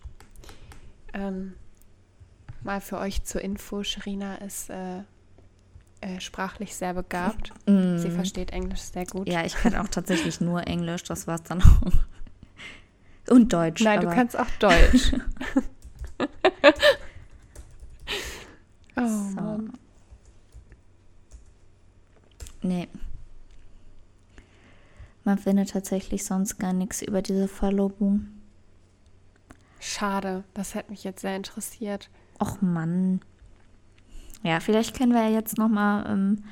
Ähm, 1.13 1.53
mal 2.63 2.81
für 2.81 2.97
euch 2.97 3.25
zur 3.25 3.43
Info, 3.43 3.83
Sherina 3.83 4.37
ist 4.37 4.71
äh, 4.71 5.01
äh, 6.01 6.19
sprachlich 6.19 6.75
sehr 6.75 6.95
begabt. 6.95 7.53
Mm. 7.67 7.99
Sie 7.99 8.11
versteht 8.11 8.53
Englisch 8.53 8.81
sehr 8.81 9.05
gut. 9.05 9.29
Ja, 9.29 9.45
ich 9.45 9.55
kann 9.55 9.75
auch 9.77 9.89
tatsächlich 9.89 10.41
nur 10.41 10.67
Englisch, 10.67 11.03
das 11.03 11.27
war 11.27 11.35
es 11.35 11.43
dann 11.43 11.61
auch. 11.63 11.93
Und 13.29 13.53
Deutsch. 13.53 13.83
Nein, 13.83 14.01
du 14.01 14.09
kannst 14.09 14.39
auch 14.39 14.49
Deutsch. 14.59 15.13
oh, 18.97 19.07
so. 19.07 19.35
Mann. 19.35 19.75
Nee. 22.65 22.89
Man 25.45 25.57
findet 25.57 25.73
tatsächlich 25.73 26.25
sonst 26.25 26.59
gar 26.59 26.73
nichts 26.73 27.03
über 27.03 27.21
diese 27.21 27.49
Verlobung. 27.49 28.29
Schade, 29.79 30.43
das 30.55 30.75
hätte 30.75 30.91
mich 30.91 31.05
jetzt 31.05 31.21
sehr 31.21 31.37
interessiert. 31.37 32.09
Och 32.41 32.63
Mann. 32.63 33.21
Ja, 34.43 34.61
vielleicht 34.61 34.97
können 34.97 35.13
wir 35.13 35.23
ja 35.23 35.29
jetzt 35.29 35.59
noch 35.59 35.69
mal, 35.69 36.07
ähm, 36.09 36.45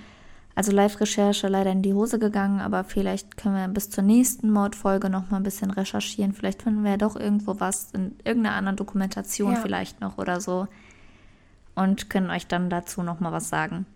also 0.55 0.73
Live-Recherche 0.73 1.49
leider 1.49 1.73
in 1.73 1.81
die 1.81 1.95
Hose 1.95 2.19
gegangen, 2.19 2.61
aber 2.61 2.85
vielleicht 2.85 3.39
können 3.39 3.55
wir 3.55 3.67
bis 3.69 3.89
zur 3.89 4.05
nächsten 4.05 4.51
Mordfolge 4.51 5.09
noch 5.09 5.31
mal 5.31 5.39
ein 5.39 5.43
bisschen 5.43 5.71
recherchieren. 5.71 6.35
Vielleicht 6.35 6.63
finden 6.63 6.85
wir 6.85 6.91
ja 6.91 6.97
doch 6.99 7.17
irgendwo 7.17 7.61
was 7.61 7.93
in 7.93 8.17
irgendeiner 8.25 8.57
anderen 8.57 8.77
Dokumentation 8.77 9.55
ja. 9.55 9.61
vielleicht 9.61 10.03
noch 10.03 10.19
oder 10.19 10.43
so 10.43 10.69
und 11.75 12.11
können 12.11 12.29
euch 12.29 12.47
dann 12.47 12.69
dazu 12.69 13.03
noch 13.03 13.21
mal 13.21 13.33
was 13.33 13.49
sagen. 13.49 13.87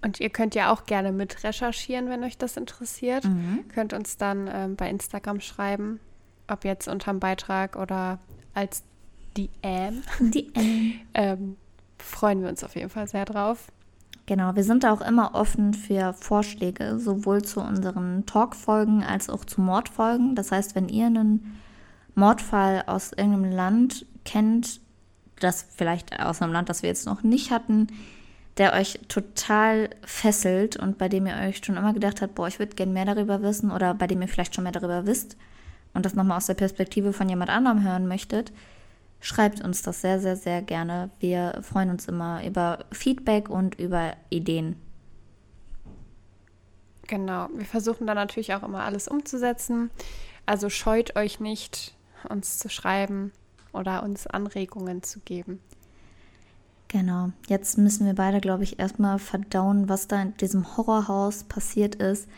Und 0.00 0.20
ihr 0.20 0.30
könnt 0.30 0.54
ja 0.54 0.72
auch 0.72 0.86
gerne 0.86 1.12
mit 1.12 1.42
recherchieren, 1.42 2.08
wenn 2.08 2.22
euch 2.22 2.38
das 2.38 2.56
interessiert. 2.56 3.24
Mhm. 3.24 3.64
Könnt 3.74 3.92
uns 3.92 4.16
dann 4.16 4.48
ähm, 4.52 4.76
bei 4.76 4.88
Instagram 4.88 5.40
schreiben, 5.40 5.98
ob 6.46 6.64
jetzt 6.64 6.88
unterm 6.88 7.18
Beitrag 7.18 7.76
oder 7.76 8.20
als 8.54 8.84
DM. 9.36 10.02
DM. 10.20 11.00
ähm, 11.14 11.56
freuen 11.98 12.42
wir 12.42 12.48
uns 12.48 12.62
auf 12.62 12.76
jeden 12.76 12.90
Fall 12.90 13.08
sehr 13.08 13.24
drauf. 13.24 13.72
Genau, 14.26 14.54
wir 14.54 14.64
sind 14.64 14.84
auch 14.84 15.00
immer 15.00 15.34
offen 15.34 15.72
für 15.72 16.12
Vorschläge, 16.12 16.98
sowohl 16.98 17.42
zu 17.42 17.60
unseren 17.60 18.26
Talkfolgen 18.26 19.02
als 19.02 19.30
auch 19.30 19.44
zu 19.44 19.60
Mordfolgen. 19.62 20.34
Das 20.34 20.52
heißt, 20.52 20.74
wenn 20.74 20.88
ihr 20.88 21.06
einen 21.06 21.58
Mordfall 22.14 22.84
aus 22.86 23.12
irgendeinem 23.12 23.52
Land 23.52 24.06
kennt, 24.24 24.80
das 25.40 25.66
vielleicht 25.74 26.20
aus 26.20 26.42
einem 26.42 26.52
Land, 26.52 26.68
das 26.68 26.82
wir 26.82 26.88
jetzt 26.90 27.06
noch 27.06 27.22
nicht 27.22 27.50
hatten, 27.50 27.86
der 28.58 28.74
euch 28.74 28.98
total 29.08 29.90
fesselt 30.04 30.76
und 30.76 30.98
bei 30.98 31.08
dem 31.08 31.26
ihr 31.26 31.36
euch 31.36 31.58
schon 31.64 31.76
immer 31.76 31.92
gedacht 31.92 32.20
habt, 32.20 32.34
boah, 32.34 32.48
ich 32.48 32.58
würde 32.58 32.74
gerne 32.74 32.92
mehr 32.92 33.04
darüber 33.04 33.40
wissen 33.42 33.70
oder 33.70 33.94
bei 33.94 34.06
dem 34.06 34.20
ihr 34.20 34.28
vielleicht 34.28 34.54
schon 34.54 34.64
mehr 34.64 34.72
darüber 34.72 35.06
wisst 35.06 35.36
und 35.94 36.04
das 36.04 36.14
nochmal 36.14 36.38
aus 36.38 36.46
der 36.46 36.54
Perspektive 36.54 37.12
von 37.12 37.28
jemand 37.28 37.50
anderem 37.50 37.84
hören 37.84 38.08
möchtet, 38.08 38.52
schreibt 39.20 39.62
uns 39.62 39.82
das 39.82 40.00
sehr, 40.00 40.20
sehr, 40.20 40.36
sehr 40.36 40.62
gerne. 40.62 41.10
Wir 41.20 41.60
freuen 41.62 41.90
uns 41.90 42.06
immer 42.06 42.44
über 42.44 42.84
Feedback 42.92 43.48
und 43.48 43.76
über 43.76 44.14
Ideen. 44.30 44.76
Genau, 47.06 47.48
wir 47.54 47.64
versuchen 47.64 48.06
dann 48.06 48.16
natürlich 48.16 48.54
auch 48.54 48.62
immer 48.62 48.84
alles 48.84 49.08
umzusetzen. 49.08 49.90
Also 50.46 50.68
scheut 50.68 51.16
euch 51.16 51.40
nicht, 51.40 51.96
uns 52.28 52.58
zu 52.58 52.68
schreiben 52.68 53.32
oder 53.72 54.02
uns 54.02 54.26
Anregungen 54.26 55.02
zu 55.02 55.20
geben. 55.20 55.60
Genau, 56.88 57.32
jetzt 57.48 57.76
müssen 57.76 58.06
wir 58.06 58.14
beide, 58.14 58.40
glaube 58.40 58.64
ich, 58.64 58.78
erstmal 58.78 59.18
verdauen, 59.18 59.90
was 59.90 60.08
da 60.08 60.22
in 60.22 60.36
diesem 60.38 60.76
Horrorhaus 60.76 61.44
passiert 61.44 61.96
ist. 61.96 62.28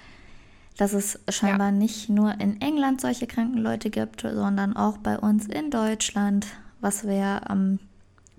Dass 0.77 0.93
es 0.93 1.21
scheinbar 1.29 1.69
ja. 1.69 1.73
nicht 1.73 2.09
nur 2.09 2.41
in 2.41 2.61
England 2.61 3.01
solche 3.01 3.27
kranken 3.27 3.59
Leute 3.59 3.91
gibt, 3.91 4.23
sondern 4.23 4.77
auch 4.77 4.99
bei 4.99 5.19
uns 5.19 5.47
in 5.47 5.71
Deutschland, 5.71 6.47
was 6.81 7.07
wir 7.07 7.49
am 7.49 7.79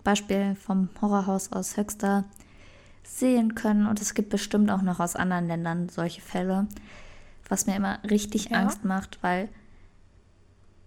Beispiel 0.03 0.55
vom 0.55 0.89
Horrorhaus 1.01 1.51
aus 1.51 1.77
Höxter 1.77 2.25
sehen 3.03 3.55
können. 3.55 3.85
Und 3.85 4.01
es 4.01 4.13
gibt 4.13 4.29
bestimmt 4.29 4.71
auch 4.71 4.81
noch 4.81 4.99
aus 4.99 5.15
anderen 5.15 5.47
Ländern 5.47 5.89
solche 5.89 6.21
Fälle, 6.21 6.67
was 7.47 7.67
mir 7.67 7.75
immer 7.75 7.99
richtig 8.09 8.49
ja. 8.49 8.59
Angst 8.59 8.83
macht, 8.83 9.19
weil 9.21 9.47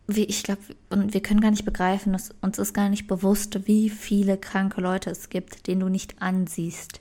wie, 0.06 0.24
ich 0.24 0.42
glaube, 0.42 0.60
und 0.90 1.14
wir 1.14 1.22
können 1.22 1.40
gar 1.40 1.50
nicht 1.50 1.64
begreifen, 1.64 2.12
dass 2.12 2.34
uns 2.42 2.58
ist 2.58 2.74
gar 2.74 2.88
nicht 2.88 3.06
bewusst, 3.06 3.66
wie 3.66 3.88
viele 3.88 4.36
kranke 4.36 4.80
Leute 4.80 5.10
es 5.10 5.30
gibt, 5.30 5.66
denen 5.66 5.80
du 5.80 5.88
nicht 5.88 6.20
ansiehst, 6.20 7.00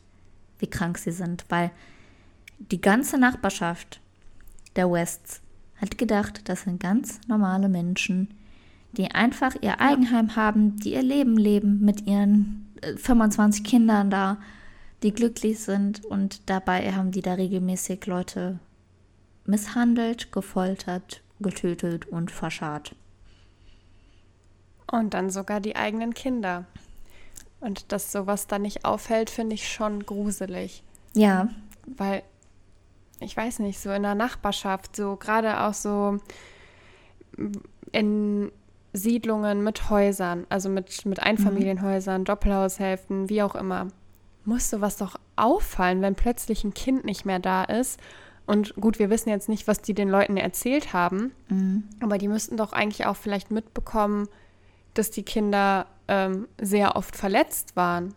wie 0.59 0.67
krank 0.67 0.97
sie 0.97 1.11
sind, 1.11 1.45
weil 1.49 1.71
die 2.59 2.79
ganze 2.81 3.17
Nachbarschaft 3.17 3.99
der 4.75 4.89
Wests 4.91 5.41
hat 5.77 5.97
gedacht, 5.97 6.47
das 6.47 6.61
sind 6.61 6.79
ganz 6.79 7.19
normale 7.27 7.67
Menschen, 7.67 8.33
die 8.93 9.11
einfach 9.11 9.55
ihr 9.61 9.81
Eigenheim 9.81 10.35
haben, 10.35 10.77
die 10.77 10.93
ihr 10.93 11.03
Leben 11.03 11.35
leben 11.35 11.81
mit 11.81 12.07
ihren 12.07 12.69
25 12.97 13.65
äh, 13.65 13.69
Kindern 13.69 14.09
da, 14.09 14.37
die 15.01 15.11
glücklich 15.11 15.59
sind. 15.59 16.05
Und 16.05 16.49
dabei 16.49 16.93
haben 16.93 17.11
die 17.11 17.21
da 17.21 17.33
regelmäßig 17.33 18.05
Leute 18.05 18.59
misshandelt, 19.45 20.31
gefoltert, 20.31 21.22
getötet 21.43 22.07
und 22.07 22.31
verscharrt. 22.31 22.95
Und 24.91 25.13
dann 25.13 25.29
sogar 25.29 25.59
die 25.59 25.75
eigenen 25.75 26.13
Kinder. 26.13 26.65
Und 27.59 27.91
dass 27.91 28.11
sowas 28.11 28.47
dann 28.47 28.63
nicht 28.63 28.85
auffällt, 28.85 29.29
finde 29.29 29.55
ich 29.55 29.71
schon 29.71 30.05
gruselig. 30.05 30.83
Ja. 31.13 31.49
Weil, 31.85 32.23
ich 33.19 33.37
weiß 33.37 33.59
nicht, 33.59 33.79
so 33.79 33.91
in 33.91 34.03
der 34.03 34.15
Nachbarschaft, 34.15 34.95
so 34.95 35.15
gerade 35.15 35.61
auch 35.61 35.73
so 35.73 36.19
in 37.91 38.51
Siedlungen 38.93 39.63
mit 39.63 39.89
Häusern, 39.89 40.45
also 40.49 40.69
mit, 40.69 41.05
mit 41.05 41.19
Einfamilienhäusern, 41.21 42.21
mhm. 42.21 42.25
Doppelhaushälften, 42.25 43.29
wie 43.29 43.41
auch 43.41 43.55
immer, 43.55 43.87
muss 44.45 44.69
sowas 44.69 44.97
doch 44.97 45.15
auffallen, 45.35 46.01
wenn 46.01 46.15
plötzlich 46.15 46.63
ein 46.63 46.73
Kind 46.73 47.05
nicht 47.05 47.25
mehr 47.25 47.39
da 47.39 47.63
ist 47.63 47.99
und 48.45 48.75
gut, 48.75 48.99
wir 48.99 49.09
wissen 49.09 49.29
jetzt 49.29 49.49
nicht, 49.49 49.67
was 49.67 49.81
die 49.81 49.93
den 49.93 50.09
Leuten 50.09 50.37
erzählt 50.37 50.93
haben, 50.93 51.31
mhm. 51.49 51.83
aber 52.01 52.17
die 52.17 52.27
müssten 52.27 52.57
doch 52.57 52.73
eigentlich 52.73 53.05
auch 53.05 53.15
vielleicht 53.15 53.51
mitbekommen, 53.51 54.27
dass 54.93 55.11
die 55.11 55.23
Kinder 55.23 55.87
ähm, 56.07 56.47
sehr 56.59 56.95
oft 56.95 57.15
verletzt 57.15 57.75
waren. 57.75 58.13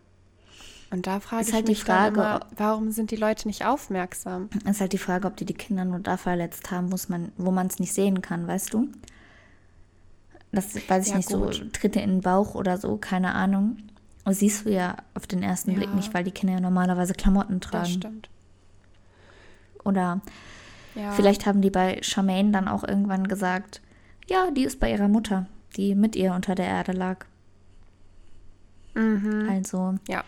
Und 0.91 1.07
da 1.07 1.21
frage 1.21 1.43
ist 1.43 1.49
ich 1.49 1.55
halt 1.55 1.69
mich 1.69 1.79
die 1.79 1.85
Frage, 1.85 2.21
immer, 2.21 2.41
warum 2.57 2.91
sind 2.91 3.11
die 3.11 3.17
Leute 3.17 3.49
nicht 3.49 3.65
aufmerksam? 3.65 4.49
Ist 4.69 4.81
halt 4.81 4.93
die 4.93 4.99
Frage, 4.99 5.27
ob 5.27 5.37
die 5.37 5.45
die 5.45 5.55
Kinder 5.55 5.85
nur 5.85 5.99
da 5.99 6.17
verletzt 6.17 6.71
haben, 6.71 6.91
man, 7.09 7.33
wo 7.37 7.51
man 7.51 7.67
es 7.67 7.79
nicht 7.79 7.93
sehen 7.93 8.23
kann, 8.23 8.47
weißt 8.47 8.73
du? 8.75 8.89
Das 10.53 10.75
weiß 10.89 11.07
ich 11.07 11.11
ja, 11.11 11.17
nicht, 11.19 11.29
gut. 11.29 11.55
so 11.55 11.65
Tritte 11.73 12.01
in 12.01 12.11
den 12.11 12.21
Bauch 12.21 12.55
oder 12.55 12.79
so, 12.79 12.97
keine 12.97 13.35
Ahnung. 13.35 13.79
Das 14.25 14.39
siehst 14.39 14.65
du 14.65 14.71
ja 14.71 14.97
auf 15.15 15.27
den 15.27 15.43
ersten 15.43 15.73
ja. 15.73 15.77
Blick 15.77 15.95
nicht, 15.95 16.15
weil 16.15 16.25
die 16.25 16.31
Kinder 16.31 16.55
ja 16.55 16.61
normalerweise 16.61 17.15
Klamotten 17.15 17.61
tragen. 17.61 17.85
Das 17.85 17.93
stimmt. 17.93 18.29
Oder 19.87 20.21
ja. 20.95 21.13
vielleicht 21.13 21.47
haben 21.47 21.63
die 21.63 21.71
bei 21.71 22.01
Charmaine 22.03 22.51
dann 22.51 22.69
auch 22.69 22.85
irgendwann 22.85 23.29
gesagt, 23.29 23.81
ja, 24.29 24.51
die 24.51 24.65
ist 24.65 24.81
bei 24.81 24.91
ihrer 24.91 25.09
Mutter, 25.09 25.47
die 25.77 25.95
mit 25.95 26.17
ihr 26.17 26.35
unter 26.35 26.55
der 26.55 26.67
Erde 26.67 26.93
lag. 26.93 27.25
Mhm. 28.95 29.49
Also. 29.49 29.95
Ja, 30.09 30.25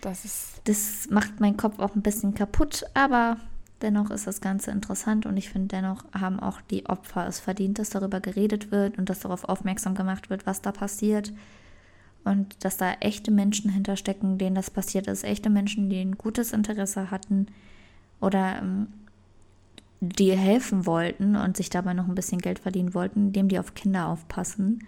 das 0.00 0.24
ist. 0.24 0.60
Das 0.64 1.08
macht 1.10 1.40
meinen 1.40 1.56
Kopf 1.56 1.78
auch 1.78 1.94
ein 1.94 2.02
bisschen 2.02 2.34
kaputt, 2.34 2.84
aber 2.92 3.38
dennoch 3.80 4.10
ist 4.10 4.26
das 4.26 4.42
Ganze 4.42 4.70
interessant 4.70 5.24
und 5.24 5.36
ich 5.38 5.48
finde, 5.48 5.68
dennoch 5.68 6.04
haben 6.12 6.40
auch 6.40 6.60
die 6.60 6.84
Opfer 6.86 7.26
es 7.26 7.40
verdient, 7.40 7.78
dass 7.78 7.88
darüber 7.88 8.20
geredet 8.20 8.70
wird 8.70 8.98
und 8.98 9.08
dass 9.08 9.20
darauf 9.20 9.44
aufmerksam 9.44 9.94
gemacht 9.94 10.28
wird, 10.28 10.46
was 10.46 10.60
da 10.60 10.72
passiert. 10.72 11.32
und 12.24 12.62
dass 12.64 12.76
da 12.76 12.92
echte 13.00 13.30
Menschen 13.30 13.70
hinterstecken, 13.70 14.36
denen 14.36 14.56
das 14.56 14.70
passiert 14.70 15.06
ist, 15.06 15.24
echte 15.24 15.48
Menschen, 15.48 15.88
die 15.88 16.00
ein 16.00 16.18
gutes 16.18 16.52
Interesse 16.52 17.10
hatten 17.10 17.46
oder 18.20 18.58
ähm, 18.58 18.88
die 20.00 20.32
helfen 20.32 20.86
wollten 20.86 21.36
und 21.36 21.56
sich 21.56 21.70
dabei 21.70 21.94
noch 21.94 22.08
ein 22.08 22.14
bisschen 22.14 22.40
Geld 22.40 22.60
verdienen 22.60 22.94
wollten, 22.94 23.28
indem 23.28 23.48
die 23.48 23.58
auf 23.58 23.74
Kinder 23.74 24.08
aufpassen, 24.08 24.86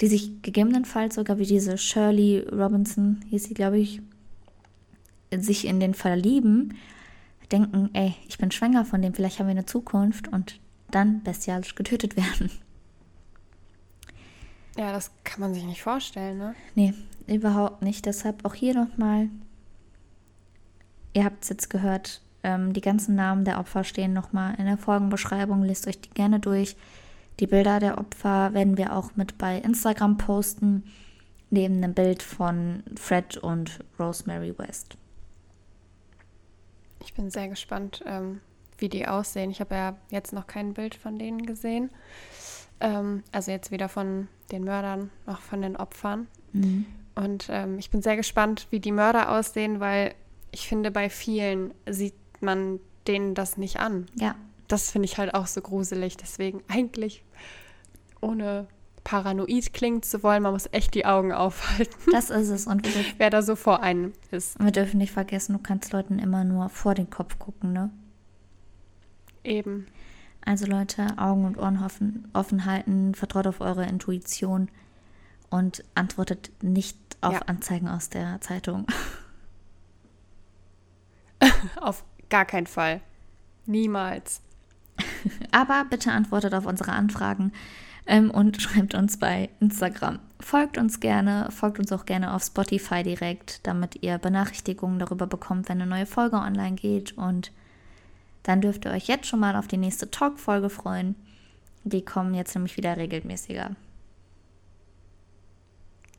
die 0.00 0.06
sich 0.06 0.42
gegebenenfalls 0.42 1.16
sogar 1.16 1.38
wie 1.38 1.46
diese 1.46 1.76
Shirley 1.76 2.46
Robinson, 2.50 3.20
hieß 3.30 3.44
sie, 3.44 3.54
glaube 3.54 3.78
ich, 3.78 4.00
sich 5.32 5.66
in 5.66 5.80
den 5.80 5.94
verlieben, 5.94 6.74
denken, 7.50 7.90
ey, 7.94 8.14
ich 8.28 8.38
bin 8.38 8.50
schwanger 8.50 8.84
von 8.84 9.02
dem, 9.02 9.14
vielleicht 9.14 9.38
haben 9.38 9.46
wir 9.46 9.52
eine 9.52 9.66
Zukunft 9.66 10.28
und 10.28 10.60
dann 10.90 11.22
bestialisch 11.22 11.74
getötet 11.74 12.16
werden. 12.16 12.50
Ja, 14.76 14.92
das 14.92 15.10
kann 15.24 15.40
man 15.40 15.54
sich 15.54 15.64
nicht 15.64 15.82
vorstellen, 15.82 16.38
ne? 16.38 16.54
Nee, 16.76 16.94
überhaupt 17.26 17.82
nicht. 17.82 18.06
Deshalb 18.06 18.44
auch 18.44 18.54
hier 18.54 18.74
nochmal, 18.74 19.28
ihr 21.14 21.24
habt 21.24 21.42
es 21.42 21.48
jetzt 21.48 21.68
gehört, 21.68 22.22
ähm, 22.48 22.72
die 22.72 22.80
ganzen 22.80 23.14
Namen 23.14 23.44
der 23.44 23.58
Opfer 23.58 23.84
stehen 23.84 24.14
nochmal 24.14 24.54
in 24.58 24.64
der 24.64 24.78
Folgenbeschreibung. 24.78 25.62
Lest 25.62 25.86
euch 25.86 26.00
die 26.00 26.10
gerne 26.10 26.40
durch. 26.40 26.76
Die 27.40 27.46
Bilder 27.46 27.78
der 27.78 27.98
Opfer 27.98 28.54
werden 28.54 28.78
wir 28.78 28.96
auch 28.96 29.14
mit 29.16 29.36
bei 29.36 29.58
Instagram 29.58 30.16
posten, 30.16 30.84
neben 31.50 31.76
einem 31.76 31.94
Bild 31.94 32.22
von 32.22 32.82
Fred 32.96 33.36
und 33.36 33.80
Rosemary 33.98 34.58
West. 34.58 34.96
Ich 37.04 37.14
bin 37.14 37.30
sehr 37.30 37.48
gespannt, 37.48 38.02
ähm, 38.06 38.40
wie 38.78 38.88
die 38.88 39.06
aussehen. 39.06 39.50
Ich 39.50 39.60
habe 39.60 39.74
ja 39.74 39.96
jetzt 40.10 40.32
noch 40.32 40.46
kein 40.46 40.74
Bild 40.74 40.94
von 40.94 41.18
denen 41.18 41.44
gesehen. 41.44 41.90
Ähm, 42.80 43.22
also 43.30 43.50
jetzt 43.50 43.70
weder 43.70 43.88
von 43.88 44.28
den 44.50 44.64
Mördern 44.64 45.10
noch 45.26 45.40
von 45.40 45.62
den 45.62 45.76
Opfern. 45.76 46.26
Mhm. 46.52 46.86
Und 47.14 47.48
ähm, 47.50 47.78
ich 47.78 47.90
bin 47.90 48.00
sehr 48.00 48.16
gespannt, 48.16 48.68
wie 48.70 48.80
die 48.80 48.92
Mörder 48.92 49.36
aussehen, 49.36 49.80
weil 49.80 50.14
ich 50.50 50.66
finde, 50.66 50.90
bei 50.90 51.10
vielen 51.10 51.72
sieht 51.88 52.14
man 52.42 52.80
denen 53.06 53.34
das 53.34 53.56
nicht 53.56 53.80
an. 53.80 54.06
Ja. 54.14 54.34
Das 54.68 54.90
finde 54.90 55.06
ich 55.06 55.18
halt 55.18 55.34
auch 55.34 55.46
so 55.46 55.60
gruselig. 55.60 56.16
Deswegen 56.16 56.62
eigentlich 56.68 57.24
ohne 58.20 58.66
paranoid 59.04 59.72
klingen 59.72 60.02
zu 60.02 60.22
wollen, 60.22 60.42
man 60.42 60.52
muss 60.52 60.68
echt 60.72 60.94
die 60.94 61.06
Augen 61.06 61.32
aufhalten. 61.32 61.96
Das 62.12 62.28
ist 62.28 62.50
es. 62.50 62.66
Und 62.66 62.86
wer 63.18 63.30
da 63.30 63.40
so 63.40 63.56
vor 63.56 63.82
einem 63.82 64.12
ist. 64.30 64.62
Wir 64.62 64.70
dürfen 64.70 64.98
nicht 64.98 65.12
vergessen, 65.12 65.54
du 65.54 65.58
kannst 65.58 65.92
Leuten 65.92 66.18
immer 66.18 66.44
nur 66.44 66.68
vor 66.68 66.94
den 66.94 67.08
Kopf 67.08 67.38
gucken, 67.38 67.72
ne? 67.72 67.90
Eben. 69.44 69.86
Also 70.44 70.66
Leute, 70.66 71.06
Augen 71.16 71.46
und 71.46 71.56
Ohren 71.58 71.82
offen, 71.82 72.28
offen 72.34 72.66
halten, 72.66 73.14
vertraut 73.14 73.46
auf 73.46 73.60
eure 73.60 73.86
Intuition 73.86 74.70
und 75.48 75.84
antwortet 75.94 76.50
nicht 76.62 76.98
auf 77.22 77.34
ja. 77.34 77.40
Anzeigen 77.46 77.88
aus 77.88 78.10
der 78.10 78.40
Zeitung. 78.42 78.86
auf 81.80 82.04
gar 82.30 82.44
keinen 82.44 82.66
Fall. 82.66 83.00
Niemals. 83.66 84.40
Aber 85.52 85.84
bitte 85.88 86.12
antwortet 86.12 86.54
auf 86.54 86.66
unsere 86.66 86.92
Anfragen 86.92 87.52
ähm, 88.06 88.30
und 88.30 88.60
schreibt 88.62 88.94
uns 88.94 89.18
bei 89.18 89.50
Instagram. 89.60 90.18
Folgt 90.40 90.78
uns 90.78 91.00
gerne, 91.00 91.48
folgt 91.50 91.78
uns 91.78 91.92
auch 91.92 92.06
gerne 92.06 92.34
auf 92.34 92.42
Spotify 92.42 93.02
direkt, 93.02 93.66
damit 93.66 94.02
ihr 94.02 94.18
Benachrichtigungen 94.18 94.98
darüber 94.98 95.26
bekommt, 95.26 95.68
wenn 95.68 95.80
eine 95.80 95.90
neue 95.90 96.06
Folge 96.06 96.36
online 96.36 96.76
geht. 96.76 97.16
Und 97.16 97.52
dann 98.44 98.60
dürft 98.60 98.84
ihr 98.84 98.92
euch 98.92 99.08
jetzt 99.08 99.26
schon 99.26 99.40
mal 99.40 99.56
auf 99.56 99.68
die 99.68 99.76
nächste 99.76 100.10
Talk-Folge 100.10 100.70
freuen. 100.70 101.14
Die 101.84 102.04
kommen 102.04 102.34
jetzt 102.34 102.54
nämlich 102.54 102.76
wieder 102.76 102.96
regelmäßiger. 102.96 103.72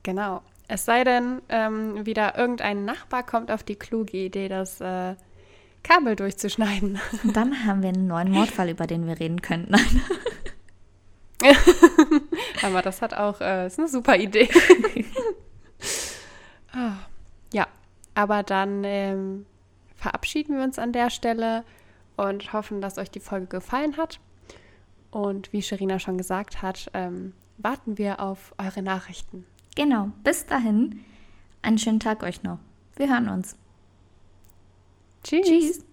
Genau. 0.03 0.41
Es 0.68 0.86
sei 0.86 1.03
denn, 1.03 1.41
ähm, 1.49 2.05
wieder 2.05 2.38
irgendein 2.38 2.86
Nachbar 2.86 3.24
kommt 3.24 3.49
auf 3.49 3.64
die 3.64 3.76
kluge 3.76 4.18
Idee, 4.18 4.47
das 4.47 4.80
äh, 4.80 5.16
Kabel 5.84 6.15
durchzuschneiden. 6.15 6.99
Und 7.23 7.36
dann 7.36 7.65
haben 7.65 7.82
wir 7.82 7.89
einen 7.89 8.07
neuen 8.07 8.32
Mordfall, 8.32 8.69
über 8.69 8.88
den 8.88 9.07
wir 9.07 9.19
reden 9.19 9.41
können. 9.41 9.67
Nein. 9.69 10.01
Aber 12.63 12.82
das 12.82 13.01
hat 13.01 13.13
auch, 13.13 13.41
äh, 13.41 13.67
ist 13.67 13.80
eine 13.80 13.88
super 13.88 14.17
Idee. 14.17 14.49
oh, 16.75 16.91
ja, 17.53 17.67
aber 18.13 18.43
dann 18.43 18.84
ähm, 18.84 19.45
verabschieden 19.95 20.57
wir 20.57 20.63
uns 20.63 20.77
an 20.77 20.91
der 20.91 21.09
Stelle 21.09 21.63
und 22.17 22.51
hoffen, 22.51 22.82
dass 22.82 22.97
euch 22.97 23.09
die 23.09 23.21
Folge 23.21 23.47
gefallen 23.47 23.97
hat. 23.97 24.19
Und 25.11 25.53
wie 25.53 25.61
Sherina 25.61 25.99
schon 25.99 26.17
gesagt 26.17 26.61
hat, 26.61 26.91
ähm, 26.93 27.34
warten 27.57 27.97
wir 27.97 28.19
auf 28.19 28.53
eure 28.57 28.82
Nachrichten. 28.82 29.45
Genau, 29.75 30.11
bis 30.23 30.45
dahin, 30.45 31.03
einen 31.61 31.77
schönen 31.77 31.99
Tag 31.99 32.23
euch 32.23 32.43
noch. 32.43 32.59
Wir 32.95 33.09
hören 33.09 33.30
uns. 33.30 33.55
Tschüss. 35.24 35.45
Tschüss. 35.45 35.89